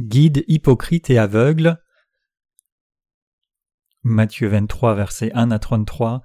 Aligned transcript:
Guide 0.00 0.44
hypocrite 0.48 1.10
et 1.10 1.18
aveugle. 1.18 1.78
Matthieu 4.02 4.48
23, 4.48 4.94
versets 4.94 5.30
1 5.34 5.50
à 5.50 5.58
33. 5.58 6.22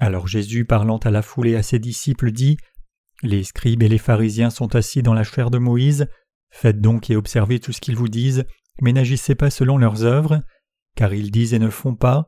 Alors 0.00 0.26
Jésus, 0.26 0.64
parlant 0.64 0.96
à 0.98 1.10
la 1.10 1.20
foule 1.20 1.48
et 1.48 1.56
à 1.56 1.62
ses 1.62 1.78
disciples, 1.78 2.32
dit 2.32 2.56
Les 3.22 3.44
scribes 3.44 3.82
et 3.82 3.88
les 3.88 3.98
pharisiens 3.98 4.48
sont 4.48 4.74
assis 4.74 5.02
dans 5.02 5.12
la 5.12 5.22
chair 5.22 5.50
de 5.50 5.58
Moïse. 5.58 6.08
Faites 6.50 6.80
donc 6.80 7.10
et 7.10 7.16
observez 7.16 7.60
tout 7.60 7.72
ce 7.72 7.80
qu'ils 7.80 7.96
vous 7.96 8.08
disent, 8.08 8.46
mais 8.80 8.92
n'agissez 8.92 9.34
pas 9.34 9.50
selon 9.50 9.76
leurs 9.76 10.04
œuvres, 10.04 10.42
car 10.96 11.12
ils 11.12 11.30
disent 11.30 11.52
et 11.52 11.58
ne 11.58 11.68
font 11.68 11.94
pas. 11.94 12.26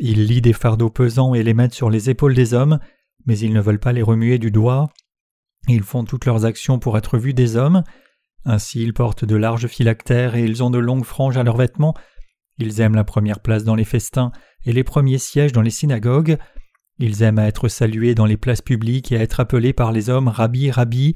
Ils 0.00 0.26
lient 0.26 0.42
des 0.42 0.52
fardeaux 0.52 0.90
pesants 0.90 1.34
et 1.34 1.44
les 1.44 1.54
mettent 1.54 1.72
sur 1.72 1.88
les 1.88 2.10
épaules 2.10 2.34
des 2.34 2.52
hommes, 2.52 2.80
mais 3.26 3.38
ils 3.38 3.52
ne 3.52 3.60
veulent 3.60 3.78
pas 3.78 3.92
les 3.92 4.02
remuer 4.02 4.38
du 4.38 4.50
doigt. 4.50 4.92
Ils 5.68 5.84
font 5.84 6.04
toutes 6.04 6.26
leurs 6.26 6.44
actions 6.44 6.80
pour 6.80 6.98
être 6.98 7.16
vus 7.16 7.34
des 7.34 7.54
hommes. 7.54 7.84
Ainsi 8.44 8.82
ils 8.82 8.94
portent 8.94 9.24
de 9.24 9.36
larges 9.36 9.68
phylactères 9.68 10.34
et 10.34 10.44
ils 10.44 10.62
ont 10.62 10.70
de 10.70 10.78
longues 10.78 11.04
franges 11.04 11.36
à 11.36 11.42
leurs 11.42 11.56
vêtements. 11.56 11.94
Ils 12.58 12.80
aiment 12.80 12.94
la 12.94 13.04
première 13.04 13.40
place 13.40 13.64
dans 13.64 13.74
les 13.74 13.84
festins 13.84 14.32
et 14.64 14.72
les 14.72 14.84
premiers 14.84 15.18
sièges 15.18 15.52
dans 15.52 15.62
les 15.62 15.70
synagogues. 15.70 16.38
Ils 16.98 17.22
aiment 17.22 17.38
à 17.38 17.46
être 17.46 17.68
salués 17.68 18.14
dans 18.14 18.26
les 18.26 18.36
places 18.36 18.62
publiques 18.62 19.12
et 19.12 19.16
à 19.16 19.22
être 19.22 19.40
appelés 19.40 19.72
par 19.72 19.92
les 19.92 20.10
hommes 20.10 20.28
Rabbi, 20.28 20.70
Rabbi. 20.70 21.14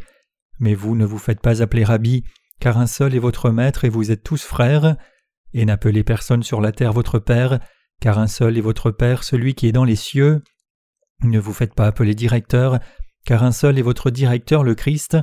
Mais 0.58 0.74
vous 0.74 0.96
ne 0.96 1.04
vous 1.04 1.18
faites 1.18 1.40
pas 1.40 1.62
appeler 1.62 1.84
Rabbi, 1.84 2.24
car 2.60 2.78
un 2.78 2.86
seul 2.86 3.14
est 3.14 3.20
votre 3.20 3.50
maître 3.50 3.84
et 3.84 3.88
vous 3.88 4.10
êtes 4.10 4.22
tous 4.22 4.42
frères. 4.42 4.96
Et 5.52 5.64
n'appelez 5.64 6.02
personne 6.02 6.42
sur 6.42 6.60
la 6.60 6.72
terre 6.72 6.92
votre 6.92 7.18
Père, 7.18 7.60
car 8.00 8.18
un 8.18 8.26
seul 8.26 8.56
est 8.56 8.62
votre 8.62 8.90
Père, 8.90 9.22
celui 9.22 9.54
qui 9.54 9.68
est 9.68 9.72
dans 9.72 9.84
les 9.84 9.96
cieux. 9.96 10.42
Ne 11.22 11.38
vous 11.38 11.52
faites 11.52 11.74
pas 11.74 11.86
appeler 11.86 12.14
directeur, 12.14 12.78
car 13.24 13.42
un 13.42 13.52
seul 13.52 13.78
est 13.78 13.82
votre 13.82 14.10
directeur, 14.10 14.64
le 14.64 14.74
Christ. 14.74 15.16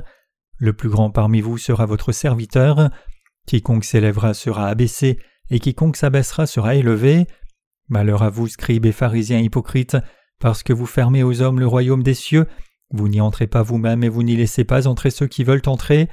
Le 0.58 0.72
plus 0.72 0.88
grand 0.88 1.10
parmi 1.10 1.40
vous 1.40 1.58
sera 1.58 1.86
votre 1.86 2.12
serviteur. 2.12 2.90
Quiconque 3.46 3.84
s'élèvera 3.84 4.34
sera 4.34 4.68
abaissé, 4.68 5.18
et 5.50 5.58
quiconque 5.58 5.96
s'abaissera 5.96 6.46
sera 6.46 6.74
élevé. 6.74 7.26
Malheur 7.88 8.22
à 8.22 8.30
vous, 8.30 8.48
scribes 8.48 8.86
et 8.86 8.92
pharisiens 8.92 9.40
hypocrites, 9.40 9.96
parce 10.40 10.62
que 10.62 10.72
vous 10.72 10.86
fermez 10.86 11.22
aux 11.22 11.42
hommes 11.42 11.60
le 11.60 11.66
royaume 11.66 12.02
des 12.02 12.14
cieux, 12.14 12.46
vous 12.90 13.08
n'y 13.08 13.20
entrez 13.20 13.46
pas 13.46 13.62
vous-même 13.62 14.04
et 14.04 14.08
vous 14.08 14.22
n'y 14.22 14.36
laissez 14.36 14.64
pas 14.64 14.86
entrer 14.86 15.10
ceux 15.10 15.26
qui 15.26 15.44
veulent 15.44 15.62
entrer. 15.66 16.08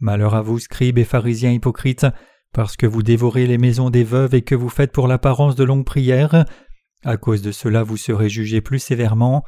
Malheur 0.00 0.34
à 0.34 0.42
vous, 0.42 0.58
scribes 0.58 0.98
et 0.98 1.04
pharisiens 1.04 1.52
hypocrites, 1.52 2.06
parce 2.52 2.76
que 2.76 2.86
vous 2.86 3.02
dévorez 3.02 3.46
les 3.46 3.58
maisons 3.58 3.90
des 3.90 4.04
veuves 4.04 4.34
et 4.34 4.42
que 4.42 4.54
vous 4.54 4.68
faites 4.68 4.92
pour 4.92 5.08
l'apparence 5.08 5.56
de 5.56 5.64
longues 5.64 5.84
prières. 5.84 6.44
À 7.04 7.16
cause 7.16 7.42
de 7.42 7.52
cela 7.52 7.82
vous 7.82 7.96
serez 7.96 8.28
jugés 8.28 8.60
plus 8.60 8.78
sévèrement. 8.78 9.44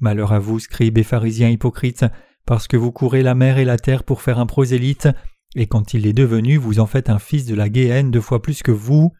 Malheur 0.00 0.32
à 0.32 0.38
vous, 0.38 0.58
scribes 0.58 0.98
et 0.98 1.04
pharisiens 1.04 1.48
hypocrites, 1.48 2.04
parce 2.48 2.66
que 2.66 2.78
vous 2.78 2.92
courez 2.92 3.22
la 3.22 3.34
mer 3.34 3.58
et 3.58 3.66
la 3.66 3.76
terre 3.76 4.04
pour 4.04 4.22
faire 4.22 4.38
un 4.38 4.46
prosélyte, 4.46 5.06
et 5.54 5.66
quand 5.66 5.92
il 5.92 6.06
est 6.06 6.14
devenu, 6.14 6.56
vous 6.56 6.80
en 6.80 6.86
faites 6.86 7.10
un 7.10 7.18
fils 7.18 7.44
de 7.44 7.54
la 7.54 7.68
guéhenne 7.68 8.10
deux 8.10 8.22
fois 8.22 8.40
plus 8.40 8.62
que 8.62 8.70
vous. 8.70 9.12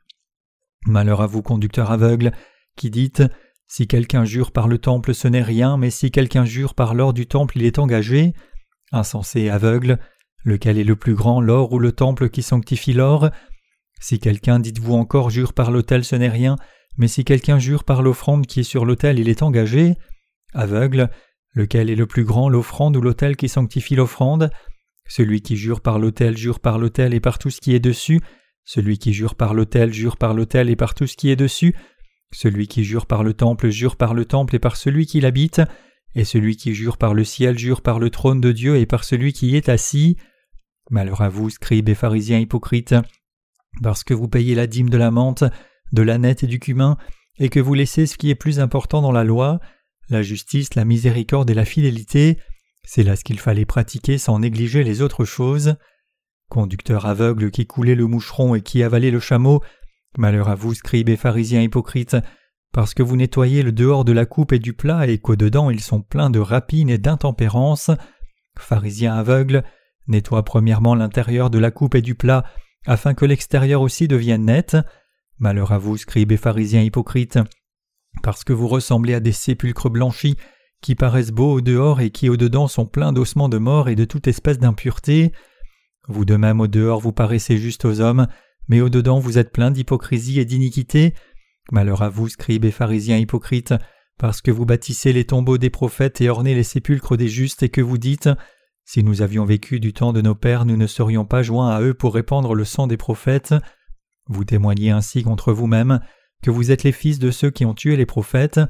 Malheur 0.86 1.20
à 1.20 1.26
vous, 1.26 1.42
conducteurs 1.42 1.90
aveugles, 1.90 2.32
qui 2.74 2.88
dites 2.88 3.22
Si 3.66 3.86
quelqu'un 3.86 4.24
jure 4.24 4.50
par 4.50 4.66
le 4.66 4.78
temple, 4.78 5.12
ce 5.12 5.28
n'est 5.28 5.42
rien, 5.42 5.76
mais 5.76 5.90
si 5.90 6.10
quelqu'un 6.10 6.46
jure 6.46 6.74
par 6.74 6.94
l'or 6.94 7.12
du 7.12 7.26
temple, 7.26 7.58
il 7.58 7.66
est 7.66 7.78
engagé. 7.78 8.32
Insensé 8.92 9.50
aveugle, 9.50 9.98
lequel 10.42 10.78
est 10.78 10.84
le 10.84 10.96
plus 10.96 11.14
grand, 11.14 11.42
l'or 11.42 11.72
ou 11.72 11.78
le 11.78 11.92
temple 11.92 12.30
qui 12.30 12.42
sanctifie 12.42 12.94
l'or? 12.94 13.28
Si 14.00 14.20
quelqu'un, 14.20 14.58
dites-vous 14.58 14.94
encore, 14.94 15.28
jure 15.28 15.52
par 15.52 15.70
l'autel, 15.70 16.02
ce 16.02 16.16
n'est 16.16 16.30
rien, 16.30 16.56
mais 16.96 17.08
si 17.08 17.26
quelqu'un 17.26 17.58
jure 17.58 17.84
par 17.84 18.00
l'offrande 18.00 18.46
qui 18.46 18.60
est 18.60 18.64
sur 18.64 18.86
l'autel, 18.86 19.18
il 19.18 19.28
est 19.28 19.42
engagé. 19.42 19.96
Aveugle, 20.54 21.10
lequel 21.54 21.90
est 21.90 21.96
le 21.96 22.06
plus 22.06 22.24
grand, 22.24 22.48
l'offrande 22.48 22.96
ou 22.96 23.00
l'autel 23.00 23.36
qui 23.36 23.48
sanctifie 23.48 23.96
l'offrande? 23.96 24.50
Celui 25.08 25.40
qui 25.40 25.56
jure 25.56 25.80
par 25.80 25.98
l'autel 25.98 26.36
jure 26.36 26.60
par 26.60 26.78
l'autel 26.78 27.14
et 27.14 27.20
par 27.20 27.38
tout 27.38 27.50
ce 27.50 27.60
qui 27.60 27.74
est 27.74 27.80
dessus. 27.80 28.20
Celui 28.64 28.98
qui 28.98 29.12
jure 29.12 29.34
par 29.34 29.54
l'autel 29.54 29.92
jure 29.92 30.16
par 30.16 30.34
l'autel 30.34 30.68
et 30.68 30.76
par 30.76 30.94
tout 30.94 31.06
ce 31.06 31.16
qui 31.16 31.30
est 31.30 31.36
dessus. 31.36 31.74
Celui 32.32 32.68
qui 32.68 32.84
jure 32.84 33.06
par 33.06 33.24
le 33.24 33.32
temple 33.32 33.70
jure 33.70 33.96
par 33.96 34.12
le 34.12 34.26
temple 34.26 34.56
et 34.56 34.58
par 34.58 34.76
celui 34.76 35.06
qui 35.06 35.20
l'habite. 35.20 35.62
Et 36.14 36.24
celui 36.24 36.56
qui 36.56 36.74
jure 36.74 36.98
par 36.98 37.14
le 37.14 37.24
ciel 37.24 37.58
jure 37.58 37.80
par 37.80 37.98
le 37.98 38.10
trône 38.10 38.40
de 38.40 38.52
Dieu 38.52 38.76
et 38.76 38.86
par 38.86 39.04
celui 39.04 39.32
qui 39.32 39.48
y 39.48 39.56
est 39.56 39.68
assis. 39.68 40.16
Malheur 40.90 41.20
à 41.20 41.28
vous, 41.28 41.50
scribes 41.50 41.88
et 41.88 41.94
pharisiens 41.94 42.38
hypocrites, 42.38 42.94
parce 43.82 44.04
que 44.04 44.14
vous 44.14 44.28
payez 44.28 44.54
la 44.54 44.66
dîme 44.66 44.88
de 44.88 44.96
la 44.96 45.10
menthe, 45.10 45.44
de 45.92 46.02
la 46.02 46.16
nette 46.16 46.44
et 46.44 46.46
du 46.46 46.58
cumin, 46.58 46.96
et 47.38 47.50
que 47.50 47.60
vous 47.60 47.74
laissez 47.74 48.06
ce 48.06 48.16
qui 48.16 48.30
est 48.30 48.34
plus 48.34 48.58
important 48.58 49.02
dans 49.02 49.12
la 49.12 49.22
loi, 49.22 49.60
la 50.08 50.22
justice, 50.22 50.74
la 50.74 50.84
miséricorde 50.84 51.50
et 51.50 51.54
la 51.54 51.64
fidélité, 51.64 52.38
c'est 52.84 53.02
là 53.02 53.16
ce 53.16 53.24
qu'il 53.24 53.38
fallait 53.38 53.66
pratiquer 53.66 54.16
sans 54.16 54.38
négliger 54.38 54.82
les 54.82 55.02
autres 55.02 55.24
choses. 55.24 55.76
Conducteur 56.48 57.04
aveugle 57.04 57.50
qui 57.50 57.66
coulait 57.66 57.94
le 57.94 58.06
moucheron 58.06 58.54
et 58.54 58.62
qui 58.62 58.82
avalait 58.82 59.10
le 59.10 59.20
chameau, 59.20 59.62
malheur 60.16 60.48
à 60.48 60.54
vous, 60.54 60.72
scribes 60.72 61.10
et 61.10 61.16
pharisiens 61.16 61.60
hypocrites, 61.60 62.16
parce 62.72 62.94
que 62.94 63.02
vous 63.02 63.16
nettoyez 63.16 63.62
le 63.62 63.72
dehors 63.72 64.06
de 64.06 64.12
la 64.12 64.24
coupe 64.24 64.52
et 64.52 64.58
du 64.58 64.72
plat 64.72 65.06
et 65.06 65.18
qu'au-dedans 65.18 65.68
ils 65.68 65.82
sont 65.82 66.00
pleins 66.00 66.30
de 66.30 66.38
rapines 66.38 66.88
et 66.88 66.96
d'intempérance. 66.96 67.90
Pharisiens 68.58 69.14
aveugles, 69.14 69.64
nettoie 70.06 70.42
premièrement 70.42 70.94
l'intérieur 70.94 71.50
de 71.50 71.58
la 71.58 71.70
coupe 71.70 71.94
et 71.94 72.02
du 72.02 72.14
plat, 72.14 72.44
afin 72.86 73.12
que 73.12 73.26
l'extérieur 73.26 73.82
aussi 73.82 74.08
devienne 74.08 74.46
net. 74.46 74.78
Malheur 75.38 75.72
à 75.72 75.78
vous, 75.78 75.98
scribes 75.98 76.32
et 76.32 76.38
pharisiens 76.38 76.82
hypocrites, 76.82 77.38
parce 78.22 78.44
que 78.44 78.52
vous 78.52 78.68
ressemblez 78.68 79.14
à 79.14 79.20
des 79.20 79.32
sépulcres 79.32 79.90
blanchis, 79.90 80.36
qui 80.80 80.94
paraissent 80.94 81.32
beaux 81.32 81.54
au 81.54 81.60
dehors 81.60 82.00
et 82.00 82.10
qui 82.10 82.28
au 82.28 82.36
dedans 82.36 82.68
sont 82.68 82.86
pleins 82.86 83.12
d'ossements 83.12 83.48
de 83.48 83.58
mort 83.58 83.88
et 83.88 83.96
de 83.96 84.04
toute 84.04 84.28
espèce 84.28 84.58
d'impureté. 84.58 85.32
Vous 86.08 86.24
de 86.24 86.36
même 86.36 86.60
au 86.60 86.68
dehors 86.68 87.00
vous 87.00 87.12
paraissez 87.12 87.58
juste 87.58 87.84
aux 87.84 88.00
hommes, 88.00 88.28
mais 88.68 88.80
au 88.80 88.88
dedans 88.88 89.18
vous 89.18 89.38
êtes 89.38 89.52
pleins 89.52 89.70
d'hypocrisie 89.70 90.40
et 90.40 90.44
d'iniquité. 90.44 91.14
Malheur 91.72 92.02
à 92.02 92.08
vous, 92.08 92.28
scribes 92.28 92.64
et 92.64 92.70
pharisiens 92.70 93.18
hypocrites, 93.18 93.74
parce 94.18 94.40
que 94.40 94.50
vous 94.50 94.64
bâtissez 94.64 95.12
les 95.12 95.24
tombeaux 95.24 95.58
des 95.58 95.70
prophètes 95.70 96.20
et 96.20 96.30
ornez 96.30 96.54
les 96.54 96.62
sépulcres 96.62 97.16
des 97.16 97.28
justes 97.28 97.62
et 97.62 97.68
que 97.68 97.80
vous 97.80 97.98
dites 97.98 98.28
Si 98.84 99.02
nous 99.02 99.20
avions 99.20 99.44
vécu 99.44 99.80
du 99.80 99.92
temps 99.92 100.12
de 100.12 100.22
nos 100.22 100.34
pères, 100.34 100.64
nous 100.64 100.76
ne 100.76 100.86
serions 100.86 101.24
pas 101.24 101.42
joints 101.42 101.70
à 101.70 101.82
eux 101.82 101.94
pour 101.94 102.14
répandre 102.14 102.54
le 102.54 102.64
sang 102.64 102.86
des 102.86 102.96
prophètes. 102.96 103.54
Vous 104.26 104.44
témoignez 104.44 104.90
ainsi 104.90 105.22
contre 105.22 105.52
vous-même 105.52 106.00
que 106.42 106.50
vous 106.50 106.70
êtes 106.70 106.82
les 106.82 106.92
fils 106.92 107.18
de 107.18 107.30
ceux 107.30 107.50
qui 107.50 107.64
ont 107.64 107.74
tué 107.74 107.96
les 107.96 108.06
prophètes. 108.06 108.60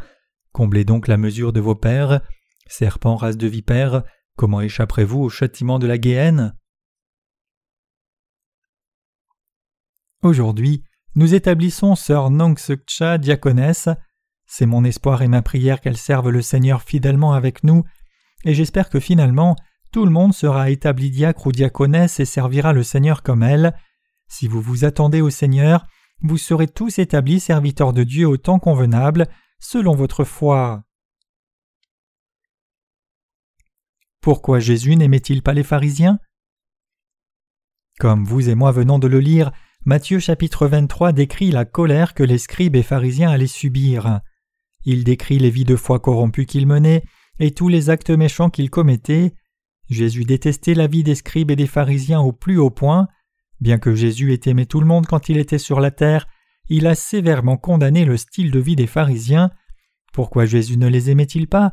Comblez 0.53 0.85
donc 0.85 1.09
la 1.09 1.17
mesure 1.17 1.53
de 1.53 1.61
vos 1.61 1.75
pères. 1.75 2.21
Serpents, 2.67 3.17
race 3.17 3.37
de 3.37 3.47
vipères, 3.47 4.03
comment 4.37 4.61
échapperez-vous 4.61 5.21
au 5.21 5.29
châtiment 5.29 5.79
de 5.79 5.87
la 5.87 5.99
guéhenne? 5.99 6.55
Aujourd'hui, 10.23 10.85
nous 11.15 11.35
établissons 11.35 11.95
sœur 11.95 12.31
Nong 12.31 12.59
Cha 12.87 13.19
diaconesse. 13.19 13.89
C'est 14.47 14.67
mon 14.67 14.85
espoir 14.85 15.23
et 15.23 15.29
ma 15.29 15.43
prière 15.43 15.81
qu'elle 15.81 15.97
serve 15.97 16.31
le 16.31 16.43
Seigneur 16.43 16.83
fidèlement 16.83 17.35
avec 17.35 17.65
nous, 17.65 17.85
et 18.45 18.55
j'espère 18.55 18.89
que 18.89 19.01
finalement 19.01 19.57
tout 19.93 20.05
le 20.05 20.11
monde 20.11 20.35
sera 20.35 20.71
établi 20.71 21.11
diacre 21.11 21.47
ou 21.47 21.53
diaconesse 21.53 22.21
et 22.21 22.25
servira 22.25 22.73
le 22.73 22.83
Seigneur 22.83 23.23
comme 23.23 23.43
elle. 23.43 23.75
Si 24.29 24.47
vous 24.47 24.61
vous 24.61 24.85
attendez 24.85 25.21
au 25.21 25.31
Seigneur, 25.31 25.87
vous 26.21 26.39
serez 26.39 26.69
tous 26.69 26.99
établis 26.99 27.41
serviteurs 27.41 27.93
de 27.93 28.05
Dieu 28.05 28.27
au 28.27 28.37
temps 28.37 28.59
convenable, 28.59 29.27
selon 29.61 29.95
votre 29.95 30.25
foi. 30.25 30.85
Pourquoi 34.21 34.61
Jésus 34.61 34.97
n'aimait-il 34.97 35.43
pas 35.43 35.55
les 35.55 35.63
pharisiens? 35.63 36.19
Comme 37.99 38.25
vous 38.25 38.49
et 38.49 38.55
moi 38.55 38.73
venons 38.73 38.99
de 38.99 39.09
le 39.09 39.21
lire, 39.21 39.53
Matthieu 39.85 40.19
chapitre 40.19 40.67
23 40.67 41.13
décrit 41.13 41.51
la 41.51 41.65
colère 41.65 42.15
que 42.15 42.23
les 42.23 42.39
scribes 42.39 42.77
et 42.77 42.83
pharisiens 42.83 43.31
allaient 43.31 43.47
subir. 43.47 44.21
Il 44.85 45.05
décrit 45.05 45.39
les 45.39 45.51
vies 45.51 45.65
de 45.65 45.77
foi 45.77 45.99
corrompues 45.99 46.47
qu'ils 46.47 46.67
menaient 46.67 47.05
et 47.39 47.53
tous 47.53 47.69
les 47.69 47.91
actes 47.91 48.11
méchants 48.11 48.51
qu'ils 48.51 48.71
commettaient. 48.71 49.35
Jésus 49.89 50.25
détestait 50.25 50.75
la 50.75 50.87
vie 50.87 51.05
des 51.05 51.15
scribes 51.15 51.51
et 51.51 51.57
des 51.57 51.67
pharisiens 51.67 52.21
au 52.21 52.33
plus 52.33 52.59
haut 52.59 52.71
point. 52.71 53.09
Bien 53.61 53.79
que 53.79 53.95
Jésus 53.95 54.33
ait 54.33 54.49
aimé 54.49 54.67
tout 54.67 54.81
le 54.81 54.87
monde 54.87 55.07
quand 55.07 55.29
il 55.29 55.39
était 55.39 55.59
sur 55.59 55.81
la 55.81 55.91
terre, 55.91 56.29
il 56.69 56.87
a 56.87 56.95
sévèrement 56.95 57.57
condamné 57.57 58.05
le 58.05 58.17
style 58.17 58.51
de 58.51 58.61
vie 58.61 58.77
des 58.77 58.87
pharisiens. 58.87 59.51
Pourquoi 60.13 60.45
Jésus 60.45 60.77
ne 60.77 60.87
les 60.87 61.11
aimait-il 61.11 61.49
pas? 61.49 61.73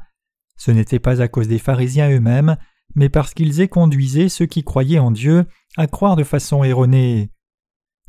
Ce 0.57 0.71
n'était 0.71 0.99
pas 0.99 1.21
à 1.21 1.27
cause 1.27 1.47
des 1.47 1.59
pharisiens 1.59 2.09
eux-mêmes, 2.09 2.57
mais 2.95 3.09
parce 3.09 3.33
qu'ils 3.33 3.61
éconduisaient 3.61 4.29
ceux 4.29 4.45
qui 4.45 4.63
croyaient 4.63 4.99
en 4.99 5.11
Dieu 5.11 5.45
à 5.77 5.87
croire 5.87 6.15
de 6.15 6.23
façon 6.23 6.63
erronée. 6.63 7.29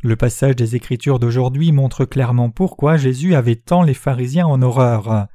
Le 0.02 0.14
passage 0.14 0.54
des 0.54 0.76
Écritures 0.76 1.18
d'aujourd'hui 1.18 1.72
montre 1.72 2.04
clairement 2.04 2.50
pourquoi 2.50 2.96
Jésus 2.96 3.34
avait 3.34 3.56
tant 3.56 3.82
les 3.82 3.94
pharisiens 3.94 4.46
en 4.46 4.62
horreur. 4.62 5.26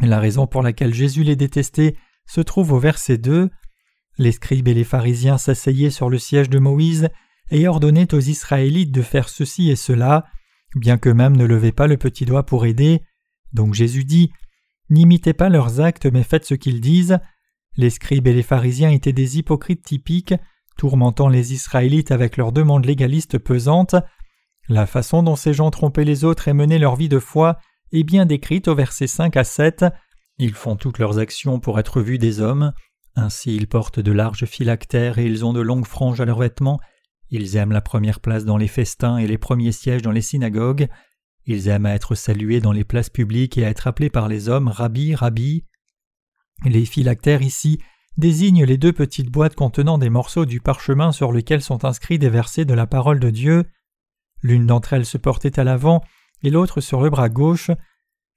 La 0.00 0.20
raison 0.20 0.46
pour 0.46 0.62
laquelle 0.62 0.92
Jésus 0.92 1.22
les 1.22 1.36
détestait 1.36 1.96
se 2.26 2.40
trouve 2.40 2.72
au 2.72 2.78
verset 2.78 3.18
2. 3.18 3.50
Les 4.18 4.32
scribes 4.32 4.68
et 4.68 4.74
les 4.74 4.84
pharisiens 4.84 5.38
s'asseyaient 5.38 5.90
sur 5.90 6.10
le 6.10 6.18
siège 6.18 6.50
de 6.50 6.58
Moïse 6.58 7.08
et 7.50 7.66
ordonnaient 7.68 8.14
aux 8.14 8.20
Israélites 8.20 8.92
de 8.92 9.02
faire 9.02 9.28
ceci 9.28 9.70
et 9.70 9.76
cela, 9.76 10.26
bien 10.74 10.98
qu'eux-mêmes 10.98 11.36
ne 11.36 11.44
levaient 11.44 11.72
pas 11.72 11.86
le 11.86 11.96
petit 11.96 12.24
doigt 12.24 12.44
pour 12.44 12.66
aider. 12.66 13.02
Donc 13.52 13.74
Jésus 13.74 14.04
dit 14.04 14.30
N'imitez 14.90 15.32
pas 15.32 15.48
leurs 15.48 15.80
actes, 15.80 16.06
mais 16.06 16.22
faites 16.22 16.44
ce 16.44 16.54
qu'ils 16.54 16.80
disent. 16.80 17.18
Les 17.76 17.90
scribes 17.90 18.26
et 18.26 18.34
les 18.34 18.42
pharisiens 18.42 18.90
étaient 18.90 19.12
des 19.12 19.38
hypocrites 19.38 19.82
typiques, 19.82 20.34
tourmentant 20.76 21.28
les 21.28 21.54
Israélites 21.54 22.10
avec 22.10 22.36
leurs 22.36 22.52
demandes 22.52 22.84
légalistes 22.84 23.38
pesantes. 23.38 23.94
La 24.68 24.86
façon 24.86 25.22
dont 25.22 25.36
ces 25.36 25.54
gens 25.54 25.70
trompaient 25.70 26.04
les 26.04 26.24
autres 26.24 26.48
et 26.48 26.52
menaient 26.52 26.78
leur 26.78 26.96
vie 26.96 27.08
de 27.08 27.18
foi 27.18 27.58
est 27.92 28.04
bien 28.04 28.26
décrite 28.26 28.68
au 28.68 28.74
verset 28.74 29.06
5 29.06 29.36
à 29.36 29.44
7. 29.44 29.86
Ils 30.38 30.54
font 30.54 30.76
toutes 30.76 30.98
leurs 30.98 31.18
actions 31.18 31.60
pour 31.60 31.78
être 31.78 32.00
vus 32.00 32.18
des 32.18 32.40
hommes. 32.40 32.72
Ainsi 33.16 33.54
ils 33.56 33.66
portent 33.66 34.00
de 34.00 34.12
larges 34.12 34.46
phylactères 34.46 35.18
et 35.18 35.26
ils 35.26 35.44
ont 35.44 35.52
de 35.52 35.60
longues 35.60 35.86
franges 35.86 36.20
à 36.20 36.24
leurs 36.24 36.38
vêtements. 36.38 36.80
Ils 37.30 37.56
aiment 37.56 37.72
la 37.72 37.80
première 37.80 38.20
place 38.20 38.44
dans 38.44 38.56
les 38.56 38.68
festins 38.68 39.18
et 39.18 39.26
les 39.26 39.38
premiers 39.38 39.72
sièges 39.72 40.02
dans 40.02 40.10
les 40.10 40.22
synagogues. 40.22 40.88
Ils 41.46 41.68
aiment 41.68 41.86
à 41.86 41.94
être 41.94 42.14
salués 42.14 42.60
dans 42.60 42.72
les 42.72 42.84
places 42.84 43.10
publiques 43.10 43.58
et 43.58 43.64
à 43.64 43.68
être 43.70 43.86
appelés 43.86 44.10
par 44.10 44.28
les 44.28 44.48
hommes 44.48 44.68
Rabbi, 44.68 45.14
Rabbi. 45.14 45.64
Les 46.64 46.84
phylactères 46.84 47.42
ici 47.42 47.80
désignent 48.16 48.64
les 48.64 48.78
deux 48.78 48.92
petites 48.92 49.30
boîtes 49.30 49.54
contenant 49.54 49.98
des 49.98 50.10
morceaux 50.10 50.44
du 50.44 50.60
parchemin 50.60 51.12
sur 51.12 51.32
lesquels 51.32 51.62
sont 51.62 51.84
inscrits 51.84 52.18
des 52.18 52.28
versets 52.28 52.64
de 52.64 52.74
la 52.74 52.86
parole 52.86 53.18
de 53.18 53.30
Dieu. 53.30 53.64
L'une 54.42 54.66
d'entre 54.66 54.92
elles 54.92 55.06
se 55.06 55.18
portait 55.18 55.58
à 55.58 55.64
l'avant 55.64 56.02
et 56.42 56.50
l'autre 56.50 56.80
sur 56.80 57.00
le 57.00 57.10
bras 57.10 57.28
gauche. 57.28 57.70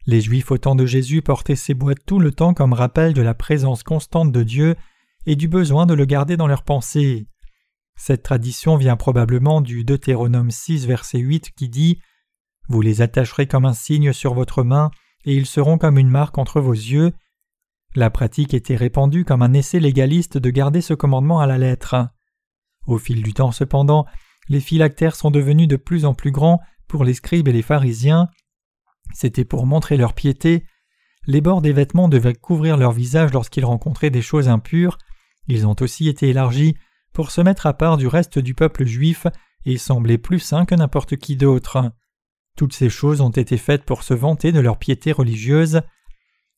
Les 0.07 0.21
Juifs 0.21 0.51
au 0.51 0.57
temps 0.57 0.75
de 0.75 0.85
Jésus 0.85 1.21
portaient 1.21 1.55
ces 1.55 1.73
boîtes 1.73 2.05
tout 2.05 2.19
le 2.19 2.31
temps 2.31 2.53
comme 2.53 2.73
rappel 2.73 3.13
de 3.13 3.21
la 3.21 3.33
présence 3.33 3.81
constante 3.81 4.31
de 4.31 4.43
Dieu 4.43 4.75
et 5.25 5.35
du 5.35 5.47
besoin 5.47 5.85
de 5.85 5.95
le 5.95 6.05
garder 6.05 6.37
dans 6.37 6.47
leurs 6.47 6.63
pensées. 6.63 7.27
Cette 7.95 8.23
tradition 8.23 8.77
vient 8.77 8.97
probablement 8.97 9.61
du 9.61 9.83
Deutéronome 9.83 10.51
6 10.51 10.85
verset 10.85 11.17
8 11.17 11.51
qui 11.55 11.69
dit 11.69 11.99
Vous 12.67 12.81
les 12.81 13.01
attacherez 13.01 13.47
comme 13.47 13.65
un 13.65 13.73
signe 13.73 14.13
sur 14.13 14.33
votre 14.33 14.63
main 14.63 14.91
et 15.23 15.33
ils 15.33 15.47
seront 15.47 15.77
comme 15.77 15.97
une 15.97 16.09
marque 16.09 16.37
entre 16.37 16.61
vos 16.61 16.73
yeux. 16.73 17.13
La 17.95 18.09
pratique 18.09 18.53
était 18.53 18.75
répandue 18.75 19.25
comme 19.25 19.41
un 19.41 19.53
essai 19.53 19.79
légaliste 19.79 20.37
de 20.37 20.49
garder 20.51 20.81
ce 20.81 20.93
commandement 20.93 21.39
à 21.39 21.47
la 21.47 21.57
lettre. 21.57 22.09
Au 22.85 22.99
fil 22.99 23.23
du 23.23 23.33
temps 23.33 23.51
cependant, 23.51 24.05
les 24.49 24.59
phylactères 24.59 25.15
sont 25.15 25.31
devenus 25.31 25.67
de 25.67 25.77
plus 25.77 26.05
en 26.05 26.13
plus 26.13 26.31
grands 26.31 26.61
pour 26.87 27.03
les 27.03 27.15
scribes 27.15 27.47
et 27.47 27.53
les 27.53 27.63
pharisiens. 27.63 28.27
C'était 29.15 29.45
pour 29.45 29.65
montrer 29.65 29.95
leur 29.95 30.13
piété. 30.13 30.65
Les 31.25 31.39
bords 31.39 31.61
des 31.61 31.71
vêtements 31.71 32.09
devaient 32.09 32.35
couvrir 32.35 32.75
leur 32.75 32.91
visage 32.91 33.31
lorsqu'ils 33.31 33.63
rencontraient 33.63 34.09
des 34.09 34.21
choses 34.21 34.49
impures. 34.49 34.97
Ils 35.47 35.65
ont 35.65 35.75
aussi 35.79 36.09
été 36.09 36.27
élargis 36.27 36.75
pour 37.13 37.31
se 37.31 37.39
mettre 37.39 37.65
à 37.65 37.73
part 37.73 37.95
du 37.95 38.07
reste 38.07 38.39
du 38.39 38.53
peuple 38.53 38.83
juif 38.83 39.25
et 39.63 39.77
sembler 39.77 40.17
plus 40.17 40.39
saints 40.39 40.65
que 40.65 40.75
n'importe 40.75 41.15
qui 41.15 41.37
d'autre. 41.37 41.93
Toutes 42.57 42.73
ces 42.73 42.89
choses 42.89 43.21
ont 43.21 43.29
été 43.29 43.57
faites 43.57 43.85
pour 43.85 44.03
se 44.03 44.13
vanter 44.13 44.51
de 44.51 44.59
leur 44.59 44.77
piété 44.77 45.13
religieuse. 45.13 45.81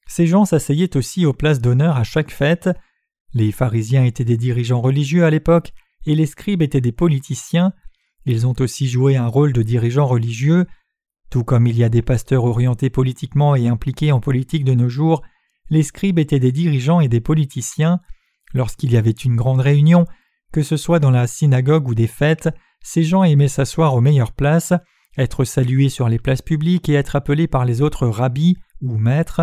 Ces 0.07 0.25
gens 0.25 0.45
s'asseyaient 0.45 0.98
aussi 0.98 1.27
aux 1.27 1.33
places 1.33 1.62
d'honneur 1.62 1.95
à 1.95 2.03
chaque 2.03 2.31
fête. 2.31 2.71
Les 3.36 3.51
pharisiens 3.51 4.03
étaient 4.03 4.25
des 4.25 4.38
dirigeants 4.38 4.81
religieux 4.81 5.25
à 5.25 5.30
l'époque 5.30 5.74
et 6.07 6.15
les 6.15 6.25
scribes 6.25 6.63
étaient 6.63 6.81
des 6.81 6.92
politiciens. 6.92 7.71
Ils 8.25 8.48
ont 8.48 8.56
aussi 8.60 8.88
joué 8.88 9.15
un 9.15 9.27
rôle 9.27 9.53
de 9.53 9.62
dirigeants 9.62 10.07
religieux. 10.07 10.65
Tout 11.29 11.44
comme 11.44 11.68
il 11.68 11.77
y 11.77 11.83
a 11.83 11.89
des 11.89 12.01
pasteurs 12.01 12.45
orientés 12.45 12.89
politiquement 12.89 13.56
et 13.56 13.68
impliqués 13.68 14.12
en 14.12 14.19
politique 14.19 14.63
de 14.63 14.74
nos 14.74 14.89
jours, 14.89 15.21
les 15.69 15.83
scribes 15.83 16.19
étaient 16.19 16.39
des 16.39 16.51
dirigeants 16.51 17.01
et 17.01 17.09
des 17.09 17.19
politiciens. 17.19 18.00
Lorsqu'il 18.53 18.91
y 18.91 18.97
avait 18.97 19.12
une 19.12 19.35
grande 19.35 19.59
réunion, 19.59 20.06
que 20.53 20.63
ce 20.63 20.77
soit 20.77 21.00
dans 21.00 21.12
la 21.12 21.27
synagogue 21.27 21.89
ou 21.89 21.95
des 21.95 22.07
fêtes, 22.07 22.50
ces 22.81 23.03
gens 23.03 23.24
aimaient 23.24 23.50
s'asseoir 23.50 23.94
aux 23.95 24.01
meilleures 24.01 24.31
places, 24.31 24.74
être 25.18 25.44
salués 25.44 25.89
sur 25.89 26.07
les 26.07 26.19
places 26.19 26.41
publiques 26.41 26.89
et 26.89 26.94
être 26.94 27.15
appelés 27.15 27.47
par 27.47 27.65
les 27.65 27.81
autres 27.81 28.07
rabbis 28.07 28.56
ou 28.81 28.97
maîtres. 28.97 29.41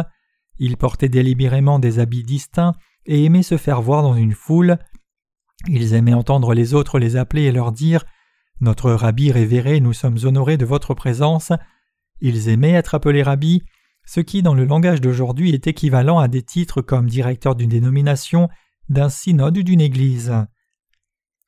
Ils 0.59 0.77
portaient 0.77 1.09
délibérément 1.09 1.79
des 1.79 1.99
habits 1.99 2.23
distincts 2.23 2.75
et 3.07 3.25
aimaient 3.25 3.43
se 3.43 3.59
faire 3.59 3.83
voir 3.83 4.03
dans 4.03 4.15
une 4.15 4.33
foule. 4.33 4.79
Ils 5.69 5.95
aimaient 5.95 6.15
entendre 6.15 6.55
les 6.55 6.75
autres 6.75 6.99
les 6.99 7.17
appeler 7.17 7.43
et 7.43 7.53
leur 7.53 7.73
dire 7.73 8.05
Notre 8.61 8.93
rabbi 8.93 9.31
révéré, 9.33 9.81
nous 9.81 9.93
sommes 9.93 10.19
honorés 10.25 10.57
de 10.57 10.65
votre 10.65 10.95
présence. 10.95 11.53
Ils 12.21 12.49
aimaient 12.49 12.73
être 12.73 12.95
appelés 12.95 13.23
rabbi, 13.23 13.63
ce 14.07 14.21
qui 14.21 14.43
dans 14.43 14.55
le 14.55 14.65
langage 14.65 15.01
d'aujourd'hui 15.01 15.51
est 15.51 15.67
équivalent 15.67 16.19
à 16.19 16.29
des 16.29 16.43
titres 16.43 16.83
comme 16.83 17.09
directeur 17.09 17.55
d'une 17.55 17.71
dénomination, 17.71 18.49
d'un 18.89 19.09
synode 19.09 19.59
ou 19.59 19.63
d'une 19.63 19.81
église. 19.81 20.33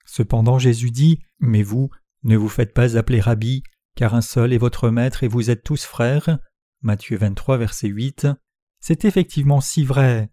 Cependant 0.04 0.58
Jésus 0.58 0.90
dit 0.90 1.20
Mais 1.38 1.62
vous, 1.62 1.90
ne 2.22 2.36
vous 2.36 2.48
faites 2.48 2.72
pas 2.72 2.96
appeler 2.96 3.20
rabbi, 3.20 3.62
car 3.94 4.14
un 4.14 4.20
seul 4.20 4.52
est 4.52 4.58
votre 4.58 4.90
maître 4.90 5.22
et 5.22 5.28
vous 5.28 5.50
êtes 5.50 5.62
tous 5.62 5.84
frères. 5.84 6.38
Matthieu 6.82 7.16
23, 7.16 7.58
verset 7.58 7.88
8. 7.88 8.28
C'est 8.80 9.04
effectivement 9.04 9.60
si 9.60 9.84
vrai. 9.84 10.30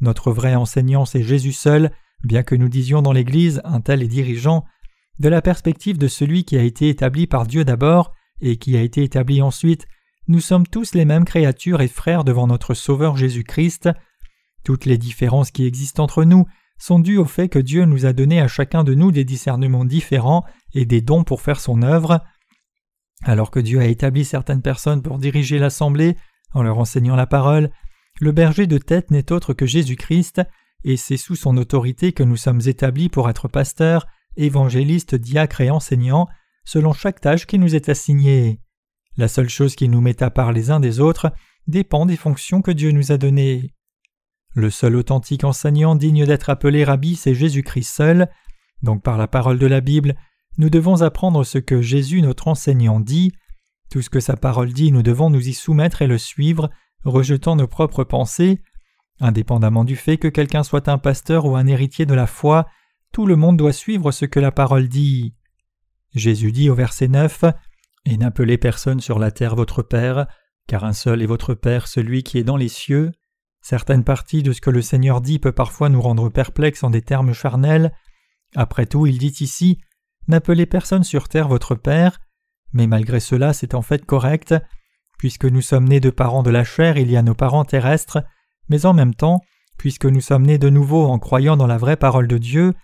Notre 0.00 0.32
vrai 0.32 0.54
enseignant, 0.54 1.04
c'est 1.04 1.22
Jésus 1.22 1.52
seul, 1.52 1.92
bien 2.24 2.42
que 2.42 2.54
nous 2.54 2.68
disions 2.68 3.02
dans 3.02 3.12
l'Église 3.12 3.60
un 3.64 3.80
tel 3.80 4.02
est 4.02 4.08
dirigeant, 4.08 4.64
de 5.18 5.28
la 5.28 5.42
perspective 5.42 5.98
de 5.98 6.08
celui 6.08 6.44
qui 6.44 6.56
a 6.56 6.62
été 6.62 6.88
établi 6.88 7.26
par 7.26 7.46
Dieu 7.46 7.64
d'abord 7.64 8.12
et 8.42 8.56
qui 8.56 8.76
a 8.76 8.82
été 8.82 9.02
établi 9.02 9.40
ensuite, 9.40 9.86
nous 10.28 10.40
sommes 10.40 10.66
tous 10.66 10.94
les 10.94 11.04
mêmes 11.04 11.24
créatures 11.24 11.80
et 11.80 11.88
frères 11.88 12.24
devant 12.24 12.46
notre 12.46 12.74
Sauveur 12.74 13.16
Jésus-Christ. 13.16 13.88
Toutes 14.64 14.84
les 14.84 14.98
différences 14.98 15.50
qui 15.50 15.64
existent 15.64 16.04
entre 16.04 16.24
nous 16.24 16.46
sont 16.78 16.98
dues 16.98 17.18
au 17.18 17.24
fait 17.24 17.48
que 17.48 17.58
Dieu 17.58 17.84
nous 17.84 18.06
a 18.06 18.12
donné 18.12 18.40
à 18.40 18.48
chacun 18.48 18.84
de 18.84 18.94
nous 18.94 19.12
des 19.12 19.24
discernements 19.24 19.84
différents 19.84 20.44
et 20.74 20.84
des 20.84 21.00
dons 21.00 21.24
pour 21.24 21.40
faire 21.40 21.60
son 21.60 21.82
œuvre. 21.82 22.20
Alors 23.24 23.50
que 23.50 23.60
Dieu 23.60 23.80
a 23.80 23.86
établi 23.86 24.24
certaines 24.24 24.62
personnes 24.62 25.02
pour 25.02 25.18
diriger 25.18 25.58
l'assemblée 25.58 26.16
en 26.52 26.62
leur 26.62 26.78
enseignant 26.78 27.16
la 27.16 27.26
parole, 27.26 27.70
le 28.20 28.32
berger 28.32 28.66
de 28.66 28.78
tête 28.78 29.10
n'est 29.10 29.32
autre 29.32 29.54
que 29.54 29.66
Jésus-Christ, 29.66 30.42
et 30.84 30.96
c'est 30.96 31.16
sous 31.16 31.36
son 31.36 31.56
autorité 31.56 32.12
que 32.12 32.22
nous 32.22 32.36
sommes 32.36 32.60
établis 32.66 33.08
pour 33.08 33.30
être 33.30 33.48
pasteurs, 33.48 34.06
évangélistes, 34.36 35.14
diacres 35.14 35.60
et 35.60 35.70
enseignants, 35.70 36.28
selon 36.64 36.92
chaque 36.92 37.20
tâche 37.20 37.46
qui 37.46 37.58
nous 37.58 37.74
est 37.74 37.88
assignée. 37.88 38.60
La 39.16 39.28
seule 39.28 39.48
chose 39.48 39.74
qui 39.74 39.88
nous 39.88 40.00
met 40.00 40.22
à 40.22 40.30
part 40.30 40.52
les 40.52 40.70
uns 40.70 40.80
des 40.80 41.00
autres 41.00 41.32
dépend 41.66 42.06
des 42.06 42.16
fonctions 42.16 42.62
que 42.62 42.70
Dieu 42.70 42.90
nous 42.92 43.12
a 43.12 43.18
données. 43.18 43.74
Le 44.54 44.70
seul 44.70 44.96
authentique 44.96 45.44
enseignant 45.44 45.94
digne 45.94 46.26
d'être 46.26 46.50
appelé 46.50 46.84
rabbi, 46.84 47.16
c'est 47.16 47.34
Jésus-Christ 47.34 47.94
seul. 47.94 48.28
Donc 48.82 49.02
par 49.02 49.16
la 49.16 49.28
parole 49.28 49.58
de 49.58 49.66
la 49.66 49.80
Bible, 49.80 50.14
nous 50.58 50.70
devons 50.70 51.02
apprendre 51.02 51.44
ce 51.44 51.58
que 51.58 51.80
Jésus 51.80 52.20
notre 52.20 52.48
enseignant 52.48 53.00
dit. 53.00 53.32
Tout 53.90 54.02
ce 54.02 54.10
que 54.10 54.20
sa 54.20 54.36
parole 54.36 54.72
dit, 54.72 54.92
nous 54.92 55.02
devons 55.02 55.30
nous 55.30 55.48
y 55.48 55.54
soumettre 55.54 56.02
et 56.02 56.06
le 56.06 56.18
suivre, 56.18 56.70
rejetant 57.04 57.56
nos 57.56 57.66
propres 57.66 58.04
pensées. 58.04 58.60
Indépendamment 59.20 59.84
du 59.84 59.96
fait 59.96 60.18
que 60.18 60.28
quelqu'un 60.28 60.62
soit 60.62 60.88
un 60.88 60.98
pasteur 60.98 61.46
ou 61.46 61.56
un 61.56 61.66
héritier 61.66 62.06
de 62.06 62.14
la 62.14 62.26
foi, 62.26 62.66
tout 63.12 63.26
le 63.26 63.36
monde 63.36 63.56
doit 63.56 63.72
suivre 63.72 64.10
ce 64.10 64.24
que 64.24 64.40
la 64.40 64.52
parole 64.52 64.88
dit. 64.88 65.34
Jésus 66.14 66.52
dit 66.52 66.68
au 66.68 66.74
verset 66.74 67.08
9 67.08 67.44
Et 68.04 68.16
n'appelez 68.16 68.58
personne 68.58 69.00
sur 69.00 69.18
la 69.18 69.30
terre 69.30 69.56
votre 69.56 69.82
Père, 69.82 70.26
car 70.66 70.84
un 70.84 70.92
seul 70.92 71.22
est 71.22 71.26
votre 71.26 71.54
Père, 71.54 71.88
celui 71.88 72.22
qui 72.22 72.38
est 72.38 72.44
dans 72.44 72.56
les 72.56 72.68
cieux. 72.68 73.12
Certaines 73.62 74.04
parties 74.04 74.42
de 74.42 74.52
ce 74.52 74.60
que 74.60 74.70
le 74.70 74.82
Seigneur 74.82 75.20
dit 75.20 75.38
peut 75.38 75.52
parfois 75.52 75.88
nous 75.88 76.02
rendre 76.02 76.28
perplexes 76.28 76.82
en 76.82 76.90
des 76.90 77.02
termes 77.02 77.32
charnels. 77.32 77.92
Après 78.54 78.86
tout, 78.86 79.06
il 79.06 79.18
dit 79.18 79.34
ici 79.40 79.78
N'appelez 80.28 80.66
personne 80.66 81.04
sur 81.04 81.28
terre 81.28 81.48
votre 81.48 81.74
Père, 81.74 82.20
mais 82.72 82.86
malgré 82.86 83.18
cela 83.18 83.52
c'est 83.52 83.74
en 83.74 83.82
fait 83.82 84.04
correct. 84.04 84.54
Puisque 85.18 85.44
nous 85.44 85.62
sommes 85.62 85.88
nés 85.88 86.00
de 86.00 86.10
parents 86.10 86.42
de 86.42 86.50
la 86.50 86.64
chair, 86.64 86.98
il 86.98 87.10
y 87.10 87.16
a 87.16 87.22
nos 87.22 87.34
parents 87.34 87.64
terrestres, 87.64 88.22
mais 88.68 88.86
en 88.86 88.92
même 88.92 89.14
temps, 89.14 89.40
puisque 89.78 90.06
nous 90.06 90.20
sommes 90.20 90.46
nés 90.46 90.58
de 90.58 90.68
nouveau 90.68 91.06
en 91.06 91.18
croyant 91.18 91.56
dans 91.56 91.66
la 91.66 91.78
vraie 91.78 91.96
parole 91.96 92.28
de 92.28 92.38
Dieu, 92.38 92.74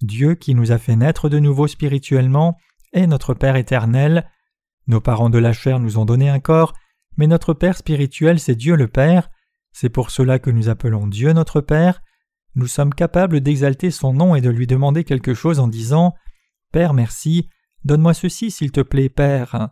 Dieu 0.00 0.34
qui 0.34 0.54
nous 0.54 0.72
a 0.72 0.78
fait 0.78 0.96
naître 0.96 1.28
de 1.28 1.38
nouveau 1.38 1.66
spirituellement 1.66 2.56
est 2.92 3.06
notre 3.06 3.34
Père 3.34 3.56
éternel. 3.56 4.28
Nos 4.86 5.00
parents 5.00 5.30
de 5.30 5.38
la 5.38 5.52
chair 5.52 5.80
nous 5.80 5.98
ont 5.98 6.04
donné 6.04 6.28
un 6.28 6.40
corps, 6.40 6.74
mais 7.16 7.26
notre 7.26 7.54
Père 7.54 7.76
spirituel 7.76 8.40
c'est 8.40 8.54
Dieu 8.54 8.76
le 8.76 8.88
Père, 8.88 9.30
c'est 9.72 9.88
pour 9.88 10.10
cela 10.10 10.38
que 10.38 10.50
nous 10.50 10.68
appelons 10.68 11.06
Dieu 11.06 11.32
notre 11.32 11.60
Père. 11.60 12.02
Nous 12.54 12.66
sommes 12.66 12.94
capables 12.94 13.40
d'exalter 13.40 13.90
son 13.90 14.12
nom 14.12 14.34
et 14.34 14.40
de 14.40 14.50
lui 14.50 14.66
demander 14.66 15.04
quelque 15.04 15.34
chose 15.34 15.60
en 15.60 15.68
disant 15.68 16.14
Père 16.72 16.94
merci, 16.94 17.48
donne-moi 17.84 18.14
ceci 18.14 18.50
s'il 18.50 18.72
te 18.72 18.80
plaît, 18.80 19.08
Père. 19.08 19.70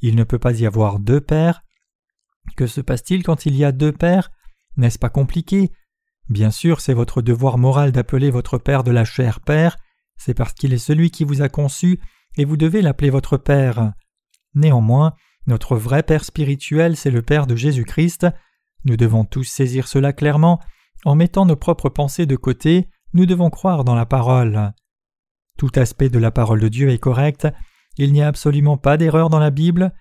Il 0.00 0.16
ne 0.16 0.24
peut 0.24 0.38
pas 0.38 0.52
y 0.52 0.66
avoir 0.66 0.98
deux 0.98 1.20
pères. 1.20 1.62
Que 2.56 2.66
se 2.66 2.80
passe-t-il 2.80 3.22
quand 3.22 3.46
il 3.46 3.56
y 3.56 3.64
a 3.64 3.72
deux 3.72 3.92
pères? 3.92 4.30
N'est-ce 4.76 4.98
pas 4.98 5.08
compliqué? 5.08 5.72
Bien 6.28 6.50
sûr, 6.50 6.80
c'est 6.80 6.94
votre 6.94 7.22
devoir 7.22 7.58
moral 7.58 7.92
d'appeler 7.92 8.30
votre 8.30 8.58
père 8.58 8.84
de 8.84 8.90
la 8.90 9.04
chair 9.04 9.40
père, 9.40 9.76
c'est 10.16 10.34
parce 10.34 10.52
qu'il 10.52 10.72
est 10.72 10.78
celui 10.78 11.10
qui 11.10 11.24
vous 11.24 11.42
a 11.42 11.48
conçu, 11.48 12.00
et 12.36 12.44
vous 12.44 12.56
devez 12.56 12.82
l'appeler 12.82 13.10
votre 13.10 13.36
père. 13.36 13.92
Néanmoins, 14.54 15.14
notre 15.46 15.76
vrai 15.76 16.02
père 16.02 16.24
spirituel, 16.24 16.96
c'est 16.96 17.10
le 17.10 17.22
père 17.22 17.46
de 17.46 17.56
Jésus-Christ. 17.56 18.26
Nous 18.84 18.96
devons 18.96 19.24
tous 19.24 19.44
saisir 19.44 19.88
cela 19.88 20.12
clairement. 20.12 20.60
En 21.04 21.14
mettant 21.14 21.46
nos 21.46 21.56
propres 21.56 21.88
pensées 21.88 22.26
de 22.26 22.36
côté, 22.36 22.88
nous 23.12 23.26
devons 23.26 23.50
croire 23.50 23.84
dans 23.84 23.94
la 23.94 24.06
parole. 24.06 24.72
Tout 25.58 25.70
aspect 25.76 26.08
de 26.08 26.18
la 26.18 26.30
parole 26.30 26.60
de 26.60 26.68
Dieu 26.68 26.90
est 26.90 26.98
correct, 26.98 27.46
il 27.96 28.12
n'y 28.12 28.22
a 28.22 28.28
absolument 28.28 28.76
pas 28.76 28.96
d'erreur 28.96 29.30
dans 29.30 29.38
la 29.38 29.50
Bible. 29.50 29.92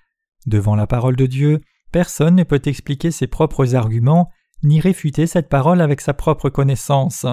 Devant 0.47 0.75
la 0.75 0.87
parole 0.87 1.15
de 1.15 1.25
Dieu, 1.25 1.61
personne 1.91 2.35
ne 2.35 2.43
peut 2.43 2.61
expliquer 2.65 3.11
ses 3.11 3.27
propres 3.27 3.75
arguments, 3.75 4.31
ni 4.63 4.79
réfuter 4.79 5.27
cette 5.27 5.49
parole 5.49 5.81
avec 5.81 6.01
sa 6.01 6.13
propre 6.13 6.49
connaissance. 6.49 7.25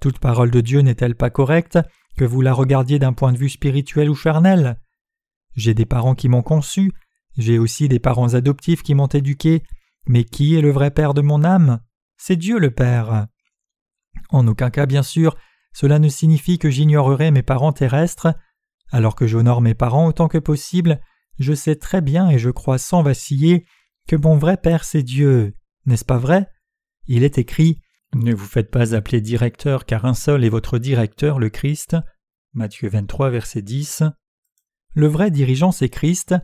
Toute 0.00 0.18
parole 0.18 0.50
de 0.50 0.60
Dieu 0.60 0.80
n'est-elle 0.80 1.14
pas 1.14 1.30
correcte? 1.30 1.78
Que 2.16 2.24
vous 2.24 2.40
la 2.40 2.52
regardiez 2.52 2.98
d'un 2.98 3.12
point 3.12 3.32
de 3.32 3.38
vue 3.38 3.48
spirituel 3.48 4.10
ou 4.10 4.14
charnel. 4.14 4.80
J'ai 5.54 5.74
des 5.74 5.86
parents 5.86 6.14
qui 6.14 6.28
m'ont 6.28 6.42
conçu, 6.42 6.92
j'ai 7.36 7.58
aussi 7.58 7.88
des 7.88 7.98
parents 7.98 8.34
adoptifs 8.34 8.82
qui 8.82 8.94
m'ont 8.94 9.06
éduqué, 9.06 9.62
mais 10.06 10.24
qui 10.24 10.54
est 10.54 10.60
le 10.60 10.70
vrai 10.70 10.90
Père 10.90 11.14
de 11.14 11.20
mon 11.20 11.44
âme? 11.44 11.80
C'est 12.16 12.36
Dieu 12.36 12.58
le 12.58 12.70
Père. 12.70 13.26
En 14.30 14.46
aucun 14.46 14.70
cas, 14.70 14.86
bien 14.86 15.02
sûr, 15.02 15.36
cela 15.72 15.98
ne 15.98 16.08
signifie 16.08 16.58
que 16.58 16.70
j'ignorerai 16.70 17.30
mes 17.30 17.42
parents 17.42 17.72
terrestres. 17.72 18.34
Alors 18.90 19.16
que 19.16 19.26
j'honore 19.26 19.60
mes 19.60 19.74
parents 19.74 20.06
autant 20.06 20.28
que 20.28 20.38
possible, 20.38 21.00
je 21.38 21.52
sais 21.52 21.76
très 21.76 22.00
bien 22.00 22.30
et 22.30 22.38
je 22.38 22.50
crois 22.50 22.78
sans 22.78 23.02
vaciller 23.02 23.66
que 24.08 24.16
mon 24.16 24.38
vrai 24.38 24.56
Père 24.56 24.84
c'est 24.84 25.02
Dieu. 25.02 25.54
N'est-ce 25.84 26.04
pas 26.04 26.18
vrai? 26.18 26.48
Il 27.06 27.24
est 27.24 27.38
écrit 27.38 27.80
Ne 28.14 28.34
vous 28.34 28.46
faites 28.46 28.70
pas 28.70 28.94
appeler 28.94 29.20
directeur 29.20 29.84
car 29.84 30.04
un 30.04 30.14
seul 30.14 30.44
est 30.44 30.48
votre 30.48 30.78
directeur, 30.78 31.38
le 31.38 31.50
Christ. 31.50 31.96
Matthieu 32.54 32.88
23, 32.88 33.30
verset 33.30 33.62
10. 33.62 34.04
Le 34.94 35.06
vrai 35.06 35.30
dirigeant 35.30 35.72
c'est 35.72 35.88
Christ. 35.88 36.34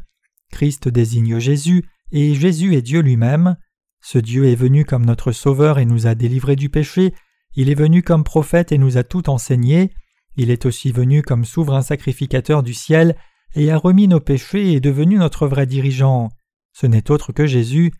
Christ 0.50 0.88
désigne 0.88 1.38
Jésus 1.38 1.84
et 2.10 2.34
Jésus 2.34 2.74
est 2.74 2.82
Dieu 2.82 3.00
lui-même. 3.00 3.56
Ce 4.02 4.18
Dieu 4.18 4.46
est 4.46 4.56
venu 4.56 4.84
comme 4.84 5.06
notre 5.06 5.32
Sauveur 5.32 5.78
et 5.78 5.86
nous 5.86 6.06
a 6.06 6.14
délivrés 6.14 6.56
du 6.56 6.68
péché. 6.68 7.14
Il 7.54 7.70
est 7.70 7.74
venu 7.74 8.02
comme 8.02 8.24
prophète 8.24 8.72
et 8.72 8.78
nous 8.78 8.98
a 8.98 9.04
tout 9.04 9.30
enseigné. 9.30 9.92
Il 10.36 10.50
est 10.50 10.66
aussi 10.66 10.92
venu 10.92 11.22
comme 11.22 11.44
souverain 11.44 11.82
sacrificateur 11.82 12.62
du 12.62 12.74
ciel 12.74 13.16
et 13.54 13.70
a 13.70 13.78
remis 13.78 14.08
nos 14.08 14.20
péchés 14.20 14.72
et 14.72 14.76
est 14.76 14.80
devenu 14.80 15.16
notre 15.16 15.46
vrai 15.46 15.66
dirigeant. 15.66 16.30
Ce 16.72 16.86
n'est 16.86 17.10
autre 17.10 17.32
que 17.32 17.46
Jésus. 17.46 17.92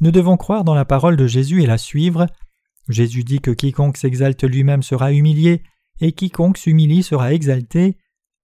Nous 0.00 0.10
devons 0.10 0.36
croire 0.36 0.64
dans 0.64 0.74
la 0.74 0.84
parole 0.84 1.16
de 1.16 1.26
Jésus 1.26 1.62
et 1.62 1.66
la 1.66 1.78
suivre. 1.78 2.26
Jésus 2.88 3.24
dit 3.24 3.40
que 3.40 3.50
quiconque 3.50 3.96
s'exalte 3.96 4.44
lui-même 4.44 4.82
sera 4.82 5.12
humilié, 5.12 5.62
et 6.00 6.12
quiconque 6.12 6.58
s'humilie 6.58 7.02
sera 7.02 7.32
exalté. 7.32 7.96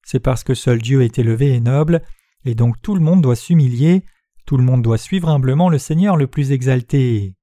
C'est 0.05 0.21
parce 0.21 0.45
que 0.45 0.55
seul 0.55 0.81
Dieu 0.81 1.03
est 1.03 1.19
élevé 1.19 1.55
et 1.55 1.61
noble, 1.61 2.03
et 2.45 2.55
donc 2.55 2.81
tout 2.81 2.95
le 2.95 3.01
monde 3.01 3.23
doit 3.23 3.37
s'humilier, 3.37 4.05
tout 4.47 4.57
le 4.57 4.65
monde 4.65 4.83
doit 4.83 4.99
suivre 4.99 5.29
humblement 5.29 5.69
le 5.69 5.79
Seigneur 5.79 6.17
le 6.17 6.27
plus 6.27 6.53
exalté. 6.53 7.35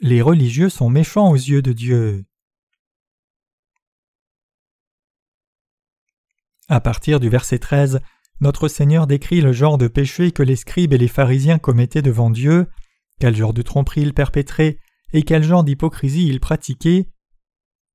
Les 0.00 0.20
religieux 0.20 0.68
sont 0.68 0.90
méchants 0.90 1.30
aux 1.30 1.36
yeux 1.36 1.62
de 1.62 1.72
Dieu. 1.72 2.24
À 6.68 6.80
partir 6.80 7.20
du 7.20 7.28
verset 7.28 7.58
13, 7.58 8.00
notre 8.40 8.68
Seigneur 8.68 9.06
décrit 9.06 9.40
le 9.40 9.52
genre 9.52 9.78
de 9.78 9.88
péché 9.88 10.32
que 10.32 10.42
les 10.42 10.56
scribes 10.56 10.92
et 10.92 10.98
les 10.98 11.08
pharisiens 11.08 11.58
commettaient 11.58 12.02
devant 12.02 12.30
Dieu, 12.30 12.66
quel 13.20 13.36
genre 13.36 13.54
de 13.54 13.62
tromperie 13.62 14.02
ils 14.02 14.14
perpétraient 14.14 14.78
et 15.12 15.22
quel 15.22 15.42
genre 15.42 15.64
d'hypocrisie 15.64 16.26
ils 16.26 16.40
pratiquaient. 16.40 17.08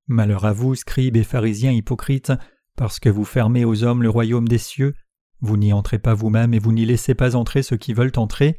Malheur 0.07 0.45
à 0.45 0.53
vous, 0.53 0.75
scribes 0.75 1.17
et 1.17 1.23
pharisiens 1.23 1.71
hypocrites, 1.71 2.31
parce 2.75 2.99
que 2.99 3.09
vous 3.09 3.25
fermez 3.25 3.65
aux 3.65 3.83
hommes 3.83 4.01
le 4.01 4.09
royaume 4.09 4.47
des 4.47 4.57
cieux, 4.57 4.95
vous 5.41 5.57
n'y 5.57 5.73
entrez 5.73 5.99
pas 5.99 6.13
vous-même 6.13 6.53
et 6.53 6.59
vous 6.59 6.71
n'y 6.71 6.85
laissez 6.85 7.13
pas 7.13 7.35
entrer 7.35 7.63
ceux 7.63 7.77
qui 7.77 7.93
veulent 7.93 8.11
entrer. 8.17 8.57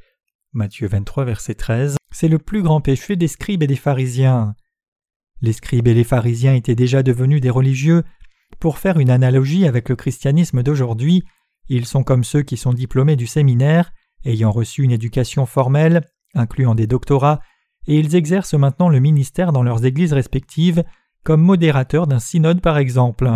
Matthieu 0.53 0.89
23, 0.89 1.25
verset 1.25 1.55
13. 1.55 1.97
C'est 2.11 2.29
le 2.29 2.39
plus 2.39 2.63
grand 2.63 2.81
péché 2.81 3.17
des 3.17 3.29
scribes 3.29 3.63
et 3.63 3.67
des 3.67 3.77
pharisiens. 3.77 4.55
Les 5.43 5.53
scribes 5.53 5.89
et 5.89 5.95
les 5.95 6.05
pharisiens 6.05 6.55
étaient 6.55 6.75
déjà 6.75 7.03
devenus 7.03 7.41
des 7.41 7.51
religieux. 7.51 8.03
Pour 8.59 8.79
faire 8.79 8.99
une 8.99 9.11
analogie 9.11 9.67
avec 9.67 9.89
le 9.89 9.97
christianisme 9.97 10.63
d'aujourd'hui, 10.63 11.23
ils 11.71 11.87
sont 11.87 12.03
comme 12.03 12.25
ceux 12.25 12.43
qui 12.43 12.57
sont 12.57 12.73
diplômés 12.73 13.17
du 13.17 13.29
séminaire, 13.29 13.93
ayant 14.25 14.51
reçu 14.51 14.83
une 14.83 14.91
éducation 14.91 15.47
formelle, 15.47 16.05
incluant 16.35 16.75
des 16.75 16.89
doctorats, 16.89 17.41
et 17.87 17.99
ils 17.99 18.17
exercent 18.17 18.55
maintenant 18.55 18.89
le 18.89 18.99
ministère 18.99 19.53
dans 19.53 19.63
leurs 19.63 19.85
églises 19.85 20.13
respectives, 20.13 20.85
comme 21.23 21.41
modérateurs 21.41 22.09
d'un 22.09 22.19
synode 22.19 22.61
par 22.61 22.77
exemple. 22.77 23.31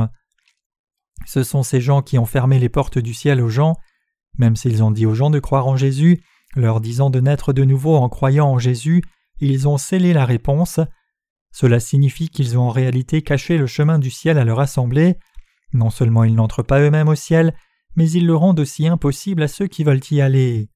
Ce 1.27 1.45
sont 1.45 1.63
ces 1.63 1.81
gens 1.81 2.03
qui 2.03 2.19
ont 2.19 2.27
fermé 2.27 2.59
les 2.59 2.69
portes 2.69 2.99
du 2.99 3.15
ciel 3.15 3.41
aux 3.41 3.49
gens, 3.49 3.77
même 4.37 4.57
s'ils 4.57 4.83
ont 4.83 4.91
dit 4.91 5.07
aux 5.07 5.15
gens 5.15 5.31
de 5.31 5.39
croire 5.39 5.69
en 5.69 5.77
Jésus, 5.77 6.21
leur 6.57 6.81
disant 6.81 7.11
de 7.11 7.21
naître 7.21 7.53
de 7.53 7.65
nouveau 7.65 7.97
en 7.97 8.09
croyant 8.09 8.49
en 8.49 8.59
Jésus, 8.59 9.03
ils 9.39 9.69
ont 9.69 9.79
scellé 9.79 10.13
la 10.13 10.25
réponse. 10.25 10.81
Cela 11.53 11.79
signifie 11.79 12.31
qu'ils 12.31 12.59
ont 12.59 12.63
en 12.63 12.71
réalité 12.71 13.23
caché 13.23 13.59
le 13.59 13.69
chemin 13.69 14.01
du 14.01 14.11
ciel 14.11 14.39
à 14.39 14.45
leur 14.45 14.59
assemblée. 14.59 15.17
Non 15.73 15.91
seulement 15.91 16.25
ils 16.25 16.35
n'entrent 16.35 16.65
pas 16.65 16.81
eux-mêmes 16.81 17.09
au 17.09 17.15
ciel, 17.15 17.55
mais 17.97 18.11
ils 18.11 18.27
le 18.27 18.35
rendent 18.35 18.61
aussi 18.61 18.87
impossible 18.87 19.43
à 19.43 19.49
ceux 19.49 19.67
qui 19.67 19.85
veulent 19.85 20.01
y 20.11 20.21
aller. 20.21 20.69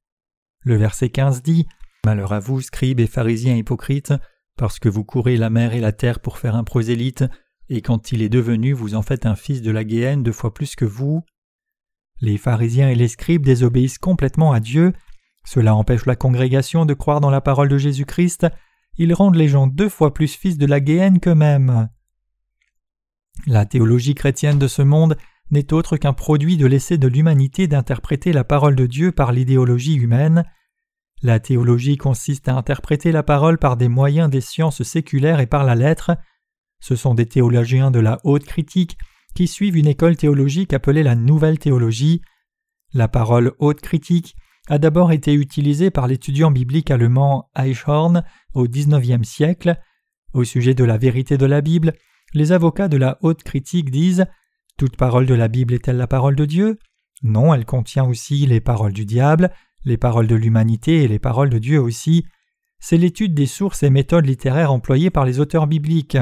Le 0.63 0.77
verset 0.77 1.11
15 1.11 1.43
dit 1.43 1.67
Malheur 2.05 2.33
à 2.33 2.41
vous, 2.41 2.61
scribes 2.61 3.01
et 3.01 3.07
pharisiens 3.07 3.57
hypocrites, 3.57 4.15
parce 4.57 4.79
que 4.79 4.89
vous 4.89 5.05
courez 5.05 5.37
la 5.37 5.51
mer 5.51 5.75
et 5.75 5.81
la 5.81 5.93
terre 5.93 6.21
pour 6.21 6.39
faire 6.39 6.57
un 6.57 6.65
prosélyte, 6.65 7.25
et 7.69 7.83
quand 7.83 8.13
il 8.13 8.23
est 8.23 8.29
devenu, 8.29 8.73
vous 8.73 8.95
en 8.95 9.03
faites 9.03 9.27
un 9.27 9.37
fils 9.37 9.63
de 9.63 9.71
la 9.71 9.85
Guéhenne 9.85 10.23
deux 10.23 10.33
fois 10.33 10.55
plus 10.55 10.75
que 10.75 10.85
vous. 10.85 11.23
Les 12.21 12.39
pharisiens 12.39 12.89
et 12.89 12.95
les 12.95 13.09
scribes 13.09 13.45
désobéissent 13.45 13.99
complètement 13.99 14.53
à 14.53 14.61
Dieu. 14.61 14.93
Cela 15.45 15.75
empêche 15.75 16.07
la 16.07 16.17
congrégation 16.17 16.87
de 16.87 16.95
croire 16.95 17.21
dans 17.21 17.31
la 17.31 17.41
parole 17.41 17.69
de 17.69 17.79
Jésus-Christ. 17.79 18.47
Ils 18.97 19.15
rendent 19.15 19.37
les 19.37 19.49
gens 19.49 19.67
deux 19.67 19.89
fois 19.89 20.13
plus 20.13 20.35
fils 20.35 20.59
de 20.59 20.67
la 20.67 20.81
Guéhenne 20.81 21.21
qu'eux-mêmes. 21.21 21.89
La 23.47 23.67
théologie 23.67 24.15
chrétienne 24.15 24.59
de 24.59 24.67
ce 24.67 24.83
monde 24.83 25.17
n'est 25.51 25.73
autre 25.73 25.97
qu'un 25.97 26.13
produit 26.13 26.57
de 26.57 26.67
l'essai 26.67 26.99
de 26.99 27.09
l'humanité 27.09 27.67
d'interpréter 27.67 28.33
la 28.33 28.45
parole 28.45 28.77
de 28.77 28.87
Dieu 28.87 29.13
par 29.13 29.33
l'idéologie 29.33 29.95
humaine. 29.95 30.45
La 31.23 31.41
théologie 31.41 31.97
consiste 31.97 32.49
à 32.49 32.55
interpréter 32.55 33.11
la 33.13 33.23
parole 33.23 33.59
par 33.59 33.77
des 33.77 33.89
moyens 33.89 34.31
des 34.31 34.41
sciences 34.41 34.83
séculaires 34.83 35.41
et 35.41 35.47
par 35.47 35.65
la 35.65 35.75
lettre. 35.75 36.13
Ce 36.81 36.95
sont 36.95 37.15
des 37.15 37.27
théologiens 37.27 37.91
de 37.91 37.99
la 37.99 38.21
haute 38.25 38.45
critique 38.45 38.99
qui 39.35 39.49
suivent 39.49 39.77
une 39.77 39.89
école 39.89 40.17
théologique 40.17 40.73
appelée 40.73 41.03
la 41.03 41.17
nouvelle 41.17 41.59
théologie. 41.59 42.23
La 42.93 43.09
parole 43.09 43.53
haute 43.59 43.81
critique 43.81 44.37
a 44.69 44.79
d'abord 44.79 45.13
été 45.13 45.33
utilisée 45.33 45.91
par 45.91 46.07
l'étudiant 46.07 46.51
biblique 46.51 46.91
allemand 46.91 47.51
Eichhorn 47.57 48.23
au 48.55 48.69
XIXe 48.69 49.27
siècle. 49.27 49.77
Au 50.35 50.45
sujet 50.45 50.75
de 50.75 50.85
la 50.85 50.99
vérité 50.99 51.39
de 51.39 51.47
la 51.47 51.63
Bible, 51.63 51.95
les 52.35 52.53
avocats 52.53 52.89
de 52.89 52.97
la 52.97 53.19
haute 53.23 53.43
critique 53.43 53.91
disent 53.91 54.27
Toute 54.79 54.95
parole 54.95 55.27
de 55.27 55.35
la 55.35 55.49
Bible 55.49 55.75
est-elle 55.75 55.97
la 55.97 56.07
parole 56.07 56.37
de 56.37 56.45
Dieu? 56.45 56.79
Non, 57.25 57.53
elle 57.53 57.65
contient 57.65 58.05
aussi 58.05 58.47
les 58.47 58.61
paroles 58.61 58.93
du 58.93 59.05
diable, 59.05 59.51
les 59.85 59.97
paroles 59.97 60.29
de 60.29 60.37
l'humanité 60.37 61.03
et 61.03 61.09
les 61.09 61.19
paroles 61.19 61.51
de 61.51 61.59
Dieu 61.59 61.81
aussi. 61.81 62.25
C'est 62.79 62.97
l'étude 62.97 63.35
des 63.35 63.47
sources 63.47 63.83
et 63.83 63.91
méthodes 63.91 64.27
littéraires 64.27 64.73
employées 64.73 65.11
par 65.11 65.25
les 65.25 65.41
auteurs 65.41 65.67
bibliques. 65.67 66.17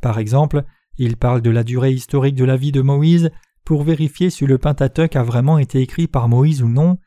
Par 0.00 0.18
exemple, 0.18 0.64
il 0.96 1.16
parle 1.16 1.40
de 1.40 1.50
la 1.50 1.62
durée 1.62 1.92
historique 1.92 2.34
de 2.34 2.44
la 2.44 2.56
vie 2.56 2.72
de 2.72 2.80
Moïse 2.80 3.30
pour 3.64 3.84
vérifier 3.84 4.28
si 4.28 4.44
le 4.44 4.58
Pentateuque 4.58 5.14
a 5.14 5.22
vraiment 5.22 5.58
été 5.58 5.80
écrit 5.80 6.08
par 6.08 6.28
Moïse 6.28 6.64
ou 6.64 6.68
non. 6.68 6.98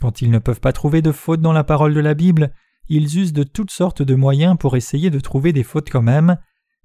Quand 0.00 0.22
ils 0.22 0.30
ne 0.30 0.38
peuvent 0.38 0.60
pas 0.60 0.72
trouver 0.72 1.02
de 1.02 1.10
fautes 1.10 1.40
dans 1.40 1.52
la 1.52 1.64
parole 1.64 1.94
de 1.94 2.00
la 2.00 2.14
Bible, 2.14 2.52
ils 2.88 3.18
usent 3.18 3.32
de 3.32 3.42
toutes 3.42 3.72
sortes 3.72 4.02
de 4.02 4.14
moyens 4.14 4.56
pour 4.56 4.76
essayer 4.76 5.10
de 5.10 5.18
trouver 5.18 5.52
des 5.52 5.64
fautes 5.64 5.90
quand 5.90 6.02
même. 6.02 6.36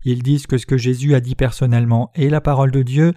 Ils 0.03 0.23
disent 0.23 0.47
que 0.47 0.57
ce 0.57 0.65
que 0.65 0.77
Jésus 0.77 1.15
a 1.15 1.19
dit 1.19 1.35
personnellement 1.35 2.11
est 2.15 2.29
la 2.29 2.41
parole 2.41 2.71
de 2.71 2.81
Dieu. 2.81 3.13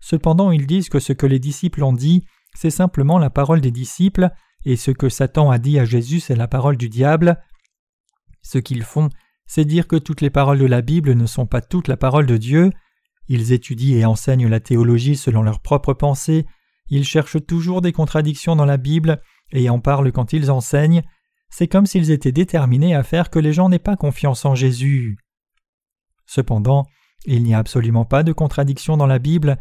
Cependant, 0.00 0.50
ils 0.50 0.66
disent 0.66 0.88
que 0.88 1.00
ce 1.00 1.12
que 1.12 1.26
les 1.26 1.38
disciples 1.38 1.82
ont 1.82 1.92
dit, 1.92 2.24
c'est 2.54 2.70
simplement 2.70 3.18
la 3.18 3.30
parole 3.30 3.60
des 3.60 3.70
disciples, 3.70 4.30
et 4.64 4.76
ce 4.76 4.90
que 4.90 5.08
Satan 5.08 5.50
a 5.50 5.58
dit 5.58 5.78
à 5.78 5.84
Jésus, 5.84 6.20
c'est 6.20 6.36
la 6.36 6.48
parole 6.48 6.76
du 6.76 6.88
diable. 6.88 7.38
Ce 8.42 8.58
qu'ils 8.58 8.82
font, 8.82 9.08
c'est 9.46 9.64
dire 9.64 9.86
que 9.86 9.96
toutes 9.96 10.20
les 10.20 10.30
paroles 10.30 10.58
de 10.58 10.66
la 10.66 10.82
Bible 10.82 11.14
ne 11.14 11.26
sont 11.26 11.46
pas 11.46 11.60
toutes 11.60 11.88
la 11.88 11.96
parole 11.96 12.26
de 12.26 12.36
Dieu. 12.36 12.70
Ils 13.28 13.52
étudient 13.52 13.98
et 13.98 14.04
enseignent 14.04 14.48
la 14.48 14.60
théologie 14.60 15.16
selon 15.16 15.42
leurs 15.42 15.60
propres 15.60 15.94
pensées, 15.94 16.46
ils 16.88 17.04
cherchent 17.04 17.44
toujours 17.44 17.82
des 17.82 17.92
contradictions 17.92 18.56
dans 18.56 18.64
la 18.64 18.76
Bible 18.76 19.20
et 19.52 19.68
en 19.68 19.80
parlent 19.80 20.12
quand 20.12 20.32
ils 20.32 20.50
enseignent. 20.50 21.02
C'est 21.48 21.68
comme 21.68 21.86
s'ils 21.86 22.10
étaient 22.10 22.32
déterminés 22.32 22.94
à 22.94 23.02
faire 23.02 23.30
que 23.30 23.38
les 23.38 23.52
gens 23.52 23.68
n'aient 23.68 23.78
pas 23.78 23.96
confiance 23.96 24.44
en 24.44 24.54
Jésus. 24.54 25.18
Cependant, 26.26 26.86
il 27.24 27.42
n'y 27.42 27.54
a 27.54 27.58
absolument 27.58 28.04
pas 28.04 28.22
de 28.22 28.32
contradiction 28.32 28.96
dans 28.96 29.06
la 29.06 29.18
Bible. 29.18 29.58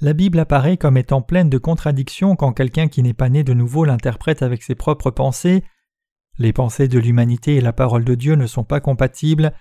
La 0.00 0.12
Bible 0.12 0.38
apparaît 0.38 0.76
comme 0.76 0.96
étant 0.96 1.22
pleine 1.22 1.50
de 1.50 1.58
contradictions 1.58 2.36
quand 2.36 2.52
quelqu'un 2.52 2.88
qui 2.88 3.02
n'est 3.02 3.14
pas 3.14 3.28
né 3.28 3.44
de 3.44 3.54
nouveau 3.54 3.84
l'interprète 3.84 4.42
avec 4.42 4.62
ses 4.62 4.74
propres 4.74 5.10
pensées. 5.10 5.62
Les 6.38 6.52
pensées 6.52 6.88
de 6.88 6.98
l'humanité 6.98 7.56
et 7.56 7.60
la 7.60 7.72
parole 7.72 8.04
de 8.04 8.14
Dieu 8.14 8.34
ne 8.34 8.46
sont 8.46 8.64
pas 8.64 8.80
compatibles. 8.80 9.52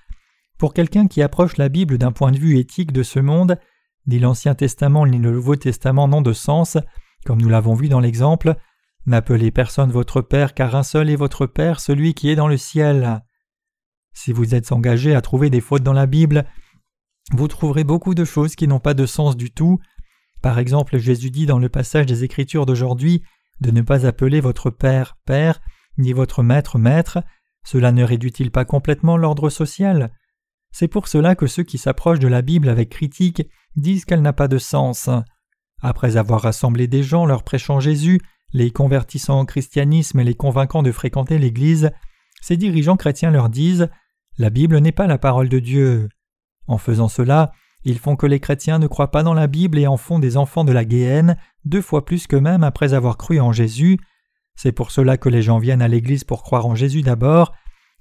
Pour 0.58 0.74
quelqu'un 0.74 1.08
qui 1.08 1.22
approche 1.22 1.58
la 1.58 1.70
Bible 1.70 1.98
d'un 1.98 2.12
point 2.12 2.32
de 2.32 2.40
vue 2.40 2.58
éthique 2.58 2.92
de 2.92 3.04
ce 3.04 3.20
monde, 3.20 3.60
ni 4.08 4.20
l'Ancien 4.20 4.56
Testament 4.56 5.06
ni 5.06 5.18
le 5.18 5.32
Nouveau 5.32 5.56
Testament 5.56 6.08
n'ont 6.08 6.22
de 6.22 6.34
sens, 6.34 6.78
comme 7.26 7.42
nous 7.42 7.50
l'avons 7.50 7.76
vu 7.76 7.90
dans 7.90 8.00
l'exemple. 8.00 8.56
N'appelez 9.06 9.52
personne 9.52 9.92
votre 9.92 10.22
Père, 10.22 10.54
car 10.54 10.76
un 10.76 10.84
seul 10.84 11.10
est 11.10 11.16
votre 11.16 11.46
Père, 11.46 11.80
celui 11.80 12.14
qui 12.14 12.30
est 12.30 12.36
dans 12.36 12.48
le 12.48 12.58
ciel. 12.58 13.22
Si 14.14 14.32
vous 14.32 14.56
êtes 14.56 14.72
engagé 14.72 15.16
à 15.16 15.22
trouver 15.22 15.50
des 15.50 15.62
fautes 15.62 15.84
dans 15.84 15.94
la 15.94 16.06
Bible, 16.06 16.46
vous 17.32 17.48
trouverez 17.48 17.84
beaucoup 17.84 18.16
de 18.16 18.26
choses 18.26 18.56
qui 18.56 18.68
n'ont 18.68 18.80
pas 18.80 18.94
de 18.94 19.06
sens 19.06 19.36
du 19.36 19.52
tout. 19.52 19.80
Par 20.42 20.60
exemple, 20.60 20.98
Jésus 20.98 21.32
dit 21.32 21.46
dans 21.46 21.60
le 21.60 21.70
passage 21.70 22.06
des 22.06 22.24
Écritures 22.24 22.66
d'aujourd'hui 22.66 23.24
de 23.62 23.72
ne 23.72 23.82
pas 23.82 24.06
appeler 24.06 24.42
votre 24.42 24.70
Père 24.70 25.18
Père, 25.26 25.62
ni 25.98 26.14
votre 26.14 26.44
Maître 26.44 26.78
Maître, 26.78 27.20
cela 27.66 27.92
ne 27.92 28.04
réduit-il 28.04 28.52
pas 28.52 28.66
complètement 28.66 29.16
l'ordre 29.16 29.50
social? 29.50 30.12
C'est 30.72 30.88
pour 30.88 31.08
cela 31.08 31.36
que 31.36 31.48
ceux 31.48 31.64
qui 31.64 31.78
s'approchent 31.78 32.20
de 32.20 32.28
la 32.28 32.42
Bible 32.42 32.68
avec 32.68 32.90
critique 32.90 33.44
disent 33.76 34.06
qu'elle 34.06 34.22
n'a 34.22 34.34
pas 34.34 34.48
de 34.48 34.58
sens. 34.58 35.10
Après 35.82 36.18
avoir 36.18 36.42
rassemblé 36.42 36.88
des 36.88 37.04
gens 37.04 37.26
leur 37.26 37.44
prêchant 37.44 37.80
Jésus, 37.80 38.20
les 38.54 38.72
convertissant 38.72 39.42
au 39.42 39.46
christianisme 39.46 40.20
et 40.20 40.24
les 40.24 40.36
convainquant 40.36 40.84
de 40.84 40.92
fréquenter 40.92 41.38
l'Église, 41.38 41.92
ces 42.42 42.58
dirigeants 42.58 42.98
chrétiens 42.98 43.32
leur 43.32 43.50
disent 43.50 43.90
La 44.38 44.50
Bible 44.50 44.78
n'est 44.80 44.92
pas 44.92 45.08
la 45.08 45.18
parole 45.18 45.50
de 45.50 45.60
Dieu. 45.60 46.10
En 46.68 46.78
faisant 46.78 47.08
cela, 47.08 47.52
ils 47.84 48.00
font 48.00 48.16
que 48.16 48.26
les 48.26 48.40
chrétiens 48.40 48.80
ne 48.80 48.88
croient 48.88 49.12
pas 49.12 49.24
dans 49.24 49.34
la 49.34 49.48
Bible 49.48 49.78
et 49.78 49.88
en 49.88 49.98
font 49.98 50.20
des 50.20 50.38
enfants 50.38 50.64
de 50.64 50.72
la 50.72 50.86
Guéhenne, 50.86 51.38
deux 51.66 51.82
fois 51.82 52.06
plus 52.06 52.28
qu'eux-mêmes 52.28 52.64
après 52.64 52.94
avoir 52.94 53.18
cru 53.18 53.40
en 53.40 53.52
Jésus. 53.52 54.00
C'est 54.56 54.72
pour 54.72 54.92
cela 54.92 55.18
que 55.18 55.30
les 55.30 55.42
gens 55.42 55.60
viennent 55.60 55.82
à 55.82 55.88
l'Église 55.88 56.24
pour 56.24 56.44
croire 56.44 56.66
en 56.66 56.76
Jésus 56.76 57.02
d'abord, 57.02 57.54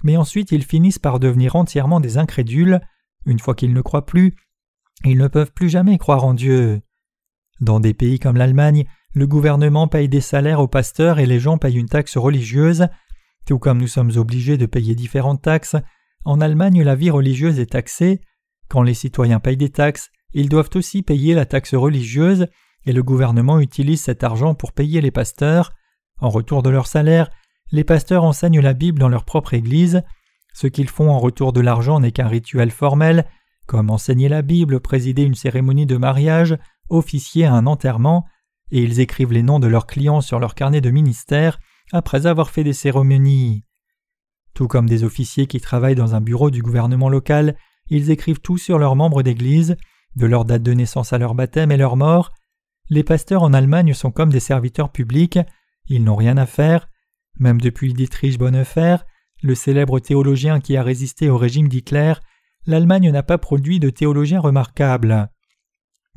mais 0.05 0.17
ensuite 0.17 0.53
ils 0.53 0.65
finissent 0.65 0.99
par 0.99 1.19
devenir 1.19 1.57
entièrement 1.57 2.01
des 2.01 2.19
incrédules. 2.19 2.81
Une 3.27 3.39
fois 3.39 3.55
qu'ils 3.55 3.73
ne 3.73 3.81
croient 3.81 4.07
plus, 4.07 4.35
ils 5.05 5.19
ne 5.19 5.29
peuvent 5.29 5.53
plus 5.53 5.69
jamais 5.69 5.99
croire 5.99 6.25
en 6.25 6.35
Dieu. 6.35 6.81
Dans 7.61 7.81
des 7.81 7.95
pays 7.95 8.19
comme 8.19 8.37
l'Allemagne, 8.37 8.85
le 9.15 9.27
gouvernement 9.27 9.89
paye 9.89 10.09
des 10.09 10.21
salaires 10.21 10.61
aux 10.61 10.69
pasteurs 10.69 11.19
et 11.19 11.27
les 11.27 11.41
gens 11.41 11.59
payent 11.59 11.79
une 11.79 11.89
taxe 11.89 12.17
religieuse. 12.17 12.87
Tout 13.47 13.59
comme 13.59 13.79
nous 13.79 13.89
sommes 13.89 14.13
obligés 14.17 14.57
de 14.57 14.67
payer 14.67 14.95
différentes 14.95 15.43
taxes, 15.43 15.77
en 16.25 16.41
Allemagne 16.41 16.83
la 16.83 16.95
vie 16.95 17.11
religieuse 17.11 17.59
est 17.59 17.73
taxée. 17.73 18.21
Quand 18.69 18.83
les 18.83 18.95
citoyens 18.95 19.41
payent 19.41 19.57
des 19.57 19.71
taxes, 19.71 20.11
ils 20.33 20.49
doivent 20.49 20.71
aussi 20.75 21.03
payer 21.03 21.35
la 21.35 21.47
taxe 21.47 21.75
religieuse, 21.75 22.47
et 22.85 22.93
le 22.93 23.03
gouvernement 23.03 23.61
utilise 23.61 24.03
cet 24.03 24.25
argent 24.25 24.55
pour 24.55 24.73
payer 24.73 25.01
les 25.01 25.11
pasteurs. 25.11 25.73
En 26.21 26.31
retour 26.31 26.63
de 26.63 26.71
leur 26.71 26.87
salaire, 26.87 27.31
les 27.71 27.85
pasteurs 27.85 28.25
enseignent 28.25 28.61
la 28.61 28.75
Bible 28.75 28.99
dans 28.99 29.09
leur 29.09 29.25
propre 29.25 29.55
Église. 29.55 30.03
Ce 30.53 30.67
qu'ils 30.67 30.89
font 30.89 31.11
en 31.11 31.19
retour 31.19 31.53
de 31.53 31.61
l'argent 31.61 32.01
n'est 32.01 32.13
qu'un 32.13 32.29
rituel 32.29 32.71
formel, 32.71 33.27
comme 33.67 33.91
enseigner 33.91 34.29
la 34.29 34.43
Bible, 34.43 34.81
présider 34.81 35.23
une 35.23 35.35
cérémonie 35.35 35.87
de 35.87 35.97
mariage, 35.97 36.57
officier 36.89 37.47
un 37.47 37.67
enterrement, 37.67 38.27
et 38.71 38.83
ils 38.83 39.01
écrivent 39.01 39.33
les 39.33 39.43
noms 39.43 39.61
de 39.61 39.69
leurs 39.69 39.87
clients 39.87 40.21
sur 40.21 40.39
leur 40.39 40.55
carnet 40.55 40.81
de 40.81 40.91
ministère 40.91 41.59
après 41.93 42.27
avoir 42.27 42.51
fait 42.51 42.65
des 42.65 42.73
cérémonies. 42.73 43.65
Tout 44.55 44.69
comme 44.69 44.89
des 44.89 45.05
officiers 45.05 45.47
qui 45.47 45.61
travaillent 45.61 45.95
dans 45.95 46.15
un 46.15 46.21
bureau 46.21 46.51
du 46.51 46.63
gouvernement 46.63 47.09
local, 47.09 47.57
ils 47.89 48.11
écrivent 48.11 48.41
tout 48.41 48.59
sur 48.59 48.79
leurs 48.79 48.97
membres 48.97 49.23
d'Église, 49.23 49.77
de 50.17 50.27
leur 50.27 50.45
date 50.45 50.63
de 50.63 50.73
naissance 50.73 51.13
à 51.13 51.19
leur 51.19 51.35
baptême 51.35 51.73
et 51.73 51.77
leur 51.77 51.97
mort. 51.97 52.33
Les 52.91 53.05
pasteurs 53.05 53.43
en 53.43 53.53
Allemagne 53.53 53.95
sont 53.95 54.11
comme 54.11 54.31
des 54.31 54.41
serviteurs 54.41 54.93
publics, 54.93 55.39
ils 55.87 56.05
n'ont 56.05 56.17
rien 56.17 56.37
à 56.37 56.47
faire. 56.47 56.89
Même 57.39 57.61
depuis 57.61 57.95
Dietrich 57.95 58.39
Bonhoeffer, 58.39 58.97
le 59.43 59.55
célèbre 59.55 59.99
théologien 60.01 60.61
qui 60.61 60.77
a 60.77 60.83
résisté 60.83 61.29
au 61.29 61.39
régime 61.39 61.69
d'Hitler, 61.69 62.15
l'Allemagne 62.67 63.11
n'a 63.11 63.23
pas 63.23 63.39
produit 63.39 63.81
de 63.81 63.91
théologiens 63.91 64.41
remarquables. 64.41 65.29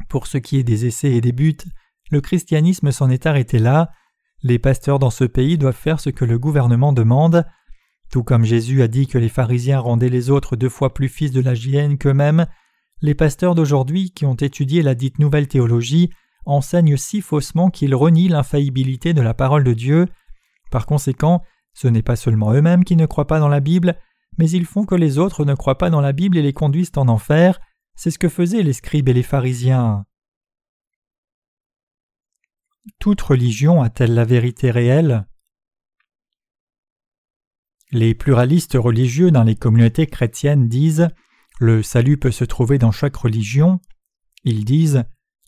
Pour 0.10 0.28
ce 0.28 0.38
qui 0.38 0.58
est 0.58 0.64
des 0.64 0.86
essais 0.86 1.12
et 1.12 1.22
des 1.22 1.32
buts, 1.32 1.58
le 2.12 2.22
christianisme 2.22 2.92
s'en 2.92 3.10
est 3.10 3.26
arrêté 3.26 3.58
là. 3.58 3.90
Les 4.44 4.60
pasteurs 4.60 5.00
dans 5.00 5.10
ce 5.10 5.24
pays 5.24 5.58
doivent 5.58 5.74
faire 5.74 6.00
ce 6.00 6.10
que 6.10 6.26
le 6.26 6.38
gouvernement 6.38 6.94
demande. 6.94 7.46
Tout 8.12 8.24
comme 8.24 8.46
Jésus 8.46 8.82
a 8.82 8.88
dit 8.88 9.08
que 9.08 9.18
les 9.18 9.30
pharisiens 9.30 9.80
rendaient 9.80 10.10
les 10.10 10.30
autres 10.30 10.56
deux 10.56 10.70
fois 10.70 10.94
plus 10.94 11.10
fils 11.10 11.32
de 11.32 11.42
la 11.42 11.54
hyène 11.54 11.98
qu'eux-mêmes, 11.98 12.46
les 13.02 13.16
pasteurs 13.16 13.56
d'aujourd'hui 13.56 14.12
qui 14.12 14.26
ont 14.26 14.36
étudié 14.36 14.82
la 14.82 14.96
dite 14.96 15.20
nouvelle 15.20 15.48
théologie 15.48 16.10
enseignent 16.46 16.98
si 16.98 17.22
faussement 17.22 17.70
qu'ils 17.70 17.96
renient 17.96 18.30
l'infaillibilité 18.30 19.14
de 19.14 19.22
la 19.22 19.34
parole 19.34 19.64
de 19.64 19.74
Dieu. 19.74 20.08
Par 20.72 20.86
conséquent, 20.86 21.44
ce 21.74 21.88
n'est 21.88 22.04
pas 22.04 22.16
seulement 22.16 22.54
eux-mêmes 22.54 22.86
qui 22.86 22.96
ne 22.96 23.06
croient 23.06 23.28
pas 23.28 23.40
dans 23.40 23.50
la 23.50 23.60
Bible, 23.60 23.98
mais 24.38 24.50
ils 24.50 24.66
font 24.66 24.86
que 24.86 24.96
les 24.96 25.18
autres 25.18 25.44
ne 25.46 25.56
croient 25.56 25.78
pas 25.78 25.90
dans 25.90 26.02
la 26.02 26.14
Bible 26.14 26.38
et 26.38 26.42
les 26.42 26.54
conduisent 26.54 26.92
en 26.96 27.08
enfer. 27.08 27.60
C'est 27.96 28.12
ce 28.12 28.20
que 28.20 28.30
faisaient 28.30 28.64
les 28.64 28.74
scribes 28.74 29.10
et 29.10 29.14
les 29.14 29.24
pharisiens. 29.24 30.06
Toute 33.00 33.22
religion 33.22 33.82
a-t-elle 33.82 34.14
la 34.14 34.26
vérité 34.26 34.72
réelle? 34.72 35.26
Les 37.92 38.16
pluralistes 38.16 38.78
religieux 38.80 39.30
dans 39.30 39.44
les 39.44 39.56
communautés 39.56 40.08
chrétiennes 40.08 40.68
disent 40.68 41.08
Le 41.60 41.84
salut 41.84 42.18
peut 42.18 42.32
se 42.32 42.44
trouver 42.44 42.78
dans 42.78 42.92
chaque 42.92 43.16
religion. 43.16 43.80
Ils 44.44 44.66
disent 44.66 45.04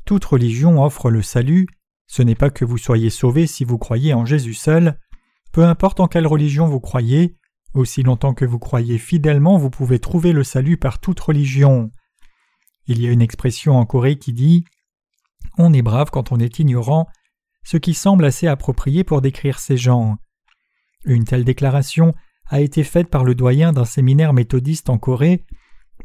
Toute 0.05 0.25
religion 0.25 0.83
offre 0.83 1.09
le 1.09 1.23
salut. 1.23 1.67
Ce 2.05 2.21
n'est 2.21 2.35
pas 2.35 2.49
que 2.49 2.63
vous 2.63 2.77
soyez 2.77 3.09
sauvés 3.09 3.47
si 3.47 3.63
vous 3.63 3.77
croyez 3.77 4.13
en 4.13 4.25
Jésus 4.25 4.53
seul. 4.53 4.99
Peu 5.51 5.65
importe 5.65 5.99
en 5.99 6.07
quelle 6.07 6.27
religion 6.27 6.67
vous 6.67 6.79
croyez, 6.79 7.35
aussi 7.73 8.03
longtemps 8.03 8.33
que 8.33 8.45
vous 8.45 8.59
croyez 8.59 8.99
fidèlement, 8.99 9.57
vous 9.57 9.71
pouvez 9.71 9.99
trouver 9.99 10.31
le 10.31 10.43
salut 10.43 10.77
par 10.77 10.99
toute 10.99 11.19
religion. 11.19 11.91
Il 12.85 13.01
y 13.01 13.07
a 13.07 13.11
une 13.11 13.21
expression 13.21 13.77
en 13.77 13.85
Corée 13.85 14.17
qui 14.17 14.31
dit 14.31 14.63
On 15.57 15.73
est 15.73 15.81
brave 15.81 16.11
quand 16.11 16.31
on 16.31 16.39
est 16.39 16.59
ignorant, 16.59 17.07
ce 17.63 17.77
qui 17.77 17.95
semble 17.95 18.25
assez 18.25 18.47
approprié 18.47 19.03
pour 19.03 19.21
décrire 19.21 19.59
ces 19.59 19.75
gens. 19.75 20.17
Une 21.03 21.25
telle 21.25 21.43
déclaration 21.43 22.13
a 22.49 22.61
été 22.61 22.83
faite 22.83 23.09
par 23.09 23.23
le 23.23 23.35
doyen 23.35 23.73
d'un 23.73 23.85
séminaire 23.85 24.33
méthodiste 24.33 24.89
en 24.89 24.97
Corée. 24.97 25.45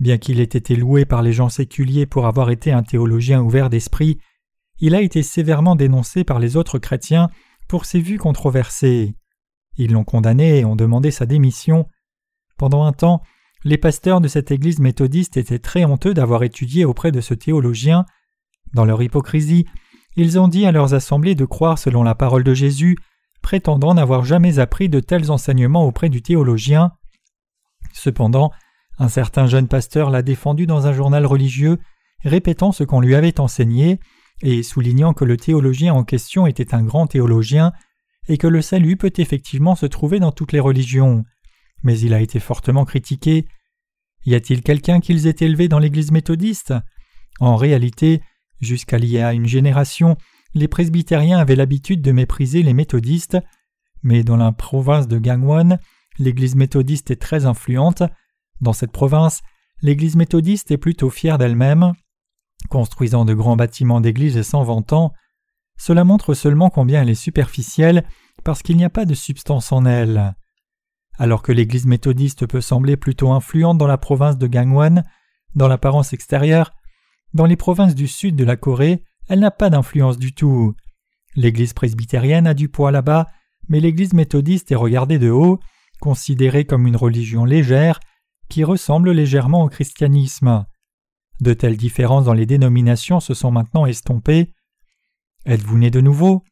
Bien 0.01 0.19
qu'il 0.19 0.41
ait 0.41 0.45
été 0.45 0.75
loué 0.77 1.05
par 1.05 1.23
les 1.23 1.33
gens 1.33 1.49
séculiers 1.49 2.07
pour 2.07 2.27
avoir 2.27 2.51
été 2.51 2.73
un 2.73 2.83
théologien 2.83 3.43
ouvert 3.43 3.71
d'esprit, 3.71 4.19
il 4.81 4.95
a 4.95 5.01
été 5.01 5.23
sévèrement 5.23 5.77
dénoncé 5.77 6.25
par 6.25 6.39
les 6.39 6.57
autres 6.57 6.79
chrétiens 6.79 7.31
pour 7.69 7.85
ses 7.85 8.01
vues 8.01 8.19
controversées. 8.19 9.15
Ils 9.77 9.93
l'ont 9.93 10.05
condamné 10.05 10.59
et 10.59 10.65
ont 10.65 10.77
demandé 10.77 11.11
sa 11.11 11.27
démission. 11.27 11.87
Pendant 12.59 12.85
un 12.85 12.93
temps, 12.93 13.23
les 13.65 13.79
pasteurs 13.79 14.21
de 14.21 14.29
cette 14.29 14.51
église 14.51 14.81
méthodiste 14.81 15.37
étaient 15.37 15.59
très 15.59 15.85
honteux 15.85 16.15
d'avoir 16.15 16.43
étudié 16.43 16.85
auprès 16.85 17.13
de 17.13 17.21
ce 17.21 17.35
théologien. 17.35 18.05
Dans 18.75 18.85
leur 18.85 19.03
hypocrisie, 19.03 19.67
ils 20.17 20.39
ont 20.39 20.49
dit 20.49 20.67
à 20.67 20.73
leurs 20.73 20.95
assemblées 20.95 21.35
de 21.35 21.45
croire 21.45 21.79
selon 21.79 22.03
la 22.03 22.15
parole 22.15 22.45
de 22.45 22.55
Jésus, 22.55 22.99
prétendant 23.43 23.95
n'avoir 23.95 24.25
jamais 24.25 24.59
appris 24.59 24.89
de 24.89 25.01
tels 25.01 25.31
enseignements 25.31 25.85
auprès 25.85 26.09
du 26.09 26.23
théologien. 26.23 26.93
Cependant, 27.93 28.53
un 28.99 29.09
certain 29.09 29.47
jeune 29.47 29.69
pasteur 29.69 30.11
l'a 30.11 30.23
défendu 30.23 30.67
dans 30.67 30.87
un 30.87 30.93
journal 30.93 31.27
religieux, 31.27 31.79
répétant 32.25 32.73
ce 32.73 32.85
qu'on 32.85 33.01
lui 33.01 33.15
avait 33.15 33.41
enseigné, 33.41 34.01
et 34.43 34.63
soulignant 34.63 35.13
que 35.13 35.25
le 35.25 35.37
théologien 35.37 35.93
en 35.93 36.05
question 36.05 36.47
était 36.47 36.75
un 36.75 36.83
grand 36.83 37.07
théologien, 37.07 37.73
et 38.29 38.39
que 38.39 38.47
le 38.47 38.63
salut 38.63 38.97
peut 38.97 39.13
effectivement 39.17 39.75
se 39.75 39.87
trouver 39.87 40.21
dans 40.21 40.33
toutes 40.33 40.53
les 40.53 40.61
religions. 40.61 41.25
Mais 41.83 41.99
il 41.99 42.15
a 42.15 42.21
été 42.21 42.39
fortement 42.39 42.85
critiqué. 42.85 43.47
Y 44.25 44.37
a-t-il 44.37 44.63
quelqu'un 44.63 45.01
qu'ils 45.01 45.27
aient 45.27 45.37
élevé 45.41 45.69
dans 45.69 45.81
l'Église 45.81 46.13
méthodiste? 46.13 46.73
En 47.41 47.57
réalité, 47.57 48.23
Jusqu'à 48.63 48.97
l'il 48.97 49.11
y 49.11 49.19
a 49.19 49.33
une 49.33 49.49
génération, 49.49 50.17
les 50.55 50.69
presbytériens 50.69 51.39
avaient 51.39 51.57
l'habitude 51.57 52.03
de 52.03 52.13
mépriser 52.13 52.63
les 52.63 52.75
méthodistes, 52.75 53.39
mais 54.03 54.23
dans 54.23 54.37
la 54.37 54.53
province 54.53 55.09
de 55.09 55.19
Gangwon, 55.19 55.79
l'Église 56.19 56.57
méthodiste 56.57 57.11
est 57.11 57.21
très 57.21 57.47
influente. 57.47 58.03
Dans 58.61 58.73
cette 58.73 58.93
province, 58.93 59.41
l'Église 59.81 60.17
méthodiste 60.17 60.71
est 60.71 60.79
plutôt 60.79 61.11
fière 61.11 61.39
d'elle-même, 61.39 61.93
construisant 62.69 63.25
de 63.25 63.35
grands 63.35 63.57
bâtiments 63.57 64.01
d'église 64.01 64.37
et 64.37 64.43
s'en 64.43 64.63
vantant. 64.63 65.13
Cela 65.79 66.05
montre 66.05 66.35
seulement 66.35 66.71
combien 66.71 67.03
elle 67.03 67.11
est 67.11 67.15
superficielle, 67.15 68.05
parce 68.45 68.63
qu'il 68.63 68.77
n'y 68.77 68.85
a 68.85 68.91
pas 68.91 69.05
de 69.05 69.15
substance 69.15 69.73
en 69.73 69.85
elle. 69.85 70.35
Alors 71.19 71.43
que 71.43 71.53
l'Église 71.53 71.87
méthodiste 71.87 72.47
peut 72.47 72.61
sembler 72.61 72.97
plutôt 72.97 73.33
influente 73.33 73.79
dans 73.79 73.87
la 73.87 73.99
province 73.99 74.39
de 74.39 74.47
Gangwon, 74.47 75.03
dans 75.55 75.69
l'apparence 75.69 76.13
extérieure, 76.13 76.73
dans 77.35 77.47
les 77.47 77.57
provinces 77.57 77.95
du 77.95 78.09
sud 78.09 78.37
de 78.37 78.45
la 78.45 78.57
Corée, 78.57 79.03
elle 79.29 79.41
n'a 79.41 79.51
pas 79.51 79.71
d'influence 79.71 80.19
du 80.19 80.33
tout. 80.33 80.75
L'Église 81.35 81.73
presbytérienne 81.73 82.47
a 82.47 82.55
du 82.55 82.69
poids 82.69 82.91
là-bas, 82.91 83.27
mais 83.69 83.81
l'Église 83.81 84.13
méthodiste 84.13 84.73
est 84.73 84.77
regardée 84.77 85.19
de 85.19 85.31
haut, 85.31 85.61
considérée 86.01 86.65
comme 86.65 86.87
une 86.87 86.97
religion 86.97 87.45
légère, 87.45 88.01
qui 88.49 88.65
ressemble 88.65 89.13
légèrement 89.13 89.63
au 89.63 89.69
christianisme. 89.69 90.67
De 91.41 91.55
telles 91.55 91.77
différences 91.77 92.27
dans 92.27 92.35
les 92.35 92.47
dénominations 92.47 93.21
se 93.21 93.35
sont 93.35 93.51
maintenant 93.51 93.87
estompées. 93.87 94.53
Êtes-vous 95.47 95.79
né 95.79 95.91
de 95.91 96.01
nouveau? 96.01 96.45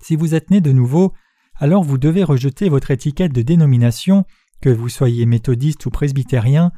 Si 0.00 0.16
vous 0.16 0.34
êtes 0.34 0.50
né 0.50 0.60
de 0.60 0.72
nouveau, 0.72 1.12
alors 1.56 1.84
vous 1.84 1.98
devez 1.98 2.24
rejeter 2.24 2.68
votre 2.68 2.90
étiquette 2.90 3.32
de 3.32 3.42
dénomination, 3.42 4.24
que 4.60 4.70
vous 4.70 4.88
soyez 4.88 5.26
méthodiste 5.26 5.84
ou 5.86 5.90
presbytérien, 5.90 6.72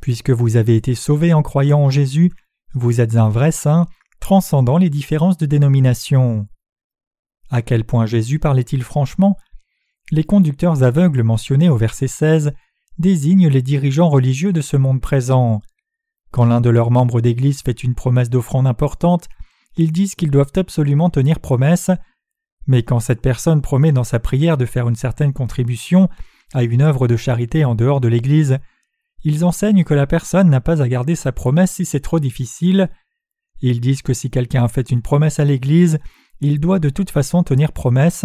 puisque 0.00 0.30
vous 0.30 0.56
avez 0.56 0.76
été 0.76 0.94
sauvé 0.94 1.34
en 1.34 1.42
croyant 1.42 1.80
en 1.80 1.90
Jésus 1.90 2.30
vous 2.74 3.00
êtes 3.00 3.16
un 3.16 3.28
vrai 3.28 3.52
saint, 3.52 3.86
transcendant 4.20 4.78
les 4.78 4.90
différences 4.90 5.36
de 5.36 5.46
dénomination. 5.46 6.46
À 7.50 7.62
quel 7.62 7.84
point 7.84 8.06
Jésus 8.06 8.38
parlait-il 8.38 8.82
franchement? 8.82 9.36
Les 10.12 10.24
conducteurs 10.24 10.82
aveugles 10.82 11.22
mentionnés 11.22 11.68
au 11.68 11.76
verset 11.76 12.08
16 12.08 12.52
désignent 12.98 13.48
les 13.48 13.62
dirigeants 13.62 14.08
religieux 14.08 14.52
de 14.52 14.60
ce 14.60 14.76
monde 14.76 15.00
présent. 15.00 15.60
Quand 16.30 16.44
l'un 16.44 16.60
de 16.60 16.70
leurs 16.70 16.90
membres 16.90 17.20
d'Église 17.20 17.62
fait 17.62 17.82
une 17.82 17.94
promesse 17.94 18.30
d'offrande 18.30 18.66
importante, 18.66 19.28
ils 19.76 19.92
disent 19.92 20.14
qu'ils 20.14 20.30
doivent 20.30 20.52
absolument 20.54 21.10
tenir 21.10 21.40
promesse, 21.40 21.90
mais 22.66 22.82
quand 22.82 23.00
cette 23.00 23.22
personne 23.22 23.62
promet 23.62 23.92
dans 23.92 24.04
sa 24.04 24.20
prière 24.20 24.56
de 24.56 24.66
faire 24.66 24.88
une 24.88 24.96
certaine 24.96 25.32
contribution, 25.32 26.08
à 26.52 26.62
une 26.62 26.82
œuvre 26.82 27.06
de 27.08 27.16
charité 27.16 27.64
en 27.64 27.74
dehors 27.74 28.00
de 28.00 28.08
l'Église. 28.08 28.58
Ils 29.22 29.44
enseignent 29.44 29.84
que 29.84 29.94
la 29.94 30.06
personne 30.06 30.48
n'a 30.48 30.60
pas 30.60 30.82
à 30.82 30.88
garder 30.88 31.14
sa 31.14 31.32
promesse 31.32 31.72
si 31.72 31.84
c'est 31.84 32.00
trop 32.00 32.20
difficile. 32.20 32.90
Ils 33.62 33.80
disent 33.80 34.02
que 34.02 34.14
si 34.14 34.30
quelqu'un 34.30 34.64
a 34.64 34.68
fait 34.68 34.90
une 34.90 35.02
promesse 35.02 35.38
à 35.38 35.44
l'Église, 35.44 35.98
il 36.40 36.60
doit 36.60 36.78
de 36.78 36.90
toute 36.90 37.10
façon 37.10 37.42
tenir 37.42 37.72
promesse. 37.72 38.24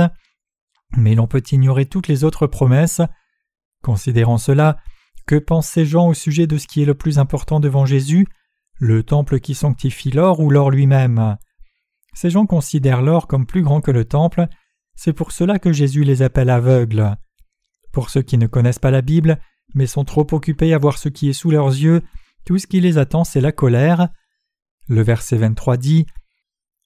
Mais 0.97 1.15
l'on 1.15 1.27
peut 1.27 1.43
ignorer 1.51 1.85
toutes 1.85 2.07
les 2.07 2.23
autres 2.23 2.47
promesses. 2.47 3.01
Considérant 3.83 4.37
cela, 4.37 4.77
que 5.25 5.35
pensent 5.35 5.67
ces 5.67 5.85
gens 5.85 6.07
au 6.07 6.13
sujet 6.13 6.47
de 6.47 6.57
ce 6.57 6.67
qui 6.67 6.81
est 6.81 6.85
le 6.85 6.93
plus 6.93 7.19
important 7.19 7.59
devant 7.59 7.85
Jésus, 7.85 8.27
le 8.77 9.03
temple 9.03 9.39
qui 9.39 9.55
sanctifie 9.55 10.11
l'or 10.11 10.39
ou 10.39 10.49
l'or 10.49 10.71
lui-même? 10.71 11.37
Ces 12.13 12.29
gens 12.29 12.45
considèrent 12.45 13.01
l'or 13.01 13.27
comme 13.27 13.45
plus 13.45 13.61
grand 13.61 13.81
que 13.81 13.91
le 13.91 14.05
temple, 14.05 14.47
c'est 14.95 15.13
pour 15.13 15.31
cela 15.31 15.59
que 15.59 15.73
Jésus 15.73 16.03
les 16.03 16.21
appelle 16.21 16.49
aveugles. 16.49 17.15
Pour 17.91 18.09
ceux 18.09 18.21
qui 18.21 18.37
ne 18.37 18.47
connaissent 18.47 18.79
pas 18.79 18.91
la 18.91 19.01
Bible, 19.01 19.39
mais 19.73 19.87
sont 19.87 20.05
trop 20.05 20.25
occupés 20.31 20.73
à 20.73 20.77
voir 20.77 20.97
ce 20.97 21.09
qui 21.09 21.29
est 21.29 21.33
sous 21.33 21.51
leurs 21.51 21.67
yeux, 21.67 22.01
tout 22.45 22.57
ce 22.57 22.67
qui 22.67 22.79
les 22.79 22.97
attend 22.97 23.23
c'est 23.23 23.41
la 23.41 23.51
colère. 23.51 24.09
Le 24.87 25.01
verset 25.01 25.37
23 25.37 25.77
dit 25.77 26.05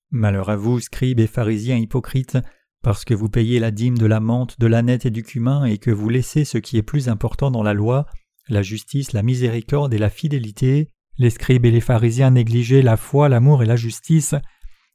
Malheur 0.09 0.49
à 0.49 0.55
vous, 0.55 0.79
scribes 0.79 1.19
et 1.19 1.27
pharisiens 1.27 1.75
hypocrites, 1.75 2.37
parce 2.81 3.03
que 3.03 3.13
vous 3.13 3.27
payez 3.27 3.59
la 3.59 3.71
dîme 3.71 3.97
de 3.97 4.05
la 4.05 4.21
menthe, 4.21 4.57
de 4.57 4.67
l'aneth 4.67 5.05
et 5.05 5.11
du 5.11 5.21
cumin, 5.21 5.65
et 5.65 5.77
que 5.77 5.91
vous 5.91 6.07
laissez 6.07 6.45
ce 6.45 6.57
qui 6.57 6.77
est 6.77 6.83
plus 6.83 7.09
important 7.09 7.51
dans 7.51 7.61
la 7.61 7.73
loi, 7.73 8.05
la 8.47 8.61
justice, 8.61 9.11
la 9.11 9.21
miséricorde 9.21 9.93
et 9.93 9.97
la 9.97 10.09
fidélité. 10.09 10.89
Les 11.17 11.29
scribes 11.29 11.65
et 11.65 11.71
les 11.71 11.81
pharisiens 11.81 12.31
négligeaient 12.31 12.81
la 12.81 12.95
foi, 12.95 13.27
l'amour 13.27 13.63
et 13.63 13.65
la 13.65 13.75
justice, 13.75 14.33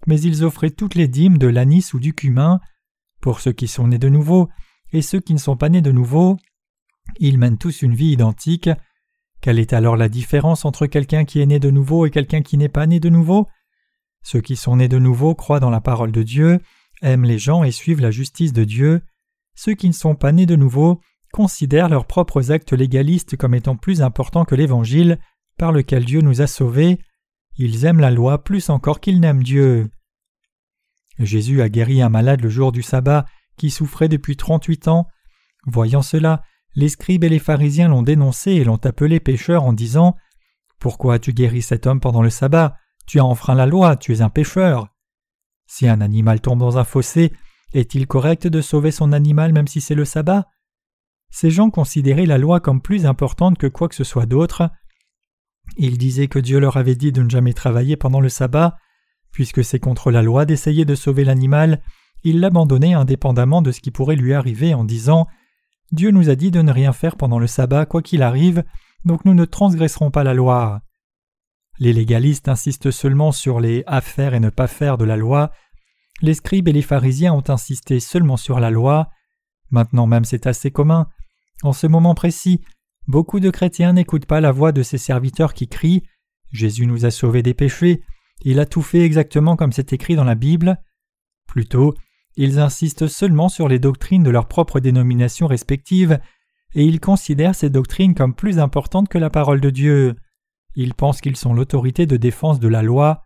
mais 0.07 0.19
ils 0.19 0.43
offraient 0.43 0.71
toutes 0.71 0.95
les 0.95 1.07
dîmes 1.07 1.37
de 1.37 1.47
l'anis 1.47 1.93
ou 1.93 2.01
du 2.01 2.15
cumin. 2.15 2.59
Pour 3.21 3.41
ceux 3.41 3.53
qui 3.53 3.69
sont 3.69 3.89
nés 3.89 3.99
de 3.99 4.09
nouveau, 4.09 4.49
et 4.93 5.03
ceux 5.03 5.21
qui 5.21 5.35
ne 5.35 5.39
sont 5.39 5.59
pas 5.59 5.69
nés 5.69 5.83
de 5.83 5.93
nouveau, 5.93 6.39
ils 7.19 7.39
mènent 7.39 7.59
tous 7.59 7.83
une 7.83 7.95
vie 7.95 8.13
identique. 8.13 8.71
Quelle 9.41 9.59
est 9.59 9.73
alors 9.73 9.97
la 9.97 10.09
différence 10.09 10.65
entre 10.65 10.87
quelqu'un 10.87 11.25
qui 11.25 11.41
est 11.41 11.47
né 11.47 11.59
de 11.59 11.71
nouveau 11.71 12.07
et 12.07 12.11
quelqu'un 12.11 12.43
qui 12.43 12.57
n'est 12.57 12.69
pas 12.69 12.87
né 12.87 13.01
de 13.01 13.09
nouveau? 13.09 13.47
Ceux 14.23 14.41
qui 14.41 14.57
sont 14.57 14.77
nés 14.77 14.89
de 14.89 14.99
nouveau 14.99 15.35
croient 15.35 15.61
dans 15.61 15.71
la 15.71 15.83
parole 15.83 16.13
de 16.13 16.23
Dieu, 16.23 16.61
aiment 17.03 17.25
les 17.25 17.39
gens 17.39 17.63
et 17.63 17.71
suivent 17.71 18.01
la 18.01 18.11
justice 18.11 18.53
de 18.53 18.65
Dieu. 18.65 19.03
Ceux 19.55 19.75
qui 19.75 19.89
ne 19.89 19.93
sont 19.93 20.15
pas 20.15 20.33
nés 20.33 20.47
de 20.47 20.57
nouveau 20.57 21.01
considèrent 21.33 21.89
leurs 21.89 22.07
propres 22.07 22.53
actes 22.53 22.73
légalistes 22.73 23.37
comme 23.37 23.55
étant 23.55 23.77
plus 23.77 24.03
importants 24.03 24.45
que 24.45 24.55
l'Évangile 24.55 25.19
par 25.59 25.73
lequel 25.73 26.05
Dieu 26.05 26.21
nous 26.21 26.41
a 26.41 26.47
sauvés. 26.47 26.99
Ils 27.57 27.85
aiment 27.85 28.01
la 28.01 28.11
loi 28.11 28.43
plus 28.43 28.71
encore 28.71 29.01
qu'ils 29.01 29.21
n'aiment 29.21 29.43
Dieu. 29.43 29.91
Jésus 31.19 31.63
a 31.63 31.69
guéri 31.69 32.03
un 32.03 32.09
malade 32.09 32.41
le 32.41 32.49
jour 32.49 32.73
du 32.73 32.83
sabbat 32.83 33.27
qui 33.57 33.71
souffrait 33.71 34.09
depuis 34.09 34.37
trente-huit 34.37 34.89
ans. 34.89 35.07
Voyant 35.67 36.03
cela, 36.03 36.43
les 36.77 36.89
scribes 36.89 37.25
et 37.25 37.29
les 37.29 37.39
pharisiens 37.39 37.89
l'ont 37.89 38.03
dénoncé 38.03 38.53
et 38.53 38.65
l'ont 38.65 38.77
appelé 38.85 39.21
pécheur 39.21 39.65
en 39.65 39.73
disant 39.73 40.17
Pourquoi 40.79 41.15
as-tu 41.15 41.33
guéri 41.33 41.63
cet 41.63 41.87
homme 41.87 42.01
pendant 42.01 42.23
le 42.23 42.31
sabbat? 42.31 42.77
Tu 43.07 43.21
as 43.21 43.25
enfreint 43.25 43.55
la 43.55 43.67
loi, 43.67 43.97
tu 43.97 44.13
es 44.13 44.23
un 44.23 44.31
pécheur. 44.31 44.89
Si 45.67 45.89
un 45.89 46.01
animal 46.01 46.41
tombe 46.41 46.59
dans 46.59 46.79
un 46.79 46.85
fossé, 46.85 47.33
est-il 47.73 48.07
correct 48.07 48.47
de 48.47 48.61
sauver 48.61 48.91
son 48.91 49.13
animal 49.13 49.53
même 49.53 49.67
si 49.67 49.81
c'est 49.81 49.95
le 49.95 50.05
sabbat? 50.05 50.47
Ces 51.31 51.51
gens 51.51 51.71
considéraient 51.71 52.27
la 52.27 52.39
loi 52.39 52.61
comme 52.61 52.81
plus 52.81 53.07
importante 53.07 53.59
que 53.59 53.67
quoi 53.67 53.89
que 53.89 53.95
ce 53.95 54.05
soit 54.05 54.27
d'autre. 54.27 54.71
Ils 55.77 55.99
disaient 55.99 56.29
que 56.29 56.39
Dieu 56.39 56.61
leur 56.61 56.77
avait 56.77 56.95
dit 56.95 57.13
de 57.13 57.23
ne 57.23 57.31
jamais 57.31 57.53
travailler 57.53 57.97
pendant 57.97 58.21
le 58.21 58.29
sabbat. 58.29 58.77
Puisque 59.33 59.65
c'est 59.65 59.81
contre 59.81 60.13
la 60.13 60.23
loi 60.23 60.45
d'essayer 60.45 60.85
de 60.85 60.95
sauver 60.95 61.25
l'animal, 61.25 61.83
ils 62.23 62.39
l'abandonnaient 62.39 62.95
indépendamment 62.95 63.63
de 63.63 63.73
ce 63.73 63.81
qui 63.81 63.91
pourrait 63.91 64.15
lui 64.17 64.33
arriver 64.33 64.75
en 64.75 64.85
disant 64.85 65.27
Dieu 65.95 66.11
nous 66.11 66.29
a 66.29 66.35
dit 66.35 66.51
de 66.51 66.61
ne 66.61 66.73
rien 66.73 66.93
faire 66.93 67.17
pendant 67.17 67.39
le 67.39 67.47
sabbat 67.47 67.87
quoi 67.87 68.03
qu'il 68.03 68.23
arrive, 68.23 68.65
donc 69.05 69.25
nous 69.25 69.35
ne 69.35 69.45
transgresserons 69.45 70.11
pas 70.11 70.25
la 70.25 70.35
loi. 70.35 70.83
Les 71.79 71.93
légalistes 71.93 72.49
insistent 72.49 72.91
seulement 72.91 73.33
sur 73.33 73.61
les 73.61 73.85
à 73.87 74.01
faire 74.01 74.35
et 74.35 74.41
ne 74.41 74.51
pas 74.51 74.67
faire 74.67 74.99
de 74.99 75.05
la 75.05 75.17
loi. 75.17 75.53
Les 76.21 76.35
scribes 76.35 76.69
et 76.69 76.73
les 76.73 76.83
pharisiens 76.83 77.33
ont 77.33 77.45
insisté 77.49 78.01
seulement 78.01 78.37
sur 78.37 78.61
la 78.61 78.71
loi. 78.71 79.09
Maintenant 79.71 80.07
même 80.07 80.25
c'est 80.25 80.47
assez 80.47 80.71
commun. 80.71 81.09
En 81.63 81.73
ce 81.73 81.87
moment 81.87 82.15
précis, 82.15 82.61
beaucoup 83.07 83.41
de 83.41 83.51
chrétiens 83.51 83.93
n'écoutent 83.93 84.27
pas 84.27 84.41
la 84.41 84.53
voix 84.53 84.73
de 84.73 84.83
ces 84.83 84.99
serviteurs 84.99 85.55
qui 85.55 85.69
crient 85.69 86.03
Jésus 86.55 86.87
nous 86.87 87.05
a 87.05 87.11
sauvés 87.11 87.43
des 87.43 87.53
péchés, 87.53 88.03
il 88.43 88.61
a 88.61 88.67
tout 88.67 88.83
fait 88.83 89.01
exactement 89.01 89.57
comme 89.57 89.73
c'est 89.73 89.93
écrit 89.93 90.15
dans 90.15 90.25
la 90.25 90.37
Bible. 90.37 90.81
Plutôt, 91.49 91.95
ils 92.37 92.59
insistent 92.59 93.07
seulement 93.07 93.49
sur 93.49 93.69
les 93.69 93.79
doctrines 93.79 94.23
de 94.23 94.31
leurs 94.31 94.49
propres 94.49 94.81
dénominations 94.81 95.47
respectives, 95.47 96.19
et 96.75 96.85
ils 96.85 97.01
considèrent 97.01 97.55
ces 97.55 97.71
doctrines 97.71 98.15
comme 98.15 98.35
plus 98.35 98.59
importantes 98.59 99.09
que 99.09 99.19
la 99.19 99.31
parole 99.31 99.61
de 99.61 99.71
Dieu. 99.71 100.17
Ils 100.75 100.95
pensent 100.95 101.21
qu'ils 101.21 101.37
sont 101.37 101.55
l'autorité 101.55 102.07
de 102.07 102.17
défense 102.17 102.59
de 102.59 102.69
la 102.69 102.83
loi. 102.83 103.23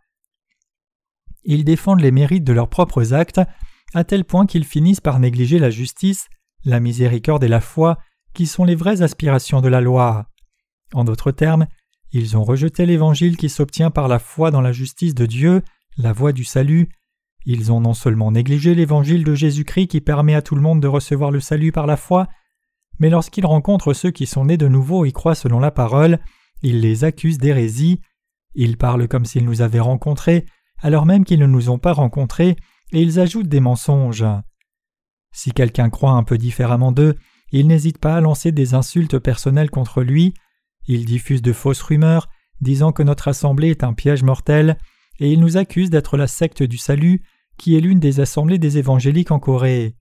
Ils 1.44 1.64
défendent 1.64 2.02
les 2.02 2.10
mérites 2.10 2.44
de 2.44 2.52
leurs 2.52 2.68
propres 2.68 3.14
actes, 3.14 3.40
à 3.94 4.04
tel 4.04 4.24
point 4.24 4.46
qu'ils 4.46 4.66
finissent 4.66 5.00
par 5.00 5.18
négliger 5.18 5.58
la 5.58 5.70
justice, 5.70 6.28
la 6.64 6.78
miséricorde 6.78 7.42
et 7.44 7.48
la 7.48 7.62
foi, 7.62 7.98
qui 8.34 8.46
sont 8.46 8.64
les 8.64 8.74
vraies 8.74 9.00
aspirations 9.00 9.62
de 9.62 9.68
la 9.68 9.80
loi. 9.80 10.26
En 10.92 11.04
d'autres 11.04 11.32
termes, 11.32 11.66
ils 12.12 12.36
ont 12.36 12.44
rejeté 12.44 12.84
l'évangile 12.84 13.36
qui 13.36 13.48
s'obtient 13.48 13.90
par 13.90 14.08
la 14.08 14.18
foi 14.18 14.50
dans 14.50 14.60
la 14.60 14.72
justice 14.72 15.14
de 15.14 15.24
Dieu, 15.26 15.62
la 15.96 16.12
voie 16.12 16.32
du 16.32 16.44
salut. 16.44 16.88
Ils 17.44 17.72
ont 17.72 17.80
non 17.80 17.94
seulement 17.94 18.32
négligé 18.32 18.74
l'évangile 18.74 19.24
de 19.24 19.34
Jésus-Christ 19.34 19.88
qui 19.88 20.00
permet 20.00 20.34
à 20.34 20.42
tout 20.42 20.54
le 20.54 20.60
monde 20.60 20.80
de 20.80 20.88
recevoir 20.88 21.30
le 21.30 21.40
salut 21.40 21.72
par 21.72 21.86
la 21.86 21.96
foi, 21.96 22.28
mais 22.98 23.10
lorsqu'ils 23.10 23.46
rencontrent 23.46 23.92
ceux 23.92 24.10
qui 24.10 24.26
sont 24.26 24.46
nés 24.46 24.56
de 24.56 24.68
nouveau 24.68 25.04
et 25.04 25.12
croient 25.12 25.34
selon 25.34 25.60
la 25.60 25.70
parole, 25.70 26.18
ils 26.62 26.80
les 26.80 27.04
accusent 27.04 27.38
d'hérésie, 27.38 28.00
ils 28.54 28.76
parlent 28.76 29.08
comme 29.08 29.24
s'ils 29.24 29.44
nous 29.44 29.62
avaient 29.62 29.78
rencontrés, 29.80 30.46
alors 30.80 31.06
même 31.06 31.24
qu'ils 31.24 31.40
ne 31.40 31.46
nous 31.46 31.70
ont 31.70 31.78
pas 31.78 31.92
rencontrés, 31.92 32.56
et 32.92 33.02
ils 33.02 33.20
ajoutent 33.20 33.48
des 33.48 33.60
mensonges. 33.60 34.24
Si 35.32 35.52
quelqu'un 35.52 35.90
croit 35.90 36.12
un 36.12 36.24
peu 36.24 36.38
différemment 36.38 36.92
d'eux, 36.92 37.16
il 37.52 37.66
n'hésite 37.66 37.98
pas 37.98 38.16
à 38.16 38.20
lancer 38.20 38.52
des 38.52 38.74
insultes 38.74 39.18
personnelles 39.18 39.70
contre 39.70 40.02
lui, 40.02 40.34
il 40.86 41.04
diffuse 41.04 41.42
de 41.42 41.52
fausses 41.52 41.82
rumeurs, 41.82 42.28
disant 42.60 42.92
que 42.92 43.02
notre 43.02 43.28
assemblée 43.28 43.70
est 43.70 43.84
un 43.84 43.92
piège 43.92 44.22
mortel, 44.22 44.78
et 45.18 45.32
il 45.32 45.40
nous 45.40 45.56
accuse 45.56 45.90
d'être 45.90 46.16
la 46.16 46.26
secte 46.26 46.62
du 46.62 46.78
salut, 46.78 47.22
qui 47.56 47.76
est 47.76 47.80
l'une 47.80 48.00
des 48.00 48.20
assemblées 48.20 48.58
des 48.58 48.78
évangéliques 48.78 49.30
en 49.30 49.38
Corée. 49.38 49.96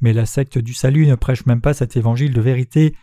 Mais 0.00 0.12
la 0.12 0.26
secte 0.26 0.58
du 0.58 0.74
salut 0.74 1.06
ne 1.06 1.14
prêche 1.14 1.46
même 1.46 1.60
pas 1.60 1.74
cet 1.74 1.96
évangile 1.96 2.32
de 2.32 2.40
vérité, 2.40 2.94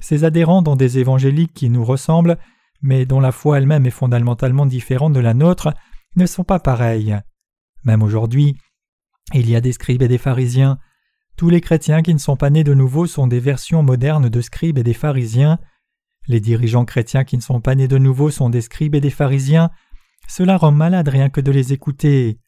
ses 0.00 0.24
adhérents 0.24 0.62
dans 0.62 0.76
des 0.76 0.98
évangéliques 0.98 1.54
qui 1.54 1.70
nous 1.70 1.84
ressemblent, 1.84 2.38
mais 2.82 3.06
dont 3.06 3.20
la 3.20 3.32
foi 3.32 3.58
elle-même 3.58 3.86
est 3.86 3.90
fondamentalement 3.90 4.66
différente 4.66 5.12
de 5.12 5.20
la 5.20 5.34
nôtre, 5.34 5.72
ne 6.16 6.26
sont 6.26 6.44
pas 6.44 6.58
pareils. 6.58 7.16
Même 7.84 8.02
aujourd'hui, 8.02 8.56
il 9.32 9.48
y 9.48 9.56
a 9.56 9.60
des 9.60 9.72
scribes 9.72 10.02
et 10.02 10.08
des 10.08 10.18
pharisiens. 10.18 10.78
Tous 11.36 11.48
les 11.48 11.60
chrétiens 11.60 12.02
qui 12.02 12.14
ne 12.14 12.18
sont 12.18 12.36
pas 12.36 12.50
nés 12.50 12.64
de 12.64 12.74
nouveau 12.74 13.06
sont 13.06 13.26
des 13.26 13.40
versions 13.40 13.82
modernes 13.82 14.28
de 14.28 14.40
scribes 14.40 14.78
et 14.78 14.82
des 14.82 14.94
pharisiens. 14.94 15.58
Les 16.28 16.40
dirigeants 16.40 16.84
chrétiens 16.84 17.24
qui 17.24 17.36
ne 17.36 17.42
sont 17.42 17.60
pas 17.60 17.74
nés 17.74 17.88
de 17.88 17.98
nouveau 17.98 18.30
sont 18.30 18.50
des 18.50 18.60
scribes 18.60 18.94
et 18.94 19.00
des 19.00 19.10
pharisiens. 19.10 19.70
Cela 20.28 20.56
rend 20.56 20.72
malade 20.72 21.08
rien 21.08 21.28
que 21.28 21.40
de 21.40 21.52
les 21.52 21.72
écouter. 21.72 22.38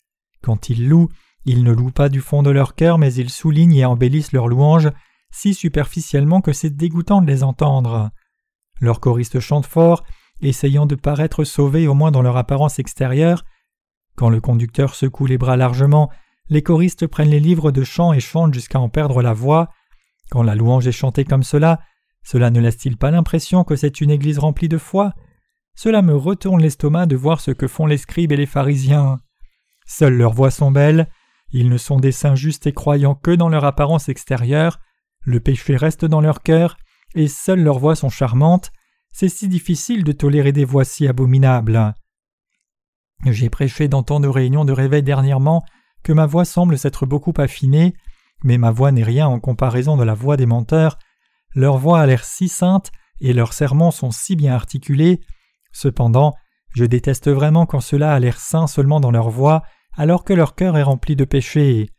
Quand 0.42 0.70
ils 0.70 0.88
louent, 0.88 1.08
ils 1.44 1.62
ne 1.62 1.72
louent 1.72 1.90
pas 1.90 2.08
du 2.08 2.20
fond 2.20 2.42
de 2.42 2.50
leur 2.50 2.74
cœur, 2.74 2.98
mais 2.98 3.14
ils 3.14 3.30
soulignent 3.30 3.76
et 3.76 3.84
embellissent 3.84 4.32
leurs 4.32 4.48
louanges 4.48 4.90
si 5.30 5.54
superficiellement 5.54 6.40
que 6.40 6.52
c'est 6.52 6.70
dégoûtant 6.70 7.20
de 7.20 7.26
les 7.26 7.42
entendre. 7.42 8.10
Leurs 8.80 9.00
choristes 9.00 9.40
chantent 9.40 9.66
fort, 9.66 10.04
essayant 10.40 10.86
de 10.86 10.94
paraître 10.94 11.44
sauvés 11.44 11.88
au 11.88 11.94
moins 11.94 12.10
dans 12.10 12.22
leur 12.22 12.36
apparence 12.36 12.78
extérieure. 12.78 13.44
Quand 14.16 14.30
le 14.30 14.40
conducteur 14.40 14.94
secoue 14.94 15.26
les 15.26 15.38
bras 15.38 15.56
largement, 15.56 16.10
les 16.48 16.62
choristes 16.62 17.06
prennent 17.06 17.30
les 17.30 17.40
livres 17.40 17.70
de 17.70 17.84
chant 17.84 18.12
et 18.12 18.20
chantent 18.20 18.54
jusqu'à 18.54 18.80
en 18.80 18.88
perdre 18.88 19.22
la 19.22 19.32
voix. 19.32 19.68
Quand 20.30 20.42
la 20.42 20.54
louange 20.54 20.86
est 20.86 20.92
chantée 20.92 21.24
comme 21.24 21.42
cela, 21.42 21.80
cela 22.22 22.50
ne 22.50 22.60
laisse-t-il 22.60 22.96
pas 22.96 23.10
l'impression 23.10 23.62
que 23.64 23.76
c'est 23.76 24.00
une 24.00 24.10
église 24.10 24.38
remplie 24.38 24.68
de 24.68 24.78
foi? 24.78 25.12
Cela 25.76 26.02
me 26.02 26.16
retourne 26.16 26.60
l'estomac 26.60 27.06
de 27.06 27.16
voir 27.16 27.40
ce 27.40 27.52
que 27.52 27.68
font 27.68 27.86
les 27.86 27.98
scribes 27.98 28.32
et 28.32 28.36
les 28.36 28.46
pharisiens. 28.46 29.18
Seules 29.86 30.16
leurs 30.16 30.32
voix 30.32 30.50
sont 30.50 30.72
belles, 30.72 31.08
ils 31.52 31.68
ne 31.68 31.78
sont 31.78 32.00
des 32.00 32.12
saints 32.12 32.34
justes 32.34 32.66
et 32.66 32.72
croyants 32.72 33.14
que 33.14 33.30
dans 33.30 33.48
leur 33.48 33.64
apparence 33.64 34.08
extérieure, 34.08 34.80
le 35.22 35.38
péché 35.38 35.76
reste 35.76 36.04
dans 36.04 36.20
leur 36.20 36.42
cœur, 36.42 36.76
et 37.14 37.28
seules 37.28 37.62
leurs 37.62 37.78
voix 37.78 37.94
sont 37.94 38.08
charmantes, 38.08 38.72
c'est 39.12 39.28
si 39.28 39.48
difficile 39.48 40.02
de 40.02 40.12
tolérer 40.12 40.52
des 40.52 40.64
voix 40.64 40.84
si 40.84 41.06
abominables. 41.06 41.94
J'ai 43.24 43.50
prêché 43.50 43.88
dans 43.88 44.02
tant 44.02 44.20
de 44.20 44.28
réunions 44.28 44.64
de 44.64 44.72
réveil 44.72 45.02
dernièrement 45.02 45.64
que 46.02 46.12
ma 46.12 46.26
voix 46.26 46.44
semble 46.44 46.78
s'être 46.78 47.06
beaucoup 47.06 47.32
affinée, 47.36 47.94
mais 48.44 48.58
ma 48.58 48.70
voix 48.70 48.92
n'est 48.92 49.02
rien 49.02 49.26
en 49.26 49.40
comparaison 49.40 49.96
de 49.96 50.04
la 50.04 50.14
voix 50.14 50.36
des 50.36 50.46
menteurs. 50.46 50.98
Leur 51.54 51.78
voix 51.78 52.00
a 52.00 52.06
l'air 52.06 52.24
si 52.24 52.48
sainte 52.48 52.92
et 53.20 53.32
leurs 53.32 53.52
sermons 53.52 53.90
sont 53.90 54.10
si 54.10 54.36
bien 54.36 54.54
articulés. 54.54 55.20
Cependant, 55.76 56.34
je 56.74 56.86
déteste 56.86 57.28
vraiment 57.28 57.66
quand 57.66 57.80
cela 57.80 58.14
a 58.14 58.18
l'air 58.18 58.40
saint 58.40 58.66
seulement 58.66 58.98
dans 58.98 59.10
leur 59.10 59.28
voix, 59.28 59.62
alors 59.94 60.24
que 60.24 60.32
leur 60.32 60.54
cœur 60.54 60.78
est 60.78 60.82
rempli 60.82 61.16
de 61.16 61.26
péchés. 61.26 61.90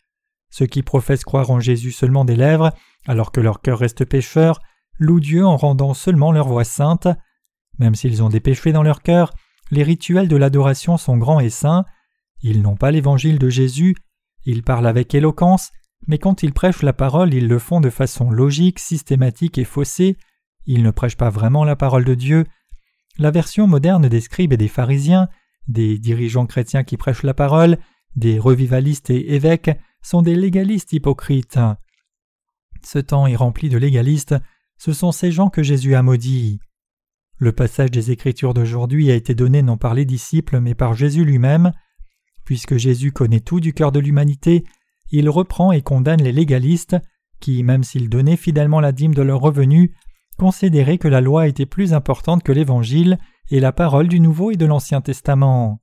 Ceux 0.49 0.65
qui 0.65 0.81
professent 0.81 1.23
croire 1.23 1.51
en 1.51 1.59
Jésus 1.59 1.91
seulement 1.91 2.25
des 2.25 2.35
lèvres 2.35 2.71
alors 3.07 3.31
que 3.31 3.39
leur 3.39 3.61
cœur 3.61 3.77
reste 3.77 4.03
pécheur, 4.03 4.59
louent 4.97 5.19
Dieu 5.19 5.45
en 5.45 5.57
rendant 5.57 5.93
seulement 5.93 6.31
leur 6.31 6.47
voix 6.47 6.63
sainte. 6.63 7.07
Même 7.77 7.93
s'ils 7.93 8.23
ont 8.23 8.29
des 8.29 8.39
péchés 8.39 8.71
dans 8.71 8.81
leur 8.81 9.03
cœur, 9.03 9.31
les 9.69 9.83
rituels 9.83 10.27
de 10.27 10.35
l'adoration 10.35 10.97
sont 10.97 11.17
grands 11.17 11.39
et 11.39 11.51
saints. 11.51 11.85
Ils 12.41 12.63
n'ont 12.63 12.77
pas 12.77 12.89
l'évangile 12.89 13.37
de 13.37 13.49
Jésus, 13.49 13.95
ils 14.43 14.63
parlent 14.63 14.87
avec 14.87 15.13
éloquence, 15.13 15.71
mais 16.07 16.17
quand 16.17 16.41
ils 16.41 16.53
prêchent 16.53 16.81
la 16.81 16.93
parole, 16.93 17.33
ils 17.33 17.47
le 17.47 17.59
font 17.59 17.79
de 17.79 17.91
façon 17.91 18.31
logique, 18.31 18.79
systématique 18.79 19.59
et 19.59 19.65
faussée. 19.65 20.17
Ils 20.65 20.81
ne 20.81 20.91
prêchent 20.91 21.17
pas 21.17 21.29
vraiment 21.29 21.63
la 21.63 21.75
parole 21.75 22.05
de 22.05 22.15
Dieu. 22.15 22.45
La 23.19 23.31
version 23.31 23.67
moderne 23.67 24.09
des 24.09 24.21
scribes 24.21 24.53
et 24.53 24.57
des 24.57 24.67
pharisiens, 24.67 25.27
des 25.67 25.97
dirigeants 25.97 26.45
chrétiens 26.45 26.83
qui 26.83 26.97
prêchent 26.97 27.23
la 27.23 27.33
parole, 27.33 27.77
des 28.15 28.39
revivalistes 28.39 29.09
et 29.09 29.33
évêques 29.33 29.71
sont 30.01 30.21
des 30.21 30.35
légalistes 30.35 30.93
hypocrites. 30.93 31.59
Ce 32.83 32.99
temps 32.99 33.27
est 33.27 33.35
rempli 33.35 33.69
de 33.69 33.77
légalistes, 33.77 34.35
ce 34.77 34.93
sont 34.93 35.11
ces 35.11 35.31
gens 35.31 35.49
que 35.49 35.63
Jésus 35.63 35.95
a 35.95 36.03
maudits. 36.03 36.59
Le 37.39 37.51
passage 37.51 37.91
des 37.91 38.11
Écritures 38.11 38.53
d'aujourd'hui 38.53 39.11
a 39.11 39.15
été 39.15 39.35
donné 39.35 39.61
non 39.61 39.77
par 39.77 39.93
les 39.93 40.05
disciples 40.05 40.59
mais 40.59 40.75
par 40.75 40.93
Jésus 40.93 41.25
lui-même. 41.25 41.71
Puisque 42.45 42.77
Jésus 42.77 43.11
connaît 43.11 43.41
tout 43.41 43.59
du 43.59 43.73
cœur 43.73 43.91
de 43.91 43.99
l'humanité, 43.99 44.63
il 45.11 45.29
reprend 45.29 45.71
et 45.71 45.81
condamne 45.81 46.21
les 46.21 46.31
légalistes 46.31 46.95
qui, 47.39 47.63
même 47.63 47.83
s'ils 47.83 48.09
donnaient 48.09 48.37
fidèlement 48.37 48.79
la 48.79 48.91
dîme 48.91 49.13
de 49.13 49.21
leurs 49.21 49.41
revenus, 49.41 49.91
considéraient 50.37 50.97
que 50.97 51.07
la 51.07 51.21
loi 51.21 51.47
était 51.47 51.65
plus 51.65 51.93
importante 51.93 52.43
que 52.43 52.51
l'Évangile 52.51 53.17
et 53.49 53.59
la 53.59 53.71
parole 53.71 54.07
du 54.07 54.19
Nouveau 54.19 54.51
et 54.51 54.55
de 54.55 54.65
l'Ancien 54.65 55.01
Testament. 55.01 55.81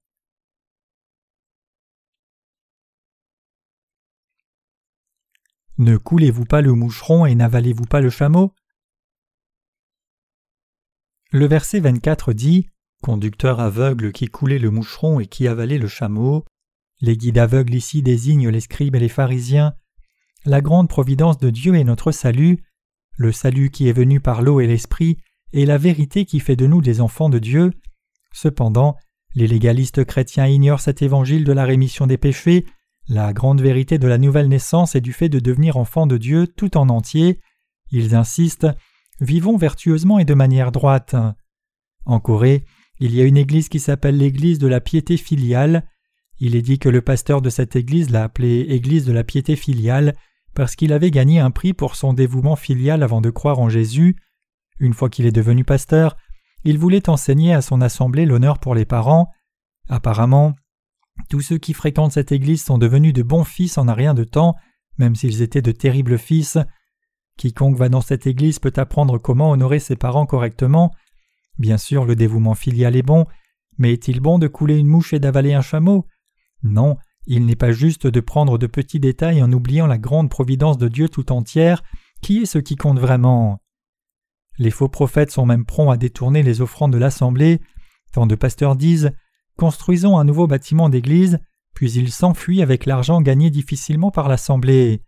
Ne 5.76 5.96
coulez-vous 5.96 6.44
pas 6.44 6.60
le 6.60 6.72
moucheron 6.72 7.26
et 7.26 7.34
n'avalez-vous 7.34 7.86
pas 7.86 8.00
le 8.00 8.10
chameau? 8.10 8.54
Le 11.32 11.46
verset 11.46 11.80
24 11.80 12.32
dit 12.32 12.68
Conducteur 13.02 13.58
aveugle 13.58 14.12
qui 14.12 14.28
coulait 14.28 14.60
le 14.60 14.70
moucheron 14.70 15.18
et 15.18 15.26
qui 15.26 15.48
avalait 15.48 15.78
le 15.78 15.88
chameau. 15.88 16.44
Les 17.00 17.16
guides 17.16 17.38
aveugles 17.38 17.74
ici 17.74 18.02
désignent 18.02 18.48
les 18.48 18.60
scribes 18.60 18.94
et 18.94 19.00
les 19.00 19.08
pharisiens. 19.08 19.74
La 20.44 20.60
grande 20.60 20.88
providence 20.88 21.38
de 21.38 21.50
Dieu 21.50 21.74
est 21.74 21.84
notre 21.84 22.12
salut, 22.12 22.62
le 23.16 23.32
salut 23.32 23.70
qui 23.70 23.88
est 23.88 23.92
venu 23.92 24.20
par 24.20 24.42
l'eau 24.42 24.60
et 24.60 24.66
l'esprit, 24.66 25.18
et 25.52 25.66
la 25.66 25.78
vérité 25.78 26.24
qui 26.24 26.40
fait 26.40 26.56
de 26.56 26.66
nous 26.66 26.82
des 26.82 27.00
enfants 27.00 27.28
de 27.28 27.38
Dieu. 27.38 27.72
Cependant, 28.32 28.96
les 29.34 29.46
légalistes 29.46 30.04
chrétiens 30.04 30.46
ignorent 30.46 30.80
cet 30.80 31.02
évangile 31.02 31.44
de 31.44 31.52
la 31.52 31.64
rémission 31.64 32.06
des 32.06 32.18
péchés, 32.18 32.64
la 33.08 33.32
grande 33.32 33.60
vérité 33.60 33.98
de 33.98 34.08
la 34.08 34.18
nouvelle 34.18 34.48
naissance 34.48 34.94
et 34.94 35.00
du 35.00 35.12
fait 35.12 35.28
de 35.28 35.38
devenir 35.38 35.76
enfants 35.76 36.06
de 36.06 36.16
Dieu 36.16 36.46
tout 36.46 36.76
en 36.76 36.88
entier. 36.88 37.40
Ils 37.90 38.14
insistent 38.14 38.68
Vivons 39.20 39.56
vertueusement 39.56 40.18
et 40.18 40.24
de 40.24 40.34
manière 40.34 40.72
droite. 40.72 41.14
En 42.04 42.18
Corée, 42.18 42.64
il 42.98 43.14
y 43.14 43.20
a 43.20 43.24
une 43.24 43.36
église 43.36 43.68
qui 43.68 43.78
s'appelle 43.78 44.16
l'église 44.16 44.58
de 44.58 44.66
la 44.66 44.80
piété 44.80 45.16
filiale. 45.16 45.86
Il 46.40 46.56
est 46.56 46.62
dit 46.62 46.78
que 46.80 46.88
le 46.88 47.00
pasteur 47.00 47.40
de 47.40 47.50
cette 47.50 47.76
église 47.76 48.10
l'a 48.10 48.24
appelée 48.24 48.66
Église 48.68 49.04
de 49.04 49.12
la 49.12 49.22
piété 49.22 49.54
filiale 49.54 50.14
parce 50.54 50.76
qu'il 50.76 50.92
avait 50.92 51.10
gagné 51.10 51.40
un 51.40 51.50
prix 51.50 51.72
pour 51.72 51.96
son 51.96 52.12
dévouement 52.12 52.56
filial 52.56 53.02
avant 53.02 53.20
de 53.20 53.30
croire 53.30 53.58
en 53.58 53.68
Jésus. 53.68 54.16
Une 54.78 54.94
fois 54.94 55.08
qu'il 55.08 55.26
est 55.26 55.32
devenu 55.32 55.64
pasteur, 55.64 56.16
il 56.64 56.78
voulait 56.78 57.08
enseigner 57.08 57.52
à 57.54 57.62
son 57.62 57.80
assemblée 57.80 58.26
l'honneur 58.26 58.58
pour 58.58 58.74
les 58.74 58.84
parents. 58.86 59.30
Apparemment, 59.88 60.54
tous 61.28 61.40
ceux 61.40 61.58
qui 61.58 61.74
fréquentent 61.74 62.12
cette 62.12 62.32
église 62.32 62.64
sont 62.64 62.78
devenus 62.78 63.12
de 63.12 63.22
bons 63.22 63.44
fils 63.44 63.78
en 63.78 63.88
un 63.88 63.94
rien 63.94 64.14
de 64.14 64.24
temps, 64.24 64.54
même 64.98 65.14
s'ils 65.14 65.42
étaient 65.42 65.62
de 65.62 65.72
terribles 65.72 66.18
fils. 66.18 66.58
Quiconque 67.36 67.76
va 67.76 67.88
dans 67.88 68.00
cette 68.00 68.26
église 68.26 68.58
peut 68.58 68.72
apprendre 68.76 69.18
comment 69.18 69.50
honorer 69.50 69.80
ses 69.80 69.96
parents 69.96 70.26
correctement. 70.26 70.92
Bien 71.58 71.78
sûr, 71.78 72.04
le 72.04 72.16
dévouement 72.16 72.54
filial 72.54 72.96
est 72.96 73.02
bon, 73.02 73.26
mais 73.78 73.92
est-il 73.92 74.20
bon 74.20 74.38
de 74.38 74.48
couler 74.48 74.78
une 74.78 74.86
mouche 74.86 75.12
et 75.12 75.20
d'avaler 75.20 75.54
un 75.54 75.62
chameau? 75.62 76.06
Non, 76.62 76.96
il 77.26 77.46
n'est 77.46 77.56
pas 77.56 77.72
juste 77.72 78.06
de 78.06 78.20
prendre 78.20 78.58
de 78.58 78.66
petits 78.66 79.00
détails 79.00 79.42
en 79.42 79.52
oubliant 79.52 79.86
la 79.86 79.98
grande 79.98 80.30
providence 80.30 80.78
de 80.78 80.88
Dieu 80.88 81.08
tout 81.08 81.32
entière, 81.32 81.82
qui 82.22 82.42
est 82.42 82.46
ce 82.46 82.58
qui 82.58 82.76
compte 82.76 82.98
vraiment? 82.98 83.60
Les 84.58 84.70
faux 84.70 84.88
prophètes 84.88 85.30
sont 85.30 85.46
même 85.46 85.64
prompts 85.64 85.92
à 85.92 85.96
détourner 85.96 86.42
les 86.42 86.60
offrandes 86.60 86.92
de 86.92 86.98
l'assemblée. 86.98 87.60
Tant 88.12 88.26
de 88.26 88.34
pasteurs 88.34 88.76
disent 88.76 89.10
Construisons 89.56 90.18
un 90.18 90.24
nouveau 90.24 90.46
bâtiment 90.46 90.88
d'église, 90.88 91.38
puis 91.74 91.92
ils 91.92 92.12
s'enfuient 92.12 92.62
avec 92.62 92.86
l'argent 92.86 93.20
gagné 93.20 93.50
difficilement 93.50 94.10
par 94.10 94.28
l'assemblée. 94.28 95.02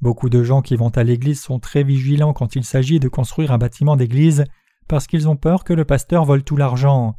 Beaucoup 0.00 0.28
de 0.28 0.44
gens 0.44 0.62
qui 0.62 0.76
vont 0.76 0.90
à 0.90 1.02
l'église 1.02 1.40
sont 1.40 1.58
très 1.58 1.82
vigilants 1.82 2.32
quand 2.32 2.54
il 2.54 2.64
s'agit 2.64 3.00
de 3.00 3.08
construire 3.08 3.50
un 3.52 3.58
bâtiment 3.58 3.96
d'église 3.96 4.44
parce 4.86 5.06
qu'ils 5.06 5.28
ont 5.28 5.36
peur 5.36 5.64
que 5.64 5.72
le 5.72 5.84
pasteur 5.84 6.24
vole 6.24 6.44
tout 6.44 6.56
l'argent. 6.56 7.16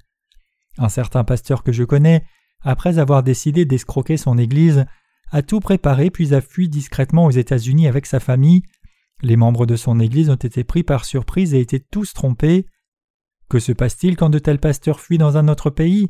Un 0.78 0.90
certain 0.90 1.24
pasteur 1.24 1.64
que 1.64 1.72
je 1.72 1.84
connais 1.84 2.24
après 2.62 3.00
avoir 3.00 3.24
décidé 3.24 3.66
d'escroquer 3.66 4.18
son 4.18 4.38
Église, 4.38 4.86
a 5.32 5.42
tout 5.42 5.60
préparé 5.60 6.10
puis 6.10 6.34
a 6.34 6.42
fui 6.42 6.70
discrètement 6.70 7.26
aux 7.26 7.32
États-Unis 7.32 7.88
avec 7.88 8.06
sa 8.06 8.20
famille. 8.20 8.64
Les 9.22 9.36
membres 9.36 9.66
de 9.66 9.76
son 9.76 10.00
Église 10.00 10.30
ont 10.30 10.36
été 10.36 10.64
pris 10.64 10.84
par 10.84 11.06
surprise 11.06 11.54
et 11.54 11.60
étaient 11.60 11.86
tous 11.92 12.14
trompés. 12.14 12.66
Que 13.50 13.60
se 13.60 13.72
passe-t-il 13.72 14.16
quand 14.16 14.30
de 14.30 14.40
tels 14.40 14.60
pasteurs 14.60 15.00
fuient 15.00 15.18
dans 15.18 15.38
un 15.38 15.48
autre 15.48 15.70
pays? 15.70 16.08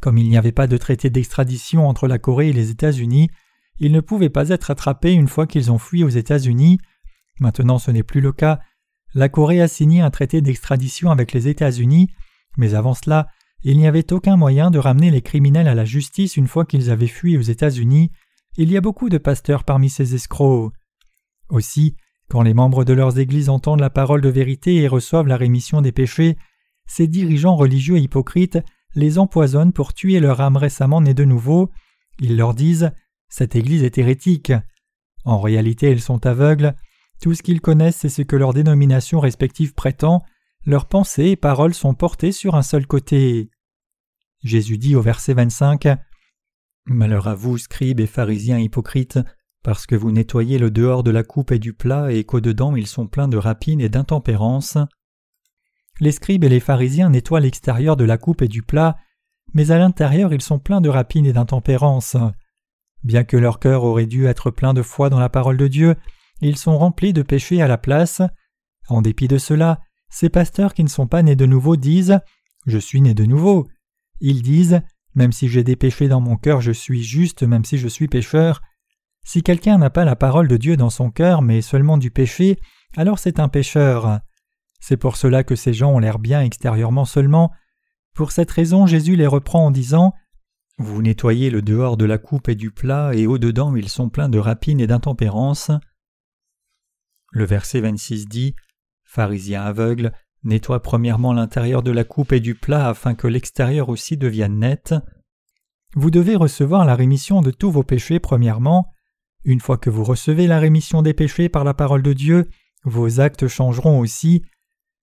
Comme 0.00 0.18
il 0.18 0.28
n'y 0.28 0.36
avait 0.36 0.52
pas 0.52 0.66
de 0.66 0.76
traité 0.76 1.10
d'extradition 1.10 1.88
entre 1.88 2.08
la 2.08 2.18
Corée 2.18 2.48
et 2.48 2.52
les 2.52 2.70
États-Unis, 2.70 3.30
ils 3.78 3.92
ne 3.92 4.00
pouvaient 4.00 4.30
pas 4.30 4.48
être 4.48 4.70
attrapés 4.70 5.12
une 5.12 5.28
fois 5.28 5.46
qu'ils 5.46 5.70
ont 5.70 5.78
fui 5.78 6.02
aux 6.02 6.08
États-Unis. 6.08 6.78
Maintenant 7.40 7.78
ce 7.78 7.90
n'est 7.90 8.02
plus 8.02 8.20
le 8.20 8.32
cas. 8.32 8.60
La 9.14 9.28
Corée 9.28 9.60
a 9.60 9.68
signé 9.68 10.00
un 10.00 10.10
traité 10.10 10.40
d'extradition 10.40 11.10
avec 11.10 11.32
les 11.32 11.48
États-Unis, 11.48 12.10
mais 12.56 12.74
avant 12.74 12.94
cela, 12.94 13.28
il 13.68 13.78
n'y 13.78 13.88
avait 13.88 14.12
aucun 14.12 14.36
moyen 14.36 14.70
de 14.70 14.78
ramener 14.78 15.10
les 15.10 15.22
criminels 15.22 15.66
à 15.66 15.74
la 15.74 15.84
justice 15.84 16.36
une 16.36 16.46
fois 16.46 16.64
qu'ils 16.64 16.88
avaient 16.88 17.08
fui 17.08 17.36
aux 17.36 17.42
États-Unis. 17.42 18.12
Il 18.56 18.70
y 18.70 18.76
a 18.76 18.80
beaucoup 18.80 19.08
de 19.08 19.18
pasteurs 19.18 19.64
parmi 19.64 19.90
ces 19.90 20.14
escrocs. 20.14 20.72
Aussi, 21.48 21.96
quand 22.28 22.42
les 22.42 22.54
membres 22.54 22.84
de 22.84 22.92
leurs 22.92 23.18
églises 23.18 23.48
entendent 23.48 23.80
la 23.80 23.90
parole 23.90 24.20
de 24.20 24.28
vérité 24.28 24.76
et 24.76 24.86
reçoivent 24.86 25.26
la 25.26 25.36
rémission 25.36 25.80
des 25.80 25.90
péchés, 25.90 26.36
ces 26.86 27.08
dirigeants 27.08 27.56
religieux 27.56 27.98
hypocrites 27.98 28.60
les 28.94 29.18
empoisonnent 29.18 29.72
pour 29.72 29.94
tuer 29.94 30.20
leur 30.20 30.40
âme 30.40 30.56
récemment 30.56 31.00
née 31.00 31.12
de 31.12 31.24
nouveau. 31.24 31.70
Ils 32.20 32.36
leur 32.36 32.54
disent 32.54 32.92
Cette 33.28 33.56
église 33.56 33.82
est 33.82 33.98
hérétique. 33.98 34.52
En 35.24 35.40
réalité, 35.40 35.90
ils 35.90 36.00
sont 36.00 36.24
aveugles. 36.24 36.76
Tout 37.20 37.34
ce 37.34 37.42
qu'ils 37.42 37.60
connaissent, 37.60 37.96
c'est 37.96 38.10
ce 38.10 38.22
que 38.22 38.36
leur 38.36 38.54
dénomination 38.54 39.18
respective 39.18 39.74
prétend. 39.74 40.22
Leurs 40.66 40.86
pensées 40.86 41.30
et 41.30 41.36
paroles 41.36 41.74
sont 41.74 41.94
portées 41.94 42.30
sur 42.30 42.54
un 42.54 42.62
seul 42.62 42.86
côté. 42.86 43.50
Jésus 44.42 44.78
dit 44.78 44.96
au 44.96 45.00
verset 45.00 45.34
25 45.34 45.88
Malheur 46.86 47.26
à 47.26 47.34
vous, 47.34 47.58
scribes 47.58 48.00
et 48.00 48.06
pharisiens 48.06 48.58
hypocrites, 48.58 49.18
parce 49.64 49.86
que 49.86 49.96
vous 49.96 50.12
nettoyez 50.12 50.58
le 50.58 50.70
dehors 50.70 51.02
de 51.02 51.10
la 51.10 51.24
coupe 51.24 51.50
et 51.50 51.58
du 51.58 51.72
plat 51.72 52.12
et 52.12 52.22
qu'au-dedans 52.24 52.76
ils 52.76 52.86
sont 52.86 53.08
pleins 53.08 53.26
de 53.26 53.36
rapines 53.36 53.80
et 53.80 53.88
d'intempérance. 53.88 54.78
Les 55.98 56.12
scribes 56.12 56.44
et 56.44 56.48
les 56.48 56.60
pharisiens 56.60 57.10
nettoient 57.10 57.40
l'extérieur 57.40 57.96
de 57.96 58.04
la 58.04 58.18
coupe 58.18 58.42
et 58.42 58.48
du 58.48 58.62
plat, 58.62 58.96
mais 59.54 59.72
à 59.72 59.78
l'intérieur 59.78 60.32
ils 60.32 60.42
sont 60.42 60.60
pleins 60.60 60.80
de 60.80 60.88
rapines 60.88 61.26
et 61.26 61.32
d'intempérance. 61.32 62.16
Bien 63.02 63.24
que 63.24 63.36
leur 63.36 63.58
cœur 63.58 63.82
aurait 63.82 64.06
dû 64.06 64.26
être 64.26 64.50
plein 64.50 64.74
de 64.74 64.82
foi 64.82 65.10
dans 65.10 65.18
la 65.18 65.28
parole 65.28 65.56
de 65.56 65.68
Dieu, 65.68 65.96
ils 66.40 66.56
sont 66.56 66.78
remplis 66.78 67.12
de 67.12 67.22
péchés 67.22 67.62
à 67.62 67.66
la 67.66 67.78
place. 67.78 68.20
En 68.88 69.02
dépit 69.02 69.26
de 69.26 69.38
cela, 69.38 69.80
ces 70.08 70.28
pasteurs 70.28 70.74
qui 70.74 70.84
ne 70.84 70.88
sont 70.88 71.06
pas 71.06 71.22
nés 71.22 71.36
de 71.36 71.46
nouveau 71.46 71.76
disent 71.76 72.20
Je 72.66 72.78
suis 72.78 73.00
né 73.00 73.14
de 73.14 73.24
nouveau. 73.24 73.66
Ils 74.20 74.42
disent 74.42 74.80
Même 75.14 75.32
si 75.32 75.48
j'ai 75.48 75.64
des 75.64 75.76
péchés 75.76 76.08
dans 76.08 76.20
mon 76.20 76.36
cœur, 76.36 76.60
je 76.60 76.72
suis 76.72 77.02
juste, 77.02 77.42
même 77.42 77.64
si 77.64 77.78
je 77.78 77.88
suis 77.88 78.08
pécheur. 78.08 78.60
Si 79.24 79.42
quelqu'un 79.42 79.78
n'a 79.78 79.90
pas 79.90 80.04
la 80.04 80.16
parole 80.16 80.48
de 80.48 80.56
Dieu 80.56 80.76
dans 80.76 80.90
son 80.90 81.10
cœur, 81.10 81.42
mais 81.42 81.60
seulement 81.60 81.98
du 81.98 82.10
péché, 82.10 82.58
alors 82.96 83.18
c'est 83.18 83.40
un 83.40 83.48
pécheur. 83.48 84.20
C'est 84.80 84.96
pour 84.96 85.16
cela 85.16 85.42
que 85.42 85.56
ces 85.56 85.72
gens 85.72 85.90
ont 85.90 85.98
l'air 85.98 86.18
bien 86.18 86.42
extérieurement 86.42 87.04
seulement. 87.04 87.50
Pour 88.14 88.32
cette 88.32 88.50
raison, 88.50 88.86
Jésus 88.86 89.16
les 89.16 89.26
reprend 89.26 89.66
en 89.66 89.70
disant 89.70 90.14
Vous 90.78 91.02
nettoyez 91.02 91.50
le 91.50 91.60
dehors 91.60 91.96
de 91.96 92.04
la 92.04 92.18
coupe 92.18 92.48
et 92.48 92.54
du 92.54 92.70
plat, 92.70 93.14
et 93.14 93.26
au-dedans 93.26 93.74
ils 93.74 93.88
sont 93.88 94.08
pleins 94.08 94.28
de 94.28 94.38
rapines 94.38 94.80
et 94.80 94.86
d'intempérance. 94.86 95.70
Le 97.32 97.44
verset 97.44 97.80
26 97.80 98.28
dit 98.28 98.54
Pharisiens 99.04 99.62
aveugles, 99.62 100.12
Nettoie 100.44 100.80
premièrement 100.80 101.32
l'intérieur 101.32 101.82
de 101.82 101.90
la 101.90 102.04
coupe 102.04 102.32
et 102.32 102.40
du 102.40 102.54
plat 102.54 102.88
afin 102.88 103.14
que 103.14 103.26
l'extérieur 103.26 103.88
aussi 103.88 104.16
devienne 104.16 104.58
net. 104.58 104.94
Vous 105.94 106.10
devez 106.10 106.36
recevoir 106.36 106.84
la 106.84 106.94
rémission 106.94 107.40
de 107.40 107.50
tous 107.50 107.70
vos 107.70 107.82
péchés 107.82 108.20
premièrement. 108.20 108.92
Une 109.44 109.60
fois 109.60 109.78
que 109.78 109.90
vous 109.90 110.04
recevez 110.04 110.46
la 110.46 110.58
rémission 110.58 111.02
des 111.02 111.14
péchés 111.14 111.48
par 111.48 111.64
la 111.64 111.74
parole 111.74 112.02
de 112.02 112.12
Dieu, 112.12 112.48
vos 112.84 113.20
actes 113.20 113.48
changeront 113.48 113.98
aussi. 113.98 114.42